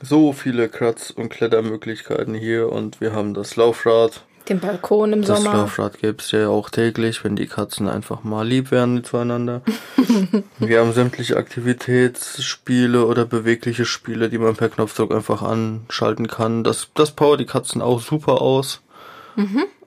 so 0.02 0.34
viele 0.34 0.70
Kratz- 0.70 1.12
und 1.12 1.30
Klettermöglichkeiten 1.30 2.34
hier 2.34 2.72
und 2.72 3.02
wir 3.02 3.14
haben 3.14 3.34
das 3.34 3.56
Laufrad. 3.56 4.24
Den 4.52 4.60
Balkon 4.60 5.14
im 5.14 5.22
Das 5.22 5.42
Sommer. 5.42 5.60
Laufrad 5.60 6.00
gibt's 6.00 6.32
ja 6.32 6.50
auch 6.50 6.70
täglich, 6.70 7.24
wenn 7.24 7.38
die 7.38 7.48
Katzen 7.48 7.88
einfach 7.88 8.24
mal 8.24 8.46
lieb 8.46 8.70
werden 8.70 9.02
zueinander. 9.02 9.62
Wir 10.60 10.82
haben 10.82 10.92
sämtliche 10.92 11.38
Aktivitätsspiele 11.38 13.06
oder 13.06 13.24
bewegliche 13.24 13.86
Spiele, 13.86 14.30
die 14.30 14.38
man 14.38 14.58
per 14.58 14.68
Knopfdruck 14.68 15.14
einfach 15.14 15.42
anschalten 15.42 16.28
kann. 16.28 16.66
Das, 16.66 16.90
das 16.96 17.12
powert 17.12 17.40
die 17.40 17.46
Katzen 17.46 17.82
auch 17.82 18.02
super 18.02 18.42
aus. 18.42 18.82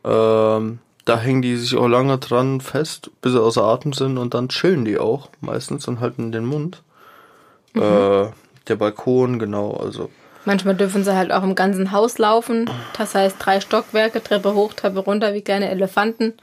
Ähm, 0.02 0.78
da 1.04 1.18
hängen 1.18 1.42
die 1.42 1.56
sich 1.56 1.76
auch 1.76 1.88
lange 1.88 2.16
dran 2.16 2.62
fest, 2.62 3.10
bis 3.20 3.32
sie 3.32 3.42
außer 3.42 3.62
Atem 3.64 3.92
sind 3.92 4.16
und 4.16 4.32
dann 4.32 4.48
chillen 4.48 4.86
die 4.86 4.96
auch 4.96 5.28
meistens 5.42 5.86
und 5.88 6.00
halten 6.00 6.32
den 6.32 6.46
Mund. 6.46 6.82
Äh, 7.74 8.28
der 8.68 8.76
Balkon, 8.78 9.38
genau, 9.38 9.72
also 9.72 10.08
Manchmal 10.44 10.74
dürfen 10.74 11.04
sie 11.04 11.14
halt 11.14 11.32
auch 11.32 11.42
im 11.42 11.54
ganzen 11.54 11.90
Haus 11.92 12.18
laufen. 12.18 12.68
Das 12.98 13.14
heißt, 13.14 13.36
drei 13.38 13.60
Stockwerke, 13.60 14.22
Treppe 14.22 14.54
hoch, 14.54 14.74
Treppe 14.74 15.00
runter, 15.00 15.32
wie 15.34 15.40
kleine 15.40 15.70
Elefanten. 15.70 16.34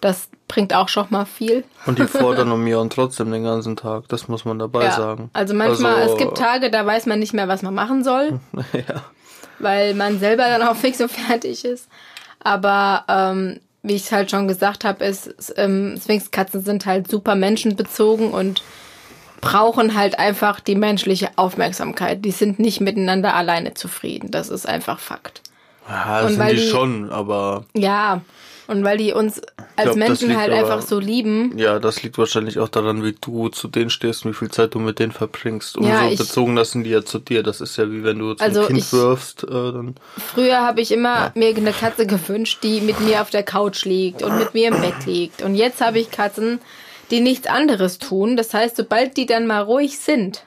Das 0.00 0.28
bringt 0.48 0.74
auch 0.74 0.88
schon 0.88 1.06
mal 1.10 1.24
viel. 1.24 1.64
Und 1.86 1.98
die 1.98 2.06
fordern 2.06 2.52
und 2.52 2.64
miauen 2.64 2.90
trotzdem 2.90 3.30
den 3.30 3.44
ganzen 3.44 3.76
Tag. 3.76 4.08
Das 4.08 4.28
muss 4.28 4.44
man 4.44 4.58
dabei 4.58 4.90
sagen. 4.90 5.30
Also 5.32 5.54
manchmal, 5.54 5.94
Also, 5.94 6.14
es 6.14 6.18
gibt 6.18 6.36
Tage, 6.36 6.70
da 6.70 6.84
weiß 6.84 7.06
man 7.06 7.18
nicht 7.18 7.32
mehr, 7.32 7.48
was 7.48 7.62
man 7.62 7.74
machen 7.74 8.04
soll, 8.04 8.40
ja. 8.72 9.02
weil 9.58 9.94
man 9.94 10.18
selber 10.18 10.44
dann 10.44 10.62
auch 10.62 10.76
fix 10.76 11.00
und 11.00 11.10
fertig 11.10 11.64
ist. 11.64 11.88
Aber 12.40 13.04
ähm, 13.08 13.60
wie 13.82 13.94
ich 13.94 14.12
halt 14.12 14.30
schon 14.30 14.48
gesagt 14.48 14.84
habe, 14.84 15.04
ist, 15.04 15.54
ähm, 15.56 15.98
Sphinxkatzen 16.02 16.62
sind 16.62 16.84
halt 16.86 17.10
super 17.10 17.34
menschenbezogen 17.34 18.30
und 18.30 18.62
brauchen 19.40 19.96
halt 19.96 20.18
einfach 20.18 20.60
die 20.60 20.74
menschliche 20.74 21.30
Aufmerksamkeit. 21.36 22.24
Die 22.24 22.30
sind 22.30 22.58
nicht 22.58 22.80
miteinander 22.80 23.34
alleine 23.34 23.74
zufrieden. 23.74 24.30
Das 24.30 24.48
ist 24.48 24.66
einfach 24.68 24.98
Fakt. 24.98 25.42
Ja, 25.88 26.22
das 26.22 26.30
Und 26.32 26.36
sind 26.38 26.50
die 26.50 26.56
die- 26.56 26.68
schon, 26.68 27.10
aber 27.10 27.64
Ja, 27.74 28.20
und 28.68 28.84
weil 28.84 28.98
die 28.98 29.12
uns 29.12 29.40
als 29.74 29.84
glaub, 29.86 29.96
Menschen 29.96 30.36
halt 30.38 30.52
aber- 30.52 30.60
einfach 30.60 30.82
so 30.86 31.00
lieben. 31.00 31.58
ja, 31.58 31.80
das 31.80 32.02
liegt 32.04 32.16
wahrscheinlich 32.18 32.60
auch 32.60 32.68
daran, 32.68 33.02
wie 33.02 33.16
du 33.20 33.48
zu 33.48 33.66
denen 33.66 33.90
stehst 33.90 34.24
und 34.24 34.30
wie 34.30 34.36
viel 34.36 34.50
Zeit 34.50 34.74
du 34.74 34.78
mit 34.78 35.00
denen 35.00 35.10
verbringst. 35.10 35.76
Und 35.76 35.88
Ja, 35.88 36.06
ich- 36.06 36.18
bezogen, 36.18 36.54
das 36.54 36.70
sind 36.70 36.84
die 36.84 36.90
ja 36.90 37.04
zu 37.04 37.18
dir. 37.18 37.42
Das 37.42 37.60
ist 37.60 37.76
ja 37.76 37.90
wie 37.90 38.04
wenn 38.04 38.18
du 38.20 38.34
zum 38.34 38.46
Also 38.46 38.66
Kind 38.66 38.78
ich- 38.78 38.92
wirfst, 38.92 39.42
äh, 39.44 39.48
dann. 39.48 39.96
Früher 40.32 40.60
habe 40.60 40.80
ich 40.80 40.92
immer 40.92 41.32
mir 41.34 41.56
eine 41.56 41.72
Katze 41.72 42.06
gewünscht, 42.06 42.58
die 42.62 42.80
mit 42.82 43.00
mir 43.00 43.22
auf 43.22 43.30
der 43.30 43.42
Couch 43.42 43.84
liegt 43.84 44.22
und 44.22 44.38
mit 44.38 44.54
mir 44.54 44.68
im 44.68 44.80
Bett 44.80 45.06
liegt. 45.06 45.42
Und 45.42 45.56
jetzt 45.56 45.80
habe 45.80 45.98
ich 45.98 46.12
Katzen, 46.12 46.60
die 47.10 47.20
nichts 47.20 47.46
anderes 47.46 47.98
tun. 47.98 48.36
Das 48.36 48.54
heißt, 48.54 48.76
sobald 48.76 49.16
die 49.16 49.26
dann 49.26 49.46
mal 49.46 49.62
ruhig 49.62 49.98
sind 49.98 50.44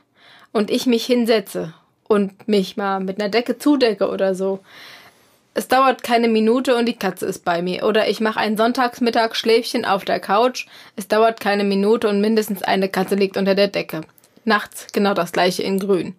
und 0.51 0.71
ich 0.71 0.85
mich 0.85 1.05
hinsetze 1.05 1.73
und 2.07 2.47
mich 2.47 2.77
mal 2.77 2.99
mit 2.99 3.19
einer 3.19 3.29
Decke 3.29 3.57
zudecke 3.57 4.09
oder 4.09 4.35
so, 4.35 4.59
es 5.55 5.67
dauert 5.67 6.03
keine 6.03 6.29
Minute 6.29 6.75
und 6.75 6.87
die 6.87 6.97
Katze 6.97 7.27
ist 7.27 7.45
bei 7.45 7.61
mir. 7.61 7.83
Oder 7.83 8.09
ich 8.09 8.19
mache 8.19 8.39
ein 8.39 8.57
Sonntagsmittagsschläfchen 8.57 9.85
auf 9.85 10.03
der 10.03 10.19
Couch. 10.19 10.65
Es 10.95 11.07
dauert 11.07 11.39
keine 11.39 11.63
Minute 11.63 12.09
und 12.09 12.21
mindestens 12.21 12.63
eine 12.63 12.89
Katze 12.89 13.15
liegt 13.15 13.37
unter 13.37 13.53
der 13.53 13.67
Decke. 13.67 14.01
Nachts 14.45 14.87
genau 14.91 15.13
das 15.13 15.31
gleiche 15.31 15.61
in 15.61 15.79
grün. 15.79 16.15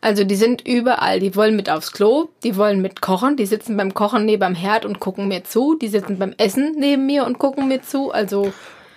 Also 0.00 0.24
die 0.24 0.36
sind 0.36 0.66
überall. 0.66 1.20
Die 1.20 1.36
wollen 1.36 1.54
mit 1.54 1.68
aufs 1.68 1.92
Klo, 1.92 2.30
die 2.42 2.56
wollen 2.56 2.80
mit 2.80 3.02
kochen, 3.02 3.36
die 3.36 3.46
sitzen 3.46 3.76
beim 3.76 3.94
Kochen 3.94 4.24
neben 4.24 4.40
dem 4.40 4.54
Herd 4.54 4.84
und 4.84 5.00
gucken 5.00 5.28
mir 5.28 5.44
zu, 5.44 5.76
die 5.80 5.88
sitzen 5.88 6.18
beim 6.18 6.34
Essen 6.38 6.74
neben 6.76 7.06
mir 7.06 7.24
und 7.26 7.38
gucken 7.38 7.68
mir 7.68 7.82
zu. 7.82 8.10
Also 8.10 8.52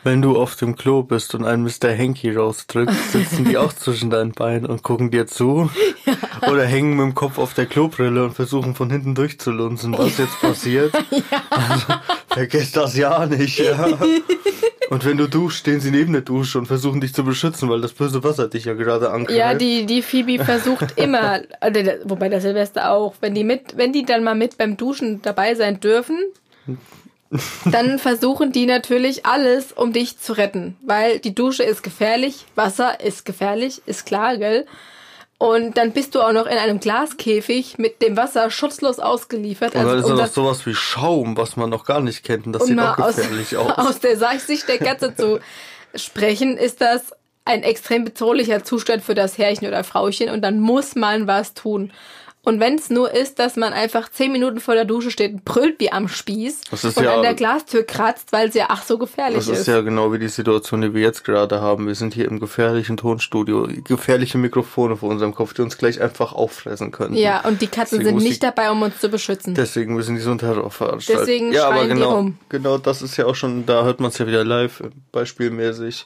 Wenn 0.06 0.22
du 0.22 0.38
auf 0.38 0.56
dem 0.56 0.76
Klo 0.76 1.02
bist 1.02 1.34
und 1.34 1.46
einen 1.46 1.64
Mr. 1.64 1.98
Hanky 1.98 2.30
rausdrückst, 2.32 3.12
sitzen 3.12 3.44
die 3.46 3.58
auch 3.58 3.74
zwischen 3.74 4.12
deinen 4.12 4.34
Beinen 4.34 4.68
und 4.68 4.84
gucken 4.84 5.10
dir 5.10 5.26
zu. 5.26 5.72
Oder 6.48 6.64
hängen 6.64 6.92
mit 6.92 7.06
dem 7.06 7.16
Kopf 7.16 7.40
auf 7.40 7.56
der 7.56 7.66
Klobrille 7.66 8.24
und 8.24 8.34
versuchen 8.34 8.76
von 8.76 8.92
hinten 8.92 9.16
durchzulunzen, 9.16 9.98
was 9.98 10.20
jetzt 10.20 10.40
passiert. 10.40 10.94
Also, 11.50 11.94
vergesst 12.28 12.78
das 12.78 12.96
ja 12.96 13.26
nicht, 13.26 13.58
ja. 13.60 13.98
Und 14.90 15.06
wenn 15.06 15.18
du 15.18 15.28
duschst, 15.28 15.62
stehen 15.62 15.80
sie 15.80 15.90
neben 15.90 16.14
der 16.14 16.22
Dusche 16.22 16.60
und 16.60 16.68
versuchen 16.68 17.02
dich 17.02 17.14
zu 17.14 17.24
beschützen, 17.24 17.70
weil 17.70 17.82
das 17.82 17.94
böse 17.94 18.24
Wasser 18.24 18.48
dich 18.48 18.66
ja 18.66 18.74
gerade 18.74 19.10
angreift. 19.10 19.40
ja, 19.40 19.56
die 19.56 19.86
die 19.86 20.04
Phoebe 20.04 20.44
versucht 20.44 20.98
immer, 20.98 21.42
also 21.60 21.82
wobei 22.04 22.30
der 22.30 22.42
Silvester 22.42 22.92
auch, 22.92 23.16
wenn 23.22 23.34
die 23.34 23.44
mit, 23.44 23.78
wenn 23.78 23.94
die 23.94 24.06
dann 24.06 24.24
mal 24.24 24.36
mit 24.36 24.58
beim 24.60 24.78
Duschen 24.78 25.22
dabei 25.24 25.56
sein 25.56 25.80
dürfen, 25.80 26.18
dann 27.66 28.00
versuchen 28.00 28.52
die 28.52 28.66
natürlich 28.66 29.26
alles, 29.26 29.72
um 29.72 29.94
dich 29.94 30.20
zu 30.20 30.34
retten, 30.34 30.78
weil 30.86 31.20
die 31.20 31.34
Dusche 31.34 31.64
ist 31.64 31.84
gefährlich, 31.84 32.46
Wasser 32.56 33.00
ist 33.00 33.26
gefährlich, 33.26 33.82
ist 33.86 34.06
klar, 34.06 34.38
gell? 34.38 34.66
Und 35.38 35.78
dann 35.78 35.92
bist 35.92 36.16
du 36.16 36.22
auch 36.22 36.32
noch 36.32 36.46
in 36.46 36.58
einem 36.58 36.80
Glaskäfig 36.80 37.78
mit 37.78 38.02
dem 38.02 38.16
Wasser 38.16 38.50
schutzlos 38.50 39.00
ausgeliefert. 39.00 39.76
Und 39.76 39.84
dann 39.84 40.00
ist 40.00 40.08
da 40.08 40.14
noch 40.14 40.28
sowas 40.28 40.66
wie 40.66 40.74
Schaum, 40.74 41.36
was 41.36 41.58
man 41.58 41.70
noch 41.70 41.84
gar 41.84 42.00
nicht 42.00 42.24
kennt. 42.24 42.46
Und 42.46 42.54
das 42.54 42.64
um 42.64 42.70
sieht 42.70 42.80
auch 42.80 42.98
aus, 42.98 43.16
gefährlich 43.18 43.58
aus. 43.58 43.72
aus 43.78 44.00
der 44.00 44.18
Sicht 44.40 44.70
der 44.70 44.78
Katze 44.78 45.14
zu 45.14 45.40
sprechen, 45.94 46.58
ist 46.58 46.80
das 46.80 47.12
ein 47.44 47.64
extrem 47.64 48.06
bedrohlicher 48.06 48.64
Zustand 48.64 49.04
für 49.04 49.14
das 49.14 49.38
Herrchen 49.38 49.68
oder 49.68 49.84
Frauchen 49.84 50.30
und 50.30 50.42
dann 50.42 50.60
muss 50.60 50.96
man 50.96 51.28
was 51.28 51.54
tun. 51.54 51.92
Und 52.46 52.60
wenn 52.60 52.76
es 52.76 52.90
nur 52.90 53.12
ist, 53.12 53.40
dass 53.40 53.56
man 53.56 53.74
einfach 53.74 54.08
zehn 54.10 54.32
Minuten 54.32 54.60
vor 54.60 54.76
der 54.76 54.86
Dusche 54.86 55.12
steht 55.12 55.34
und 55.34 55.46
brüllt 55.46 55.80
wie 55.80 55.92
am 55.92 56.08
Spieß 56.08 56.62
ist 56.72 56.84
und 56.98 57.04
ja- 57.04 57.16
an 57.16 57.22
der 57.24 57.34
Glastür 57.34 57.84
kratzt, 57.84 58.32
weil 58.32 58.52
sie 58.52 58.60
ja 58.60 58.68
ach 58.70 58.84
so 58.84 58.98
gefährlich 58.98 59.38
Das 59.38 59.48
ist 59.48 59.68
ja 59.68 59.82
genau 59.82 60.14
wie 60.14 60.20
die 60.20 60.28
Situation, 60.28 60.82
die 60.82 60.94
wir 60.94 61.02
jetzt 61.02 61.24
gerade 61.26 61.60
haben. 61.60 61.88
Wir 61.88 61.96
sind 61.96 62.14
hier 62.14 62.26
im 62.26 62.40
gefährlichen 62.40 62.98
Tonstudio. 62.98 63.68
Gefährliche 63.88 64.38
Mikrofone 64.38 64.96
vor 64.96 65.10
unserem 65.10 65.34
Kopf, 65.34 65.54
die 65.56 65.64
uns 65.64 65.78
gleich 65.78 66.00
einfach 66.00 66.34
auffressen 66.34 66.92
können. 66.92 67.16
Ja, 67.16 67.42
und 67.42 67.62
die 67.62 67.68
Katzen 67.68 67.98
Deswegen 68.00 68.20
sind 68.20 68.28
nicht 68.30 68.42
die- 68.44 68.46
dabei, 68.46 68.70
um 68.72 68.82
uns 68.84 69.00
zu 69.00 69.10
beschützen. 69.10 69.56
Deswegen 69.56 69.96
müssen 69.96 70.16
die 70.16 70.22
so 70.22 70.32
ein 70.32 70.38
Terror 70.38 70.70
veranstalten. 70.70 71.22
Deswegen 71.26 71.52
ja, 71.52 71.66
aber 71.66 71.78
schreien 71.78 71.90
die 71.90 71.94
genau, 71.96 72.16
rum. 72.16 72.38
genau 72.50 72.78
das 72.78 73.02
ist 73.02 73.18
ja 73.18 73.26
auch 73.26 73.36
schon, 73.36 73.66
da 73.66 73.84
hört 73.84 74.00
man 74.00 74.10
es 74.12 74.18
ja 74.20 74.28
wieder 74.28 74.44
live, 74.44 74.84
beispielmäßig. 75.12 76.06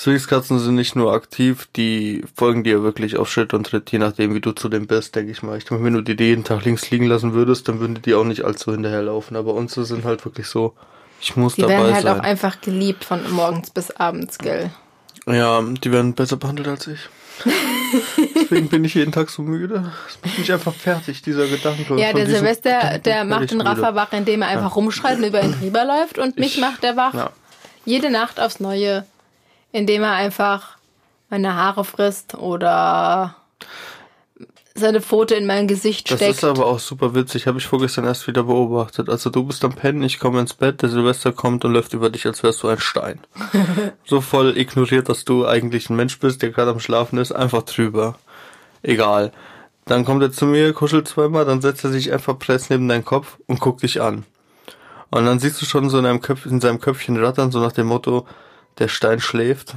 Zwillingskatzen 0.00 0.58
sind 0.58 0.76
nicht 0.76 0.96
nur 0.96 1.12
aktiv, 1.12 1.68
die 1.76 2.24
folgen 2.34 2.64
dir 2.64 2.82
wirklich 2.82 3.18
auf 3.18 3.30
Schritt 3.30 3.52
und 3.52 3.64
Tritt, 3.64 3.92
je 3.92 3.98
nachdem 3.98 4.34
wie 4.34 4.40
du 4.40 4.52
zu 4.52 4.70
dem 4.70 4.86
bist, 4.86 5.14
denke 5.14 5.30
ich 5.30 5.42
mal. 5.42 5.58
Ich 5.58 5.66
denke, 5.66 5.84
wenn 5.84 5.92
du 5.92 6.00
die 6.00 6.16
jeden 6.24 6.42
Tag 6.42 6.64
links 6.64 6.90
liegen 6.90 7.04
lassen 7.04 7.34
würdest, 7.34 7.68
dann 7.68 7.80
würden 7.80 8.00
die 8.00 8.14
auch 8.14 8.24
nicht 8.24 8.42
allzu 8.42 8.72
hinterherlaufen. 8.72 9.36
Aber 9.36 9.52
unsere 9.52 9.84
sind 9.84 10.06
halt 10.06 10.24
wirklich 10.24 10.46
so, 10.46 10.74
ich 11.20 11.36
muss 11.36 11.56
die 11.56 11.60
dabei 11.60 11.74
werden 11.74 11.92
halt 11.94 12.02
sein. 12.04 12.18
auch 12.18 12.24
einfach 12.24 12.62
geliebt 12.62 13.04
von 13.04 13.30
morgens 13.30 13.68
bis 13.68 13.90
abends, 13.90 14.38
gell? 14.38 14.70
Ja, 15.26 15.60
die 15.60 15.92
werden 15.92 16.14
besser 16.14 16.38
behandelt 16.38 16.68
als 16.68 16.86
ich. 16.86 17.00
Deswegen 18.36 18.68
bin 18.70 18.84
ich 18.86 18.94
jeden 18.94 19.12
Tag 19.12 19.28
so 19.28 19.42
müde. 19.42 19.92
Das 20.06 20.18
macht 20.24 20.38
mich 20.38 20.50
einfach 20.50 20.72
fertig, 20.74 21.20
dieser 21.20 21.46
Gedanke. 21.46 21.96
Ja, 22.00 22.14
der 22.14 22.24
Silvester, 22.24 22.98
der 23.00 23.26
macht 23.26 23.50
den. 23.50 23.60
Raffer 23.60 23.94
wach, 23.94 24.14
indem 24.14 24.40
er 24.40 24.48
einfach 24.48 24.76
rumschreit 24.76 25.18
und 25.18 25.24
über 25.24 25.42
ihn 25.42 25.54
drüber 25.60 25.84
läuft 25.84 26.16
und 26.18 26.38
mich 26.38 26.54
Ich- 26.54 26.60
macht 26.62 26.84
er 26.84 26.96
wach. 26.96 27.12
Ja. 27.12 27.30
Jede 27.84 28.10
Nacht 28.10 28.40
aufs 28.40 28.60
Neue, 28.60 29.04
indem 29.72 30.02
er 30.02 30.12
einfach 30.12 30.76
meine 31.28 31.54
Haare 31.54 31.84
frisst 31.84 32.34
oder 32.34 33.36
seine 34.74 35.00
Pfote 35.00 35.34
in 35.34 35.46
mein 35.46 35.68
Gesicht 35.68 36.10
Das 36.10 36.18
steckt. 36.18 36.36
ist 36.36 36.44
aber 36.44 36.66
auch 36.66 36.78
super 36.78 37.14
witzig, 37.14 37.46
habe 37.46 37.58
ich 37.58 37.66
vorgestern 37.66 38.04
erst 38.04 38.26
wieder 38.26 38.44
beobachtet. 38.44 39.08
Also 39.08 39.30
du 39.30 39.44
bist 39.44 39.64
am 39.64 39.74
Pennen, 39.74 40.02
ich 40.02 40.18
komme 40.18 40.40
ins 40.40 40.54
Bett, 40.54 40.82
der 40.82 40.88
Silvester 40.88 41.32
kommt 41.32 41.64
und 41.64 41.72
läuft 41.72 41.92
über 41.92 42.10
dich, 42.10 42.26
als 42.26 42.42
wärst 42.42 42.62
du 42.62 42.68
ein 42.68 42.80
Stein. 42.80 43.20
so 44.04 44.20
voll 44.20 44.56
ignoriert, 44.56 45.08
dass 45.08 45.24
du 45.24 45.46
eigentlich 45.46 45.90
ein 45.90 45.96
Mensch 45.96 46.18
bist, 46.18 46.42
der 46.42 46.50
gerade 46.50 46.70
am 46.70 46.80
Schlafen 46.80 47.18
ist, 47.18 47.32
einfach 47.32 47.62
drüber. 47.62 48.16
Egal. 48.82 49.32
Dann 49.84 50.04
kommt 50.04 50.22
er 50.22 50.32
zu 50.32 50.46
mir, 50.46 50.72
kuschelt 50.72 51.08
zweimal, 51.08 51.44
dann 51.44 51.60
setzt 51.60 51.84
er 51.84 51.90
sich 51.90 52.12
einfach 52.12 52.38
press 52.38 52.70
neben 52.70 52.88
deinen 52.88 53.04
Kopf 53.04 53.38
und 53.46 53.60
guckt 53.60 53.82
dich 53.82 54.00
an. 54.00 54.24
Und 55.10 55.26
dann 55.26 55.40
siehst 55.40 55.60
du 55.60 55.66
schon 55.66 55.90
so 55.90 55.98
in, 55.98 56.20
Köpf, 56.20 56.46
in 56.46 56.60
seinem 56.60 56.80
Köpfchen 56.80 57.22
rattern, 57.22 57.50
so 57.50 57.58
nach 57.58 57.72
dem 57.72 57.88
Motto, 57.88 58.26
der 58.78 58.88
Stein 58.88 59.20
schläft, 59.20 59.74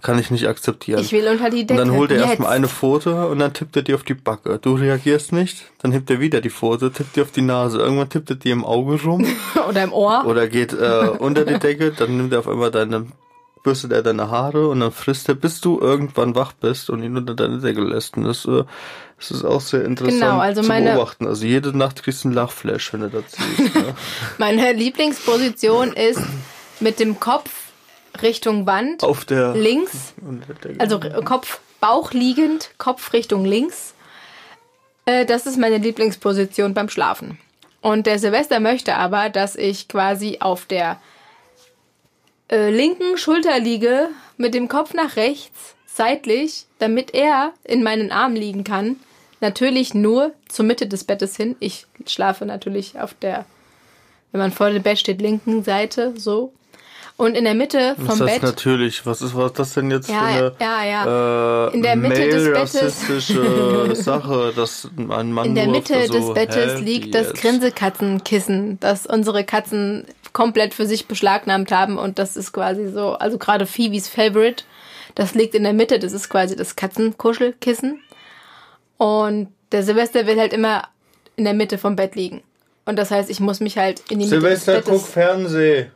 kann 0.00 0.16
ich 0.18 0.30
nicht 0.30 0.46
akzeptieren. 0.46 1.00
ich 1.00 1.10
will 1.10 1.26
unter 1.26 1.50
die 1.50 1.62
Und 1.62 1.70
Decke. 1.70 1.80
dann 1.80 1.90
holt 1.92 2.12
er 2.12 2.18
Jetzt. 2.18 2.28
erstmal 2.28 2.52
eine 2.52 2.68
Pfote 2.68 3.26
und 3.26 3.40
dann 3.40 3.52
tippt 3.52 3.74
er 3.74 3.82
dir 3.82 3.96
auf 3.96 4.04
die 4.04 4.14
Backe. 4.14 4.58
Du 4.62 4.74
reagierst 4.74 5.32
nicht, 5.32 5.64
dann 5.82 5.90
hebt 5.90 6.08
er 6.08 6.20
wieder 6.20 6.40
die 6.40 6.50
Pfote, 6.50 6.92
tippt 6.92 7.16
dir 7.16 7.24
auf 7.24 7.32
die 7.32 7.42
Nase. 7.42 7.78
Irgendwann 7.78 8.08
tippt 8.08 8.30
er 8.30 8.36
dir 8.36 8.52
im 8.52 8.64
Auge 8.64 9.02
rum 9.02 9.26
Oder 9.68 9.82
im 9.82 9.92
Ohr. 9.92 10.24
oder 10.26 10.46
geht 10.46 10.72
äh, 10.72 11.08
unter 11.18 11.44
die 11.44 11.58
Decke, 11.58 11.90
dann 11.90 12.16
nimmt 12.16 12.32
er 12.32 12.38
auf 12.38 12.46
einmal 12.48 12.70
deine, 12.70 13.06
bürstet 13.64 13.90
er 13.90 14.02
deine 14.04 14.30
Haare 14.30 14.68
und 14.68 14.78
dann 14.78 14.92
frisst 14.92 15.28
er, 15.28 15.34
bis 15.34 15.60
du 15.60 15.80
irgendwann 15.80 16.36
wach 16.36 16.52
bist 16.52 16.90
und 16.90 17.02
ihn 17.02 17.16
unter 17.16 17.34
deine 17.34 17.58
Decke 17.58 17.80
lässt. 17.80 18.16
Und 18.16 18.22
das, 18.22 18.44
äh, 18.44 18.62
das 19.18 19.32
ist 19.32 19.44
auch 19.44 19.60
sehr 19.60 19.84
interessant 19.84 20.20
Genau, 20.20 20.38
also 20.38 20.62
zu 20.62 20.68
meine- 20.68 20.92
beobachten. 20.92 21.26
Also 21.26 21.44
jede 21.44 21.76
Nacht 21.76 22.04
kriegst 22.04 22.22
du 22.22 22.28
einen 22.28 22.36
Lachflash, 22.36 22.92
wenn 22.92 23.00
du 23.00 23.08
das 23.10 23.24
siehst. 23.32 23.74
ne? 23.74 23.96
Meine 24.38 24.72
Lieblingsposition 24.74 25.92
ist 25.92 26.20
mit 26.78 27.00
dem 27.00 27.18
Kopf 27.18 27.50
Richtung 28.22 28.66
Wand, 28.66 29.02
Auf 29.02 29.24
der 29.24 29.54
links, 29.54 30.14
also 30.78 30.98
Kopf 30.98 31.60
Bauch 31.80 32.12
liegend, 32.12 32.70
Kopf 32.78 33.12
Richtung 33.12 33.44
links. 33.44 33.94
Äh, 35.06 35.24
das 35.24 35.46
ist 35.46 35.58
meine 35.58 35.78
Lieblingsposition 35.78 36.74
beim 36.74 36.88
Schlafen. 36.88 37.38
Und 37.80 38.06
der 38.06 38.18
Silvester 38.18 38.60
möchte 38.60 38.96
aber, 38.96 39.30
dass 39.30 39.56
ich 39.56 39.88
quasi 39.88 40.38
auf 40.40 40.66
der 40.66 41.00
äh, 42.50 42.70
linken 42.70 43.16
Schulter 43.16 43.58
liege, 43.58 44.08
mit 44.36 44.54
dem 44.54 44.68
Kopf 44.68 44.94
nach 44.94 45.16
rechts, 45.16 45.74
seitlich, 45.86 46.66
damit 46.78 47.14
er 47.14 47.52
in 47.64 47.82
meinen 47.82 48.10
Arm 48.10 48.34
liegen 48.34 48.64
kann. 48.64 48.96
Natürlich 49.40 49.94
nur 49.94 50.32
zur 50.48 50.64
Mitte 50.64 50.86
des 50.86 51.04
Bettes 51.04 51.36
hin. 51.36 51.56
Ich 51.60 51.86
schlafe 52.06 52.44
natürlich 52.44 52.98
auf 52.98 53.14
der, 53.14 53.46
wenn 54.32 54.40
man 54.40 54.52
vor 54.52 54.70
dem 54.70 54.82
Bett 54.82 54.98
steht, 54.98 55.20
linken 55.20 55.62
Seite, 55.62 56.14
so. 56.16 56.52
Und 57.20 57.34
in 57.36 57.42
der 57.44 57.54
Mitte 57.54 57.94
Was 57.96 58.06
vom 58.06 58.12
ist 58.14 58.20
das 58.20 58.32
Bett. 58.34 58.42
natürlich? 58.44 59.04
Was 59.04 59.20
ist 59.22 59.34
was 59.36 59.52
das 59.52 59.74
denn 59.74 59.90
jetzt 59.90 60.08
Ja, 60.08 60.20
für 60.20 60.24
eine 60.24 60.52
ja, 60.60 60.84
ja. 60.84 61.66
äh, 61.66 61.74
In 61.74 61.82
der 61.82 61.96
Mitte 61.96 62.28
des 62.28 62.44
Bettes- 62.52 63.26
Sache, 64.04 64.52
dass 64.54 64.88
ein 64.96 65.32
Mann 65.32 65.46
In 65.46 65.54
der 65.56 65.66
Mitte 65.66 65.94
der 65.94 66.06
des 66.08 66.26
so, 66.26 66.32
Bettes 66.32 66.80
liegt 66.80 67.14
das? 67.16 67.32
Grinsekatzenkissen, 67.34 68.78
das 68.80 69.04
unsere 69.06 69.42
Katzen 69.44 70.06
komplett 70.32 70.74
für 70.74 70.86
sich 70.86 71.08
beschlagnahmt 71.08 71.72
haben 71.72 71.98
und 71.98 72.18
das 72.20 72.36
ist 72.36 72.52
quasi 72.52 72.88
so, 72.88 73.14
also 73.14 73.36
gerade 73.38 73.66
Phoebes 73.66 74.08
Favorite, 74.08 74.62
das 75.16 75.34
liegt 75.34 75.54
in 75.56 75.64
der 75.64 75.72
Mitte, 75.72 75.98
das 75.98 76.12
ist 76.12 76.28
quasi 76.28 76.54
das 76.54 76.76
Katzenkuschelkissen 76.76 78.00
und 78.98 79.48
der 79.72 79.82
Silvester 79.82 80.26
will 80.26 80.38
halt 80.38 80.52
immer 80.52 80.84
in 81.36 81.44
der 81.44 81.54
Mitte 81.54 81.78
vom 81.78 81.96
Bett 81.96 82.14
liegen 82.14 82.42
und 82.84 82.96
das 82.96 83.10
heißt, 83.10 83.28
ich 83.30 83.40
muss 83.40 83.60
mich 83.60 83.76
halt 83.78 84.00
in 84.10 84.18
die 84.20 84.26
Mitte 84.26 84.40
Silvester, 84.40 84.74
des 84.76 84.84
guck 84.84 84.92
Bettes, 84.94 85.08
Fernseh. 85.12 85.90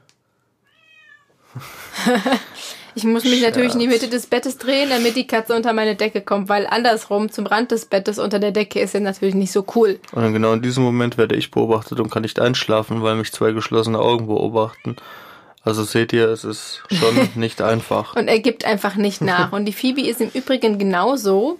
ich 2.94 3.04
muss 3.04 3.24
mich 3.24 3.42
natürlich 3.42 3.74
in 3.74 3.80
die 3.80 3.86
Scherz. 3.86 4.02
Mitte 4.02 4.10
des 4.10 4.26
Bettes 4.26 4.58
drehen, 4.58 4.90
damit 4.90 5.16
die 5.16 5.26
Katze 5.26 5.54
unter 5.54 5.72
meine 5.72 5.96
Decke 5.96 6.20
kommt, 6.20 6.48
weil 6.48 6.66
andersrum 6.66 7.30
zum 7.30 7.46
Rand 7.46 7.70
des 7.70 7.86
Bettes 7.86 8.18
unter 8.18 8.38
der 8.38 8.52
Decke 8.52 8.80
ist 8.80 8.94
ja 8.94 9.00
natürlich 9.00 9.34
nicht 9.34 9.52
so 9.52 9.64
cool. 9.74 9.98
Und 10.12 10.32
genau 10.32 10.52
in 10.52 10.62
diesem 10.62 10.84
Moment 10.84 11.18
werde 11.18 11.36
ich 11.36 11.50
beobachtet 11.50 12.00
und 12.00 12.10
kann 12.10 12.22
nicht 12.22 12.40
einschlafen, 12.40 13.02
weil 13.02 13.16
mich 13.16 13.32
zwei 13.32 13.52
geschlossene 13.52 13.98
Augen 13.98 14.26
beobachten. 14.26 14.96
Also 15.64 15.84
seht 15.84 16.12
ihr, 16.12 16.28
es 16.28 16.44
ist 16.44 16.82
schon 16.90 17.28
nicht 17.36 17.62
einfach. 17.62 18.16
Und 18.16 18.28
er 18.28 18.40
gibt 18.40 18.64
einfach 18.64 18.96
nicht 18.96 19.20
nach. 19.20 19.52
Und 19.52 19.64
die 19.66 19.72
Phoebe 19.72 20.02
ist 20.02 20.20
im 20.20 20.30
Übrigen 20.34 20.78
genauso. 20.78 21.58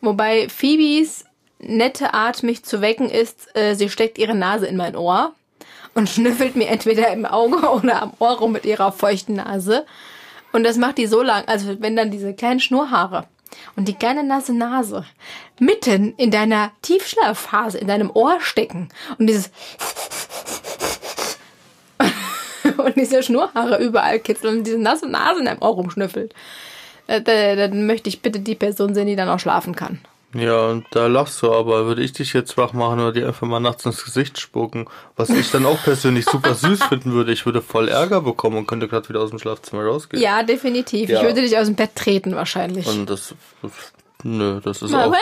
Wobei 0.00 0.48
Phoebes 0.48 1.24
nette 1.60 2.14
Art, 2.14 2.42
mich 2.42 2.64
zu 2.64 2.80
wecken, 2.80 3.08
ist, 3.08 3.48
äh, 3.56 3.74
sie 3.74 3.88
steckt 3.88 4.18
ihre 4.18 4.34
Nase 4.34 4.66
in 4.66 4.76
mein 4.76 4.96
Ohr 4.96 5.32
und 5.94 6.08
schnüffelt 6.08 6.56
mir 6.56 6.68
entweder 6.68 7.12
im 7.12 7.24
Auge 7.24 7.68
oder 7.70 8.02
am 8.02 8.12
Ohr 8.18 8.38
rum 8.38 8.52
mit 8.52 8.64
ihrer 8.64 8.92
feuchten 8.92 9.36
Nase. 9.36 9.86
Und 10.52 10.64
das 10.64 10.76
macht 10.76 10.98
die 10.98 11.06
so 11.06 11.22
lang, 11.22 11.44
also 11.46 11.80
wenn 11.80 11.96
dann 11.96 12.10
diese 12.10 12.34
kleinen 12.34 12.60
Schnurrhaare 12.60 13.26
und 13.76 13.88
die 13.88 13.94
kleine 13.94 14.22
nasse 14.24 14.52
Nase 14.52 15.04
mitten 15.58 16.14
in 16.16 16.30
deiner 16.30 16.70
Tiefschlafphase 16.82 17.78
in 17.78 17.88
deinem 17.88 18.10
Ohr 18.10 18.40
stecken 18.40 18.88
und 19.18 19.26
dieses 19.26 19.50
und 22.76 22.96
diese 22.96 23.22
Schnurrhaare 23.22 23.82
überall 23.82 24.20
kitzeln 24.20 24.58
und 24.58 24.64
diese 24.64 24.78
nasse 24.78 25.08
Nase 25.08 25.40
in 25.40 25.46
deinem 25.46 25.62
Ohr 25.62 25.74
rumschnüffelt, 25.74 26.34
äh, 27.06 27.22
dann 27.56 27.86
möchte 27.86 28.08
ich 28.08 28.22
bitte 28.22 28.40
die 28.40 28.54
Person 28.54 28.94
sehen, 28.94 29.06
die 29.06 29.16
dann 29.16 29.28
auch 29.28 29.40
schlafen 29.40 29.74
kann. 29.74 30.00
Ja, 30.34 30.66
und 30.66 30.86
da 30.90 31.06
lachst 31.06 31.40
du 31.42 31.52
aber. 31.52 31.86
Würde 31.86 32.02
ich 32.02 32.12
dich 32.12 32.32
jetzt 32.32 32.56
wach 32.56 32.72
machen 32.72 33.00
oder 33.00 33.12
dir 33.12 33.26
einfach 33.26 33.46
mal 33.46 33.60
nachts 33.60 33.86
ins 33.86 34.04
Gesicht 34.04 34.38
spucken, 34.40 34.86
was 35.16 35.30
ich 35.30 35.50
dann 35.50 35.64
auch 35.64 35.82
persönlich 35.82 36.24
super 36.26 36.54
süß 36.54 36.84
finden 36.84 37.12
würde. 37.12 37.32
Ich 37.32 37.46
würde 37.46 37.62
voll 37.62 37.88
Ärger 37.88 38.20
bekommen 38.20 38.58
und 38.58 38.66
könnte 38.66 38.88
gerade 38.88 39.08
wieder 39.08 39.20
aus 39.20 39.30
dem 39.30 39.38
Schlafzimmer 39.38 39.84
rausgehen. 39.84 40.22
Ja, 40.22 40.42
definitiv. 40.42 41.08
Ja. 41.08 41.18
Ich 41.18 41.24
würde 41.24 41.40
dich 41.42 41.56
aus 41.56 41.66
dem 41.66 41.76
Bett 41.76 41.94
treten 41.94 42.34
wahrscheinlich. 42.34 42.86
Und 42.86 43.08
das, 43.08 43.34
das 43.62 43.72
nö, 44.24 44.60
das 44.60 44.82
ist 44.82 44.92
auch, 44.92 45.14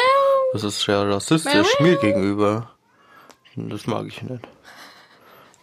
das 0.52 0.64
ist 0.64 0.80
sehr 0.80 1.08
rassistisch 1.08 1.80
mir 1.80 1.96
gegenüber. 1.96 2.70
Das 3.54 3.86
mag 3.86 4.06
ich 4.06 4.22
nicht. 4.22 4.42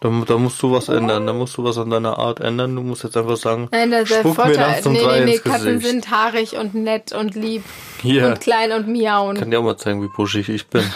Da, 0.00 0.08
da, 0.26 0.38
musst 0.38 0.62
du 0.62 0.72
was 0.72 0.88
ändern, 0.88 1.26
da 1.26 1.34
musst 1.34 1.58
du 1.58 1.64
was 1.64 1.76
an 1.76 1.90
deiner 1.90 2.18
Art 2.18 2.40
ändern. 2.40 2.74
Du 2.74 2.82
musst 2.82 3.04
jetzt 3.04 3.18
einfach 3.18 3.36
sagen, 3.36 3.68
Nein, 3.70 3.90
das 3.90 4.08
spuck 4.08 4.34
Vorteil. 4.34 4.56
mir 4.56 4.58
nachts 4.58 4.86
um 4.86 4.92
nee, 4.94 5.02
drei 5.02 5.18
nee, 5.18 5.24
nee, 5.26 5.34
ins 5.34 5.42
Katzen 5.42 5.74
Gesicht. 5.74 5.86
sind 5.86 6.10
haarig 6.10 6.56
und 6.56 6.74
nett 6.74 7.12
und 7.12 7.34
lieb 7.34 7.64
Hier. 8.00 8.26
und 8.26 8.40
klein 8.40 8.72
und 8.72 8.88
miauen. 8.88 9.36
Ich 9.36 9.42
kann 9.42 9.50
dir 9.50 9.60
auch 9.60 9.64
mal 9.64 9.76
zeigen, 9.76 10.02
wie 10.02 10.08
buschig 10.08 10.48
ich 10.48 10.66
bin. 10.68 10.82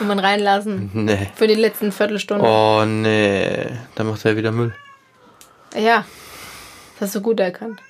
Und 0.00 0.08
man 0.08 0.18
reinlassen. 0.18 0.90
Nee. 0.92 1.30
Für 1.36 1.46
die 1.46 1.54
letzten 1.54 1.92
Viertelstunde. 1.92 2.44
Oh, 2.44 2.84
nee. 2.84 3.66
Dann 3.94 4.08
macht 4.08 4.24
er 4.24 4.36
wieder 4.36 4.50
Müll. 4.50 4.74
Ja. 5.72 6.04
Das 6.98 7.08
hast 7.08 7.14
du 7.14 7.20
gut 7.20 7.38
erkannt. 7.38 7.80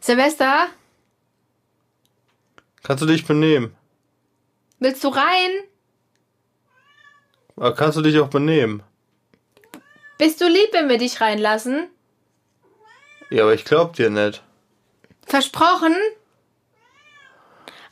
Silvester? 0.00 0.66
Kannst 2.82 3.02
du 3.02 3.06
dich 3.06 3.24
benehmen? 3.24 3.72
Willst 4.80 5.04
du 5.04 5.08
rein? 5.08 5.50
Aber 7.56 7.74
kannst 7.74 7.96
du 7.96 8.02
dich 8.02 8.18
auch 8.18 8.28
benehmen? 8.28 8.82
Bist 10.18 10.40
du 10.40 10.48
lieb, 10.48 10.68
wenn 10.72 10.88
wir 10.88 10.98
dich 10.98 11.20
reinlassen? 11.20 11.88
Ja, 13.30 13.42
aber 13.42 13.54
ich 13.54 13.64
glaub 13.64 13.94
dir 13.94 14.10
nicht. 14.10 14.42
Versprochen? 15.26 15.94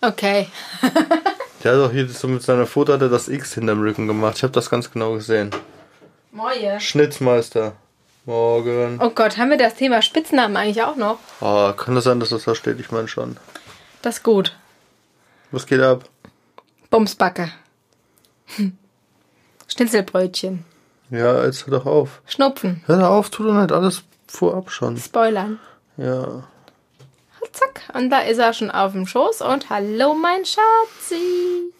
Okay. 0.01 0.49
der 1.63 1.73
hat 1.73 1.79
doch 1.79 1.93
hier 1.93 2.09
so 2.09 2.29
mit 2.29 2.43
seiner 2.43 2.67
Foto 2.67 2.93
hat 2.93 3.03
er 3.03 3.09
das 3.09 3.29
X 3.29 3.55
hinterm 3.55 3.81
Rücken 3.81 4.07
gemacht. 4.07 4.37
Ich 4.37 4.43
habe 4.43 4.53
das 4.53 4.69
ganz 4.69 4.91
genau 4.91 5.15
gesehen. 5.15 5.51
Moje. 6.33 6.81
Schnitzmeister. 6.81 7.75
Morgen. 8.25 9.01
Oh 9.03 9.11
Gott, 9.11 9.37
haben 9.37 9.51
wir 9.51 9.59
das 9.59 9.75
Thema 9.75 10.01
Spitznamen 10.01 10.57
eigentlich 10.57 10.83
auch 10.83 10.97
noch? 10.97 11.19
Oh, 11.41 11.73
kann 11.73 11.95
das 11.95 12.05
sein, 12.05 12.21
dass 12.21 12.29
das 12.29 12.45
da 12.45 12.55
steht? 12.55 12.79
Ich 12.79 12.91
meine 12.91 13.09
schon. 13.09 13.37
Das 14.01 14.19
ist 14.19 14.23
gut. 14.23 14.57
Was 15.51 15.67
geht 15.67 15.81
ab? 15.81 16.09
Bumsbacke. 16.91 17.53
Hm. 18.57 18.79
Schnitzelbrötchen. 19.73 20.64
Ja, 21.11 21.45
jetzt 21.45 21.66
hör 21.66 21.79
doch 21.79 21.87
auf. 21.87 22.20
Schnupfen. 22.27 22.83
Hör 22.87 22.99
doch 22.99 23.09
auf, 23.09 23.31
tu 23.31 23.43
doch 23.45 23.55
nicht 23.55 23.73
alles 23.73 24.03
vorab 24.27 24.70
schon. 24.70 24.97
Spoilern. 24.97 25.59
Ja. 25.97 26.45
Zack, 27.53 27.83
und 27.95 28.09
da 28.09 28.20
ist 28.20 28.39
er 28.39 28.55
schon 28.55 28.70
auf 28.70 28.93
dem 28.93 29.07
Schoß 29.07 29.43
und 29.43 29.68
hallo, 29.68 30.14
mein 30.14 30.45
Schatzi. 30.45 31.73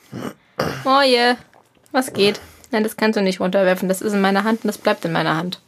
Moje. 0.84 1.36
Was 1.93 2.12
geht? 2.12 2.40
Nein, 2.70 2.82
das 2.82 2.97
kannst 2.97 3.18
du 3.18 3.22
nicht 3.22 3.40
runterwerfen. 3.40 3.88
Das 3.88 4.03
ist 4.03 4.12
in 4.12 4.20
meiner 4.20 4.45
Hand 4.45 4.64
und 4.64 4.68
das 4.68 4.78
bleibt 4.78 5.05
in 5.05 5.12
meiner 5.12 5.36
Hand. 5.36 5.61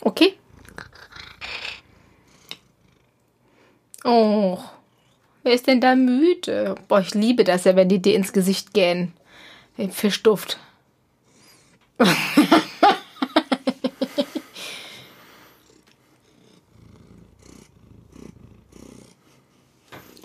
Okay? 0.00 0.34
Oh, 4.04 4.58
wer 5.42 5.52
ist 5.52 5.66
denn 5.66 5.80
da 5.80 5.94
müde? 5.94 6.74
Boah, 6.88 7.00
ich 7.00 7.14
liebe 7.14 7.42
das 7.44 7.64
ja, 7.64 7.74
wenn 7.74 7.88
die 7.88 8.02
dir 8.02 8.14
ins 8.14 8.32
Gesicht 8.32 8.74
gehen. 9.76 9.92
Fischduft. 9.92 10.58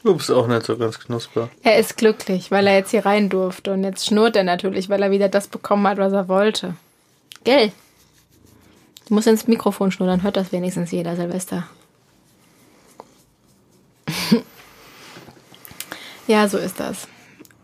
Ups, 0.03 0.29
auch 0.29 0.47
nicht 0.47 0.65
so 0.65 0.77
ganz 0.77 0.99
knusper. 0.99 1.49
Er 1.61 1.77
ist 1.77 1.97
glücklich, 1.97 2.51
weil 2.51 2.67
er 2.67 2.75
jetzt 2.75 2.91
hier 2.91 3.05
rein 3.05 3.29
durfte. 3.29 3.73
Und 3.73 3.83
jetzt 3.83 4.05
schnurrt 4.05 4.35
er 4.35 4.43
natürlich, 4.43 4.89
weil 4.89 5.01
er 5.03 5.11
wieder 5.11 5.29
das 5.29 5.47
bekommen 5.47 5.87
hat, 5.87 5.97
was 5.97 6.13
er 6.13 6.27
wollte. 6.27 6.75
Gell? 7.43 7.71
Du 9.07 9.13
musst 9.13 9.27
ins 9.27 9.47
Mikrofon 9.47 9.91
schnurren, 9.91 10.17
dann 10.17 10.23
hört 10.23 10.37
das 10.37 10.51
wenigstens 10.51 10.91
jeder, 10.91 11.15
Silvester. 11.15 11.67
ja, 16.27 16.47
so 16.47 16.57
ist 16.57 16.79
das. 16.79 17.07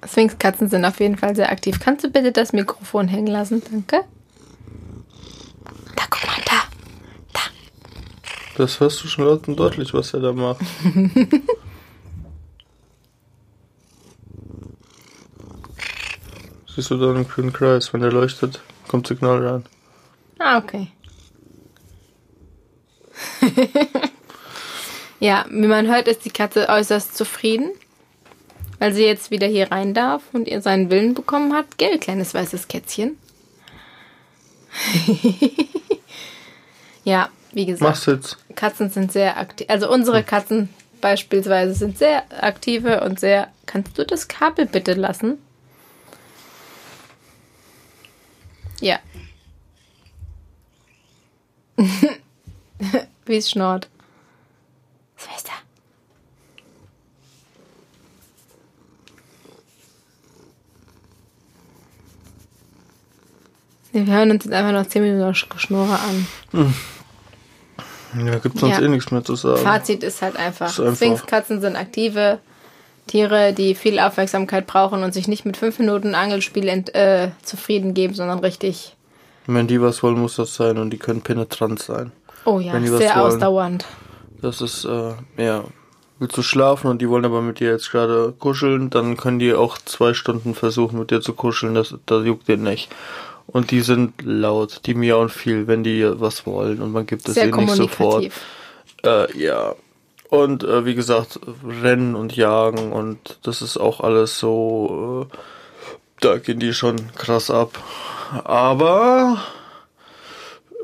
Sphinxkatzen 0.07 0.69
sind 0.69 0.85
auf 0.85 0.99
jeden 0.99 1.17
Fall 1.17 1.35
sehr 1.35 1.51
aktiv. 1.51 1.79
Kannst 1.79 2.03
du 2.03 2.09
bitte 2.09 2.31
das 2.31 2.53
Mikrofon 2.53 3.07
hängen 3.07 3.27
lassen? 3.27 3.61
Danke. 3.69 4.05
Da, 5.95 6.03
guck 6.09 6.25
mal, 6.27 6.37
da. 6.45 6.63
Da. 7.33 7.41
Das 8.57 8.79
hörst 8.79 9.03
du 9.03 9.07
schon 9.07 9.25
laut 9.25 9.47
und 9.47 9.57
deutlich, 9.57 9.93
was 9.93 10.13
er 10.13 10.21
da 10.21 10.33
macht. 10.33 10.61
Siehst 16.75 16.91
du 16.91 16.97
da 16.97 17.09
einen 17.11 17.27
grünen 17.27 17.53
Kreis? 17.53 17.93
Wenn 17.93 18.01
der 18.01 18.11
leuchtet, 18.11 18.61
kommt 18.87 19.07
Signal 19.07 19.47
rein. 19.47 19.63
Ah, 20.39 20.57
okay. 20.57 20.89
ja, 25.19 25.45
wie 25.49 25.67
man 25.67 25.87
hört, 25.87 26.09
ist 26.09 26.25
die 26.25 26.31
Katze 26.31 26.67
äußerst 26.67 27.15
zufrieden 27.15 27.71
weil 28.79 28.93
sie 28.93 29.05
jetzt 29.05 29.31
wieder 29.31 29.47
hier 29.47 29.71
rein 29.71 29.93
darf 29.93 30.23
und 30.33 30.47
ihr 30.47 30.61
seinen 30.61 30.89
Willen 30.89 31.13
bekommen 31.13 31.53
hat. 31.53 31.77
Gell, 31.77 31.97
kleines 31.99 32.33
weißes 32.33 32.67
Kätzchen. 32.67 33.17
ja, 37.03 37.29
wie 37.53 37.65
gesagt. 37.65 38.37
Katzen 38.55 38.89
sind 38.89 39.11
sehr 39.11 39.37
aktiv. 39.37 39.67
Also 39.69 39.89
unsere 39.89 40.23
Katzen 40.23 40.69
beispielsweise 41.01 41.73
sind 41.73 41.97
sehr 41.97 42.23
aktive 42.43 43.01
und 43.01 43.19
sehr. 43.19 43.49
Kannst 43.65 43.97
du 43.97 44.05
das 44.05 44.27
Kabel 44.27 44.65
bitte 44.65 44.93
lassen? 44.93 45.39
Ja. 48.81 48.99
wie 53.25 53.37
es 53.37 53.49
schnort. 53.49 53.87
Schwester. 55.17 55.53
Wir 63.95 64.13
hören 64.13 64.31
uns 64.31 64.43
jetzt 64.43 64.53
einfach 64.53 64.73
noch 64.73 64.85
10 64.85 65.01
Minuten 65.01 65.33
Geschnurre 65.49 65.93
an. 65.93 66.27
Hm. 66.51 66.73
Ja, 68.27 68.39
gibt 68.39 68.59
sonst 68.59 68.79
ja. 68.79 68.85
eh 68.85 68.89
nichts 68.89 69.09
mehr 69.09 69.23
zu 69.23 69.35
sagen. 69.35 69.61
Fazit 69.61 70.03
ist 70.03 70.21
halt 70.21 70.35
einfach. 70.35 70.67
Ist 70.67 70.79
einfach. 70.81 70.95
Sphinxkatzen 70.95 71.61
sind 71.61 71.77
aktive 71.77 72.39
Tiere, 73.07 73.53
die 73.53 73.73
viel 73.73 73.99
Aufmerksamkeit 73.99 74.67
brauchen 74.67 75.03
und 75.03 75.13
sich 75.13 75.29
nicht 75.29 75.45
mit 75.45 75.55
5 75.55 75.79
Minuten 75.79 76.13
Angelspiel 76.13 76.67
äh, 76.67 77.29
zufrieden 77.41 77.93
geben, 77.93 78.13
sondern 78.13 78.39
richtig. 78.39 78.97
Wenn 79.47 79.67
die 79.67 79.81
was 79.81 80.03
wollen, 80.03 80.19
muss 80.19 80.35
das 80.35 80.55
sein 80.55 80.77
und 80.77 80.89
die 80.89 80.97
können 80.97 81.21
penetrant 81.21 81.81
sein. 81.81 82.11
Oh 82.43 82.59
ja, 82.59 82.77
sehr 82.81 83.21
ausdauernd. 83.21 83.85
Das 84.41 84.59
ist, 84.59 84.83
äh, 84.83 85.13
ja, 85.37 85.63
willst 86.19 86.35
du 86.35 86.41
schlafen 86.41 86.87
und 86.87 87.01
die 87.01 87.07
wollen 87.07 87.23
aber 87.23 87.41
mit 87.41 87.61
dir 87.61 87.71
jetzt 87.71 87.91
gerade 87.91 88.33
kuscheln, 88.37 88.89
dann 88.89 89.15
können 89.15 89.39
die 89.39 89.53
auch 89.53 89.77
zwei 89.77 90.13
Stunden 90.13 90.53
versuchen 90.53 90.99
mit 90.99 91.11
dir 91.11 91.21
zu 91.21 91.33
kuscheln, 91.33 91.75
das, 91.75 91.95
das 92.05 92.25
juckt 92.25 92.49
dir 92.49 92.57
nicht. 92.57 92.89
Und 93.47 93.71
die 93.71 93.81
sind 93.81 94.21
laut, 94.23 94.81
die 94.85 94.95
miauen 94.95 95.29
viel, 95.29 95.67
wenn 95.67 95.83
die 95.83 96.03
was 96.19 96.45
wollen 96.45 96.81
und 96.81 96.91
man 96.91 97.05
gibt 97.05 97.27
es 97.29 97.37
ihnen 97.37 97.55
nicht 97.55 97.75
sofort. 97.75 98.29
Äh, 99.03 99.37
ja. 99.37 99.75
Und 100.29 100.63
äh, 100.63 100.85
wie 100.85 100.95
gesagt, 100.95 101.39
Rennen 101.63 102.15
und 102.15 102.35
Jagen 102.35 102.91
und 102.91 103.39
das 103.43 103.61
ist 103.61 103.77
auch 103.77 104.01
alles 104.01 104.39
so, 104.39 105.27
äh, 105.31 105.35
da 106.21 106.37
gehen 106.39 106.59
die 106.59 106.73
schon 106.73 106.95
krass 107.15 107.51
ab. 107.51 107.77
Aber 108.43 109.43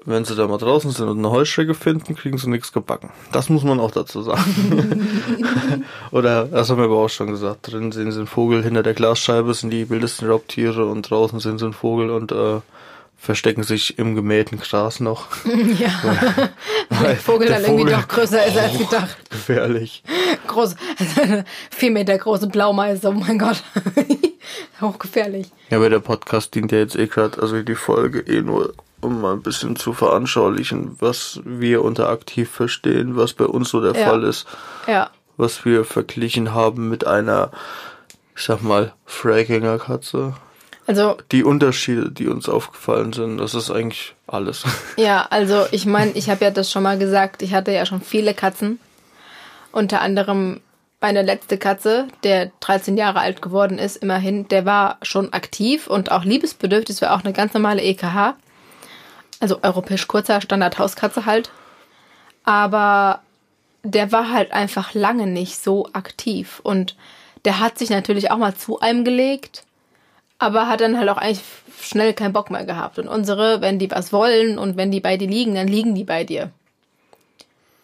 wenn 0.05 0.25
sie 0.25 0.35
da 0.35 0.47
mal 0.47 0.57
draußen 0.57 0.91
sind 0.91 1.07
und 1.07 1.19
eine 1.19 1.31
Heuschrecke 1.31 1.73
finden, 1.73 2.15
kriegen 2.15 2.37
sie 2.37 2.49
nichts 2.49 2.71
gebacken. 2.71 3.11
Das 3.31 3.49
muss 3.49 3.63
man 3.63 3.79
auch 3.79 3.91
dazu 3.91 4.21
sagen. 4.21 5.11
Oder, 6.11 6.45
das 6.45 6.69
haben 6.69 6.77
wir 6.77 6.85
aber 6.85 6.97
auch 6.97 7.09
schon 7.09 7.27
gesagt, 7.27 7.71
drin 7.71 7.91
sehen 7.91 8.11
sie 8.11 8.19
einen 8.19 8.27
Vogel, 8.27 8.63
hinter 8.63 8.83
der 8.83 8.93
Glasscheibe 8.93 9.53
sind 9.53 9.69
die 9.69 9.89
wildesten 9.89 10.29
Raubtiere 10.29 10.85
und 10.85 11.09
draußen 11.09 11.39
sind 11.39 11.59
sie 11.59 11.65
ein 11.65 11.73
Vogel 11.73 12.09
und 12.09 12.31
äh, 12.31 12.61
verstecken 13.21 13.61
sich 13.61 13.99
im 13.99 14.15
gemähten 14.15 14.59
Gras 14.59 14.99
noch. 14.99 15.27
Ja. 15.77 15.91
Weil 16.89 17.09
der 17.09 17.15
Vogel 17.17 17.47
der 17.47 17.61
dann 17.61 17.71
irgendwie 17.71 17.91
doch 17.91 18.07
größer 18.07 18.45
ist 18.45 18.57
als 18.57 18.77
gedacht. 18.77 19.17
Gefährlich. 19.29 20.03
Groß, 20.47 20.75
vier 21.69 21.91
Meter 21.91 22.17
große 22.17 22.47
Blaumeise, 22.47 23.09
oh 23.09 23.13
mein 23.13 23.39
Gott. 23.39 23.63
Hochgefährlich. 24.81 25.47
Ja, 25.69 25.77
aber 25.77 25.89
der 25.89 25.99
Podcast 25.99 26.53
dient 26.55 26.71
ja 26.71 26.79
jetzt 26.79 26.95
eh 26.95 27.07
gerade, 27.07 27.41
also 27.41 27.61
die 27.61 27.75
Folge 27.75 28.19
eh 28.21 28.41
nur, 28.41 28.73
um 29.01 29.21
mal 29.21 29.33
ein 29.33 29.41
bisschen 29.41 29.75
zu 29.75 29.93
veranschaulichen, 29.93 30.95
was 30.99 31.41
wir 31.43 31.83
unter 31.83 32.09
aktiv 32.09 32.49
verstehen, 32.49 33.17
was 33.17 33.33
bei 33.33 33.45
uns 33.45 33.69
so 33.69 33.81
der 33.81 33.99
Ja. 33.99 34.07
Fall 34.09 34.23
ist, 34.23 34.45
Ja. 34.87 35.09
was 35.37 35.65
wir 35.65 35.83
verglichen 35.85 36.53
haben 36.53 36.89
mit 36.89 37.05
einer, 37.07 37.51
ich 38.35 38.43
sag 38.43 38.61
mal, 38.61 38.93
Freigängerkatze. 39.05 40.33
Also, 40.87 41.15
Die 41.31 41.43
Unterschiede, 41.43 42.11
die 42.11 42.27
uns 42.27 42.49
aufgefallen 42.49 43.13
sind, 43.13 43.37
das 43.37 43.53
ist 43.53 43.69
eigentlich 43.71 44.15
alles. 44.27 44.63
ja, 44.97 45.25
also 45.29 45.65
ich 45.71 45.85
meine, 45.85 46.11
ich 46.11 46.29
habe 46.29 46.43
ja 46.45 46.51
das 46.51 46.71
schon 46.71 46.83
mal 46.83 46.97
gesagt, 46.97 47.41
ich 47.41 47.53
hatte 47.53 47.71
ja 47.71 47.85
schon 47.85 48.01
viele 48.01 48.33
Katzen. 48.33 48.79
Unter 49.71 50.01
anderem 50.01 50.59
meine 50.99 51.21
letzte 51.23 51.57
Katze, 51.57 52.07
der 52.23 52.51
13 52.59 52.97
Jahre 52.97 53.19
alt 53.19 53.41
geworden 53.41 53.79
ist, 53.79 53.95
immerhin, 53.97 54.47
der 54.49 54.65
war 54.65 54.97
schon 55.01 55.33
aktiv 55.33 55.87
und 55.87 56.11
auch 56.11 56.23
liebesbedürftig. 56.25 56.97
Das 56.99 57.01
war 57.09 57.15
auch 57.15 57.23
eine 57.23 57.33
ganz 57.33 57.53
normale 57.53 57.81
EKH. 57.81 58.35
Also 59.41 59.59
europäisch 59.61 60.07
kurzer 60.07 60.39
Standard-Hauskatze 60.39 61.25
halt. 61.25 61.51
Aber 62.45 63.19
der 63.83 64.13
war 64.13 64.31
halt 64.31 64.53
einfach 64.53 64.93
lange 64.93 65.27
nicht 65.27 65.61
so 65.61 65.89
aktiv. 65.91 66.61
Und 66.63 66.95
der 67.43 67.59
hat 67.59 67.77
sich 67.77 67.89
natürlich 67.89 68.31
auch 68.31 68.37
mal 68.37 68.55
zu 68.55 68.79
einem 68.79 69.03
gelegt, 69.03 69.63
aber 70.39 70.67
hat 70.67 70.81
dann 70.81 70.97
halt 70.97 71.09
auch 71.09 71.17
eigentlich 71.17 71.43
schnell 71.79 72.13
keinen 72.13 72.33
Bock 72.33 72.49
mehr 72.51 72.65
gehabt. 72.65 72.99
Und 72.99 73.07
unsere, 73.07 73.61
wenn 73.61 73.79
die 73.79 73.91
was 73.91 74.13
wollen 74.13 74.57
und 74.57 74.77
wenn 74.77 74.91
die 74.91 75.01
bei 75.01 75.17
dir 75.17 75.27
liegen, 75.27 75.55
dann 75.55 75.67
liegen 75.67 75.95
die 75.95 76.03
bei 76.03 76.23
dir. 76.23 76.51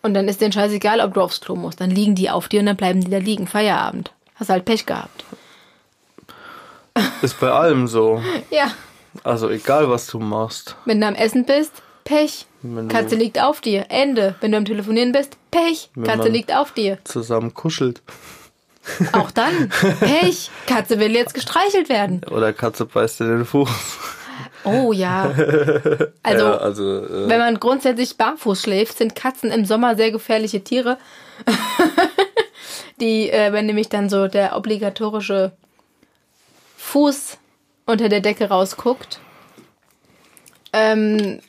Und 0.03 0.13
dann 0.13 0.27
ist 0.27 0.41
denen 0.41 0.53
scheißegal, 0.53 1.01
ob 1.01 1.15
du 1.15 1.21
aufs 1.21 1.41
Klo 1.41 1.55
musst. 1.55 1.81
Dann 1.81 1.89
liegen 1.89 2.15
die 2.15 2.29
auf 2.29 2.47
dir 2.47 2.59
und 2.59 2.67
dann 2.67 2.77
bleiben 2.77 3.01
die 3.01 3.11
da 3.11 3.17
liegen. 3.17 3.47
Feierabend. 3.47 4.11
Hast 4.35 4.49
halt 4.49 4.65
Pech 4.65 4.85
gehabt. 4.85 5.25
Ist 7.21 7.39
bei 7.39 7.51
allem 7.51 7.87
so. 7.87 8.21
Ja. 8.49 8.71
Also 9.23 9.49
egal, 9.49 9.89
was 9.89 10.07
du 10.07 10.19
machst. 10.19 10.75
Wenn 10.85 11.01
du 11.01 11.07
am 11.07 11.15
Essen 11.15 11.45
bist, 11.45 11.71
Pech. 12.03 12.45
Wenn 12.61 12.87
Katze 12.87 13.17
du 13.17 13.23
liegt 13.23 13.41
auf 13.41 13.61
dir. 13.61 13.85
Ende. 13.89 14.35
Wenn 14.39 14.51
du 14.51 14.57
am 14.57 14.65
Telefonieren 14.65 15.11
bist, 15.11 15.37
Pech. 15.51 15.89
Katze 16.03 16.29
liegt 16.29 16.53
auf 16.53 16.71
dir. 16.71 16.97
zusammen 17.03 17.53
kuschelt. 17.53 18.01
Auch 19.11 19.31
dann. 19.31 19.69
Pech. 19.99 20.49
Katze 20.65 20.99
will 20.99 21.11
jetzt 21.11 21.33
gestreichelt 21.33 21.89
werden. 21.89 22.21
Oder 22.31 22.53
Katze 22.53 22.85
beißt 22.85 23.19
dir 23.19 23.25
den 23.27 23.45
Fuß. 23.45 23.69
Oh 24.63 24.91
ja. 24.93 25.33
Also, 26.23 26.45
ja, 26.45 26.57
also 26.57 27.05
äh, 27.05 27.29
wenn 27.29 27.39
man 27.39 27.57
grundsätzlich 27.57 28.17
barfuß 28.17 28.61
schläft, 28.61 28.97
sind 28.97 29.15
Katzen 29.15 29.49
im 29.49 29.63
Sommer 29.63 29.95
sehr 29.95 30.11
gefährliche 30.11 30.61
Tiere. 30.61 30.97
Die, 32.99 33.29
äh, 33.29 33.53
wenn 33.53 33.65
nämlich 33.65 33.87
dann 33.87 34.09
so 34.09 34.27
der 34.27 34.57
obligatorische 34.57 35.53
Fuß 36.75 37.37
unter 37.87 38.09
der 38.09 38.19
Decke 38.19 38.49
rausguckt, 38.49 39.19
ähm, 40.73 41.39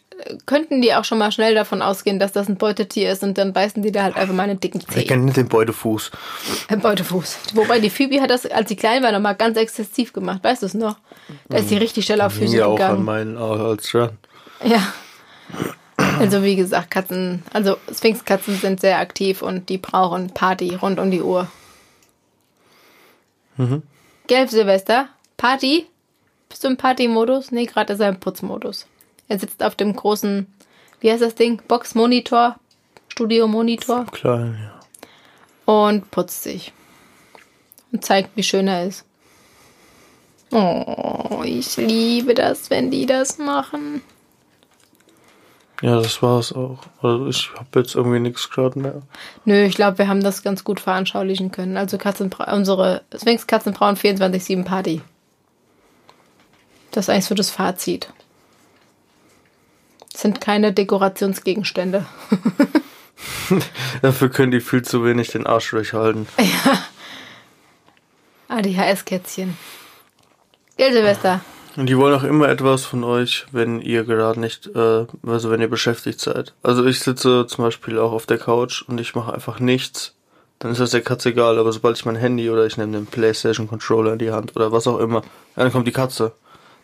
könnten 0.47 0.83
die 0.83 0.95
auch 0.95 1.05
schon 1.05 1.19
mal 1.19 1.31
schnell 1.31 1.55
davon 1.55 1.81
ausgehen, 1.83 2.19
dass 2.19 2.33
das 2.33 2.49
ein 2.49 2.57
Beutetier 2.57 3.13
ist 3.13 3.23
und 3.23 3.39
dann 3.39 3.53
beißen 3.53 3.83
die 3.83 3.93
da 3.93 4.03
halt 4.03 4.17
einfach 4.17 4.35
mal 4.35 4.45
einen 4.45 4.59
dicken 4.59 4.81
ich 4.81 4.87
Zeh. 4.87 5.05
kenne 5.05 5.25
nicht 5.25 5.37
den 5.37 5.49
Beutefuß. 5.49 6.11
Ein 6.69 6.81
Beutefuß. 6.81 7.39
Wobei 7.55 7.79
die 7.79 7.91
Phoebe 7.91 8.21
hat 8.21 8.31
das, 8.31 8.47
als 8.47 8.69
sie 8.69 8.77
klein 8.77 9.03
war, 9.03 9.13
nochmal 9.13 9.37
ganz 9.37 9.57
exzessiv 9.57 10.13
gemacht. 10.13 10.43
Weißt 10.43 10.63
du 10.63 10.67
es 10.67 10.75
noch? 10.75 10.97
Da 11.49 11.59
ist 11.59 11.69
sie 11.69 11.77
richtig 11.77 12.05
schnell 12.07 12.21
auf 12.21 12.33
Füße 12.33 12.57
ja 12.57 12.67
auch 12.67 12.73
an 12.73 12.77
gegangen. 12.77 13.05
meinen 13.05 13.37
als 13.37 13.91
dran. 13.91 14.19
Ja. 14.65 14.93
Also 16.19 16.43
wie 16.43 16.57
gesagt, 16.57 16.91
Katzen, 16.91 17.43
also 17.53 17.77
Sphinxkatzen 17.93 18.57
sind 18.59 18.81
sehr 18.81 18.99
aktiv 18.99 19.43
und 19.43 19.69
die 19.69 19.79
brauchen 19.79 20.31
Party 20.31 20.75
rund 20.75 20.99
um 20.99 21.11
die 21.11 21.23
Uhr. 21.23 21.49
Gelb 24.27 24.51
Silvester, 24.51 25.09
Party? 25.37 25.87
Bist 26.49 26.65
du 26.65 26.69
im 26.69 26.77
Party-Modus? 26.77 27.51
Nee, 27.53 27.67
gerade 27.67 27.93
ist 27.93 28.01
er 28.01 28.09
im 28.09 28.21
Putzmodus. 28.21 28.87
Er 29.29 29.39
sitzt 29.39 29.63
auf 29.63 29.75
dem 29.75 29.95
großen, 29.95 30.47
wie 31.01 31.11
heißt 31.11 31.23
das 31.23 31.35
Ding? 31.35 31.61
Box-Monitor, 31.69 32.57
Studio-Monitor 33.09 34.07
Klein, 34.07 34.59
ja. 34.63 35.73
und 35.73 36.11
putzt 36.11 36.43
sich. 36.43 36.73
Und 37.93 38.05
zeigt, 38.05 38.37
wie 38.37 38.43
schön 38.43 38.69
er 38.69 38.87
ist. 38.87 39.05
Oh, 40.51 41.43
ich 41.45 41.77
liebe 41.77 42.35
das, 42.35 42.71
wenn 42.71 42.91
die 42.91 43.07
das 43.07 43.39
machen. 43.39 44.03
Ja, 45.83 46.01
das 46.01 46.23
war's 46.23 46.53
auch. 46.53 46.79
Also 47.03 47.29
ich 47.29 47.51
habe 47.55 47.81
jetzt 47.81 47.95
irgendwie 47.95 48.19
nichts 48.19 48.51
gerade 48.51 48.79
mehr. 48.79 49.03
Nö, 49.45 49.65
ich 49.65 49.77
glaube, 49.77 49.99
wir 49.99 50.09
haben 50.09 50.23
das 50.23 50.43
ganz 50.43 50.65
gut 50.65 50.81
veranschaulichen 50.81 51.53
können. 51.53 51.77
Also 51.77 51.99
Katzenbra 51.99 52.53
unsere 52.55 53.03
Sphinx 53.15 53.47
Katzenbrauen 53.47 53.97
24-7 53.97 54.65
Party. 54.65 55.03
Das 56.91 57.05
ist 57.05 57.11
eigentlich 57.11 57.27
so 57.27 57.35
das 57.35 57.51
Fazit. 57.51 58.13
Das 60.13 60.23
sind 60.23 60.41
keine 60.41 60.73
Dekorationsgegenstände. 60.73 62.07
Dafür 64.03 64.29
können 64.29 64.53
die 64.53 64.61
viel 64.61 64.83
zu 64.83 65.05
wenig 65.05 65.29
den 65.29 65.47
Arsch 65.47 65.71
durchhalten. 65.71 66.27
ADHS-Kätzchen. 68.49 69.57
Gell, 70.77 70.93
Silvester? 70.93 71.41
Und 71.77 71.87
die 71.87 71.97
wollen 71.97 72.15
auch 72.15 72.25
immer 72.25 72.49
etwas 72.49 72.85
von 72.85 73.05
euch, 73.05 73.47
wenn 73.53 73.81
ihr 73.81 74.05
gerade 74.05 74.41
nicht, 74.41 74.67
äh, 74.75 75.07
also 75.25 75.51
wenn 75.51 75.61
ihr 75.61 75.69
beschäftigt 75.69 76.21
seid. 76.21 76.55
Also 76.63 76.85
ich 76.85 77.01
sitze 77.01 77.47
zum 77.47 77.65
Beispiel 77.65 77.99
auch 77.99 78.11
auf 78.11 78.27
der 78.27 78.39
Couch 78.39 78.83
und 78.83 79.01
ich 79.01 79.15
mache 79.15 79.33
einfach 79.33 79.61
nichts. 79.61 80.15
Dann 80.59 80.73
ist 80.73 80.81
das 80.81 80.91
der 80.91 81.03
Katze 81.03 81.29
egal, 81.29 81.59
aber 81.59 81.73
sobald 81.73 81.97
ich 81.97 82.05
mein 82.05 82.17
Handy 82.17 82.51
oder 82.51 82.67
ich 82.67 82.77
nehme 82.77 82.93
den 82.93 83.07
Playstation 83.07 83.69
Controller 83.69 84.15
in 84.15 84.19
die 84.19 84.33
Hand 84.33 84.57
oder 84.57 84.73
was 84.73 84.89
auch 84.89 84.99
immer, 84.99 85.23
dann 85.55 85.71
kommt 85.71 85.87
die 85.87 85.93
Katze. 85.93 86.33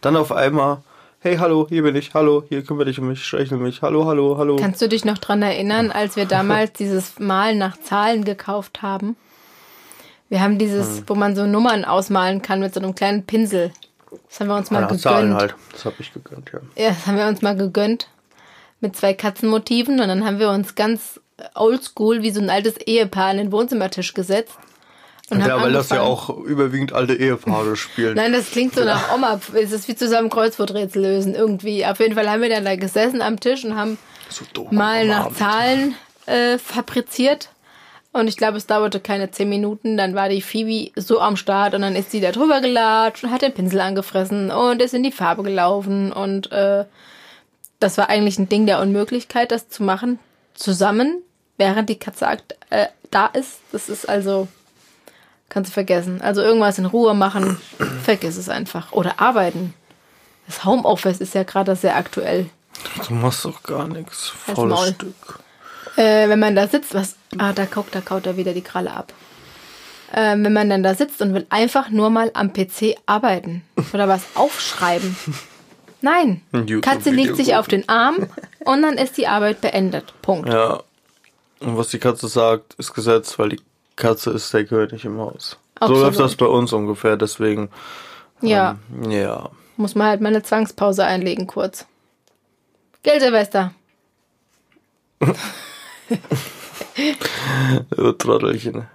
Dann 0.04 0.16
auf 0.16 0.32
einmal, 0.32 0.82
hey, 1.20 1.38
hallo, 1.38 1.66
hier 1.66 1.82
bin 1.82 1.96
ich, 1.96 2.12
hallo, 2.12 2.44
hier 2.50 2.62
kümmere 2.62 2.84
dich 2.84 2.98
um 2.98 3.08
mich, 3.08 3.24
streichel 3.24 3.56
mich, 3.56 3.80
hallo, 3.80 4.04
hallo, 4.04 4.36
hallo. 4.36 4.56
Kannst 4.56 4.82
du 4.82 4.88
dich 4.88 5.06
noch 5.06 5.16
dran 5.16 5.40
erinnern, 5.40 5.90
als 5.90 6.16
wir 6.16 6.26
damals 6.26 6.72
dieses 6.78 7.18
Mal 7.18 7.54
nach 7.54 7.78
Zahlen 7.80 8.26
gekauft 8.26 8.82
haben? 8.82 9.16
Wir 10.28 10.42
haben 10.42 10.58
dieses, 10.58 10.98
Hm. 10.98 11.04
wo 11.06 11.14
man 11.14 11.34
so 11.34 11.46
Nummern 11.46 11.86
ausmalen 11.86 12.42
kann 12.42 12.60
mit 12.60 12.74
so 12.74 12.80
einem 12.80 12.94
kleinen 12.94 13.24
Pinsel. 13.24 13.72
Das 14.28 14.40
haben 14.40 14.48
wir 14.48 14.56
uns 14.56 14.70
mal 14.70 14.80
Ja, 14.80 14.86
gegönnt. 14.88 15.00
Zahlen 15.00 15.34
halt. 15.34 15.54
Das 15.72 15.86
habe 15.86 15.96
ich 16.00 16.12
gegönnt, 16.12 16.50
ja. 16.52 16.60
Ja, 16.76 16.88
das 16.90 17.06
haben 17.06 17.16
wir 17.16 17.26
uns 17.26 17.40
mal 17.40 17.56
gegönnt. 17.56 18.08
Mit 18.80 18.94
zwei 18.96 19.14
Katzenmotiven. 19.14 20.00
Und 20.00 20.08
dann 20.08 20.26
haben 20.26 20.38
wir 20.38 20.50
uns 20.50 20.74
ganz 20.74 21.18
oldschool 21.54 22.20
wie 22.22 22.30
so 22.30 22.42
ein 22.42 22.50
altes 22.50 22.76
Ehepaar 22.76 23.28
an 23.30 23.38
den 23.38 23.52
Wohnzimmertisch 23.52 24.12
gesetzt. 24.12 24.58
Und 25.30 25.40
Ja, 25.40 25.60
weil 25.60 25.72
das 25.72 25.88
ja 25.88 26.02
auch 26.02 26.28
überwiegend 26.28 26.92
alte 26.92 27.14
Ehepaare 27.14 27.76
spielen. 27.76 28.14
Nein, 28.14 28.32
das 28.32 28.50
klingt 28.50 28.74
so 28.74 28.84
nach 28.84 29.14
Oma. 29.14 29.40
Es 29.54 29.72
ist 29.72 29.88
wie 29.88 29.96
zusammen 29.96 30.28
Kreuzworträtsel 30.28 31.02
lösen 31.02 31.34
irgendwie. 31.34 31.86
Auf 31.86 31.98
jeden 31.98 32.14
Fall 32.14 32.28
haben 32.30 32.42
wir 32.42 32.50
dann 32.50 32.64
da 32.64 32.76
gesessen 32.76 33.22
am 33.22 33.40
Tisch 33.40 33.64
und 33.64 33.74
haben 33.74 33.96
so 34.28 34.44
doof. 34.52 34.70
mal 34.70 35.06
nach 35.06 35.26
Abend. 35.26 35.38
Zahlen 35.38 35.94
äh, 36.26 36.58
fabriziert. 36.58 37.48
Und 38.12 38.28
ich 38.28 38.36
glaube, 38.36 38.58
es 38.58 38.66
dauerte 38.66 39.00
keine 39.00 39.32
zehn 39.32 39.48
Minuten. 39.48 39.96
Dann 39.96 40.14
war 40.14 40.28
die 40.28 40.42
Phoebe 40.42 40.92
so 40.94 41.20
am 41.20 41.36
Start 41.36 41.74
und 41.74 41.82
dann 41.82 41.96
ist 41.96 42.12
sie 42.12 42.20
da 42.20 42.30
drüber 42.30 42.60
gelatscht 42.60 43.24
und 43.24 43.32
hat 43.32 43.42
den 43.42 43.52
Pinsel 43.52 43.80
angefressen 43.80 44.52
und 44.52 44.80
ist 44.80 44.94
in 44.94 45.02
die 45.02 45.10
Farbe 45.10 45.42
gelaufen. 45.42 46.12
Und 46.12 46.52
äh, 46.52 46.84
das 47.80 47.98
war 47.98 48.08
eigentlich 48.08 48.38
ein 48.38 48.48
Ding 48.48 48.66
der 48.66 48.80
Unmöglichkeit, 48.80 49.50
das 49.50 49.68
zu 49.68 49.82
machen, 49.82 50.20
zusammen, 50.54 51.22
während 51.56 51.88
die 51.88 51.98
Katze 51.98 52.38
äh, 52.70 52.86
da 53.10 53.26
ist. 53.26 53.58
Das 53.72 53.88
ist 53.88 54.08
also, 54.08 54.46
kannst 55.48 55.70
du 55.70 55.74
vergessen. 55.74 56.20
Also 56.20 56.42
irgendwas 56.42 56.78
in 56.78 56.86
Ruhe 56.86 57.14
machen, 57.14 57.58
vergiss 58.02 58.36
es 58.36 58.48
einfach. 58.48 58.92
Oder 58.92 59.20
arbeiten. 59.20 59.74
Das 60.46 60.64
Homeoffice 60.64 61.18
ist 61.18 61.34
ja 61.34 61.42
gerade 61.42 61.74
sehr 61.76 61.96
aktuell. 61.96 62.46
Du 63.08 63.14
machst 63.14 63.44
doch 63.44 63.62
gar 63.62 63.88
nichts. 63.88 64.32
Maul. 64.54 64.88
Stück. 64.88 65.40
Äh, 65.96 66.28
wenn 66.28 66.40
man 66.40 66.54
da 66.54 66.66
sitzt, 66.66 66.94
was. 66.94 67.16
Ah, 67.38 67.52
da 67.52 67.66
kaut, 67.66 67.86
da 67.92 68.00
kaut 68.00 68.26
er 68.26 68.36
wieder 68.36 68.52
die 68.52 68.62
Kralle 68.62 68.92
ab. 68.92 69.12
Ähm, 70.12 70.44
wenn 70.44 70.52
man 70.52 70.70
dann 70.70 70.82
da 70.82 70.94
sitzt 70.94 71.20
und 71.22 71.34
will 71.34 71.46
einfach 71.50 71.88
nur 71.90 72.10
mal 72.10 72.30
am 72.34 72.52
PC 72.52 72.96
arbeiten 73.06 73.62
oder 73.92 74.06
was 74.06 74.22
aufschreiben. 74.34 75.16
Nein. 76.00 76.42
Katze 76.82 77.10
legt 77.10 77.36
sich 77.36 77.56
auf 77.56 77.66
den 77.66 77.88
Arm 77.88 78.28
und 78.64 78.82
dann 78.82 78.98
ist 78.98 79.16
die 79.16 79.26
Arbeit 79.26 79.60
beendet. 79.60 80.12
Punkt. 80.20 80.48
Ja. 80.48 80.82
Und 81.60 81.78
was 81.78 81.88
die 81.88 81.98
Katze 81.98 82.28
sagt, 82.28 82.74
ist 82.74 82.92
Gesetz, 82.92 83.38
weil 83.38 83.50
die 83.50 83.60
Katze 83.96 84.30
ist 84.30 84.52
der 84.52 84.64
König 84.64 85.04
im 85.04 85.18
Haus. 85.18 85.58
Absolut. 85.76 85.98
So 85.98 86.04
läuft 86.06 86.20
das 86.20 86.36
bei 86.36 86.46
uns 86.46 86.72
ungefähr, 86.72 87.16
deswegen. 87.16 87.68
Ja, 88.40 88.76
Ähm, 89.02 89.10
ja. 89.10 89.50
muss 89.76 89.94
man 89.94 90.08
halt 90.08 90.20
mal 90.20 90.28
eine 90.28 90.42
Zwangspause 90.42 91.04
einlegen 91.04 91.46
kurz. 91.46 91.86
Gell, 93.02 93.20
Silvester? 93.20 93.72
Du 97.90 98.12
Trottelchen. 98.12 98.86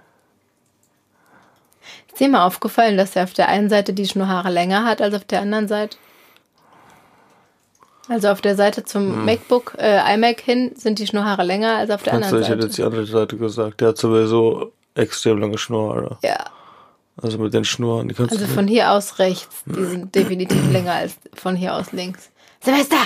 Ist 2.08 2.20
dir 2.20 2.28
mal 2.28 2.44
aufgefallen, 2.46 2.96
dass 2.96 3.16
er 3.16 3.24
auf 3.24 3.32
der 3.32 3.48
einen 3.48 3.68
Seite 3.68 3.92
die 3.92 4.06
Schnurrhaare 4.06 4.50
länger 4.50 4.84
hat 4.84 5.00
als 5.02 5.14
auf 5.14 5.24
der 5.24 5.40
anderen 5.40 5.68
Seite? 5.68 5.96
Also 8.08 8.28
auf 8.28 8.40
der 8.40 8.56
Seite 8.56 8.84
zum 8.84 9.24
MacBook, 9.24 9.76
äh, 9.78 10.14
iMac 10.14 10.40
hin 10.40 10.72
sind 10.76 10.98
die 10.98 11.06
Schnurrhaare 11.06 11.44
länger 11.44 11.76
als 11.76 11.90
auf 11.90 12.02
der 12.02 12.14
anderen 12.14 12.40
ich 12.42 12.48
hätte 12.48 12.54
Seite. 12.62 12.66
jetzt 12.66 12.78
die 12.78 12.82
andere 12.82 13.06
Seite 13.06 13.36
gesagt. 13.36 13.80
Der 13.80 13.88
hat 13.88 13.98
sowieso 13.98 14.72
extrem 14.94 15.38
lange 15.38 15.58
Schnurrhaare. 15.58 16.18
Ja, 16.22 16.44
Also 17.22 17.38
mit 17.38 17.52
den 17.54 17.64
Schnurren, 17.64 18.08
die 18.08 18.14
kannst 18.14 18.32
also 18.32 18.46
du 18.46 18.50
von 18.52 18.66
hier 18.66 18.90
aus 18.92 19.18
rechts. 19.18 19.62
Die 19.66 19.84
sind 19.84 20.14
definitiv 20.14 20.60
länger 20.72 20.92
als 20.94 21.16
von 21.34 21.56
hier 21.56 21.74
aus 21.74 21.92
links. 21.92 22.30
Silvester, 22.62 22.96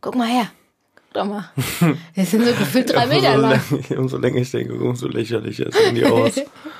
guck 0.00 0.14
mal 0.14 0.28
her. 0.28 0.46
Guck 0.96 1.12
doch 1.14 1.24
mal. 1.24 1.50
Die 2.16 2.24
sind 2.24 2.44
so 2.46 2.52
gefühlt 2.54 2.92
drei 2.92 3.06
Meter 3.08 3.36
lang. 3.36 3.60
umso 3.96 4.18
länger 4.18 4.36
ich 4.38 4.50
denke, 4.50 4.74
umso 4.74 5.08
lächerlicher 5.08 5.70
sehen 5.72 5.94
die 5.94 6.04
aus. 6.04 6.34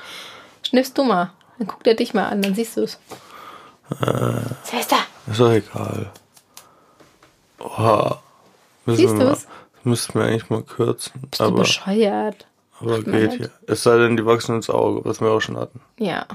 Schnippst 0.67 0.97
du 0.97 1.03
mal. 1.03 1.31
Dann 1.57 1.67
guckt 1.67 1.85
er 1.87 1.93
dich 1.95 2.13
mal 2.13 2.27
an, 2.29 2.41
dann 2.41 2.55
siehst 2.55 2.77
du 2.77 2.81
es. 2.83 2.95
Äh. 4.01 4.39
Silvester, 4.63 4.97
Ist 5.29 5.39
doch 5.39 5.51
egal. 5.51 6.11
Oha. 7.59 8.21
Siehst 8.87 9.15
mal- 9.15 9.29
du's? 9.29 9.47
Müssten 9.85 10.17
wir 10.17 10.25
eigentlich 10.25 10.49
mal 10.49 10.63
kürzen. 10.63 11.11
bist 11.29 11.41
du 11.41 11.45
Aber, 11.45 11.57
bescheuert. 11.59 12.47
Aber 12.83 13.01
geht 13.01 13.33
hier. 13.33 13.49
Es 13.67 13.83
sei 13.83 13.97
denn, 13.97 14.17
die 14.17 14.25
wachsen 14.25 14.55
ins 14.55 14.69
Auge, 14.69 15.03
was 15.05 15.21
wir 15.21 15.29
auch 15.29 15.39
schon 15.39 15.57
hatten. 15.57 15.81
Ja. 15.97 16.25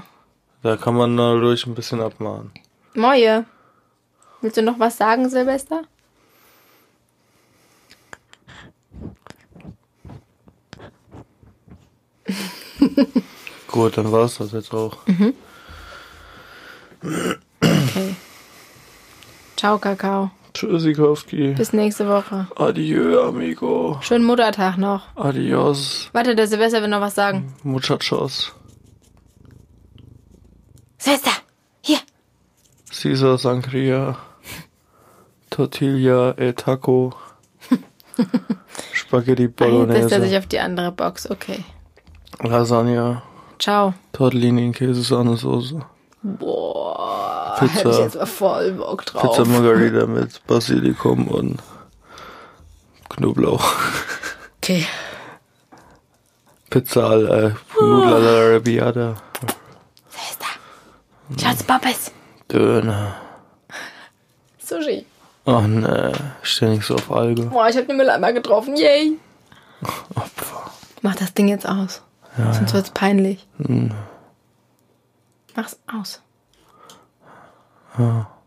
Da 0.61 0.75
kann 0.77 0.95
man 0.95 1.15
dadurch 1.15 1.65
ein 1.65 1.75
bisschen 1.75 2.01
abmahnen. 2.01 2.51
Moje. 2.95 3.45
Willst 4.41 4.57
du 4.57 4.61
noch 4.61 4.79
was 4.79 4.97
sagen, 4.97 5.29
Silvester? 5.29 5.83
Gut, 13.67 13.97
dann 13.97 14.11
war's 14.11 14.37
das 14.37 14.51
jetzt 14.51 14.73
auch. 14.73 14.97
Okay. 15.05 15.33
Ciao, 19.55 19.77
Kakao. 19.77 20.31
Tschüssikowski. 20.59 21.53
Bis 21.55 21.71
nächste 21.71 22.07
Woche. 22.09 22.47
Adieu, 22.57 23.21
amigo. 23.21 23.97
Schönen 24.01 24.25
Muttertag 24.25 24.77
noch. 24.77 25.03
Adios, 25.15 26.09
Warte, 26.11 26.35
der 26.35 26.47
Silvester 26.47 26.81
will 26.81 26.89
noch 26.89 26.99
was 27.01 27.15
sagen. 27.15 27.53
muchachos. 27.63 28.53
Silvester, 30.97 31.31
hier. 31.81 31.99
Caesar 32.91 33.37
Sangria. 33.37 34.17
Tortilla 35.49 36.33
e 36.37 36.51
Taco. 36.53 37.13
Spaghetti 38.93 39.43
Ah, 39.43 39.47
Jetzt 39.47 39.57
setzt 39.57 39.61
er 39.61 39.69
Bolognese. 39.69 40.21
sich 40.21 40.37
auf 40.37 40.45
die 40.47 40.59
andere 40.59 40.91
Box. 40.91 41.29
Okay. 41.31 41.63
Lasagne. 42.43 43.21
Ciao. 43.59 43.93
Tortellini 44.11 44.65
in 44.65 44.73
Käsesahnesoße. 44.73 45.79
Boah. 46.21 47.55
Pizza. 47.59 47.73
Hätte 47.73 47.89
ich 47.89 47.97
jetzt 47.99 48.15
mal 48.15 48.25
voll 48.25 48.71
Bock 48.73 49.05
drauf. 49.05 49.21
Pizza 49.21 49.45
Margarita 49.45 50.05
mit 50.05 50.45
Basilikum 50.47 51.27
und 51.27 51.61
Knoblauch. 53.09 53.73
Okay. 54.57 54.85
Pizza 56.69 57.09
alla 57.09 57.55
Nudel 57.79 58.13
alla 58.13 58.29
Arrabbiata. 58.29 59.15
Ciao 61.37 61.53
zu 61.55 61.63
Papas. 61.63 62.11
Döner. 62.51 63.15
Sushi. 64.57 65.05
Oh 65.45 65.61
ne, 65.61 66.11
stell 66.41 66.69
nicht 66.69 66.85
so 66.85 66.95
auf 66.95 67.11
Alge. 67.11 67.43
Boah, 67.43 67.69
ich 67.69 67.77
hab 67.77 67.87
den 67.87 67.97
Mülleimer 67.97 68.33
getroffen. 68.33 68.75
Yay. 68.75 69.17
Opfer. 70.15 70.71
Mach 71.01 71.15
das 71.15 71.33
Ding 71.33 71.47
jetzt 71.47 71.67
aus. 71.67 72.01
Sonst 72.53 72.73
wird's 72.73 72.91
peinlich. 72.91 73.47
Mach's 75.55 75.79
aus. 75.87 76.21
Ja. 77.97 78.38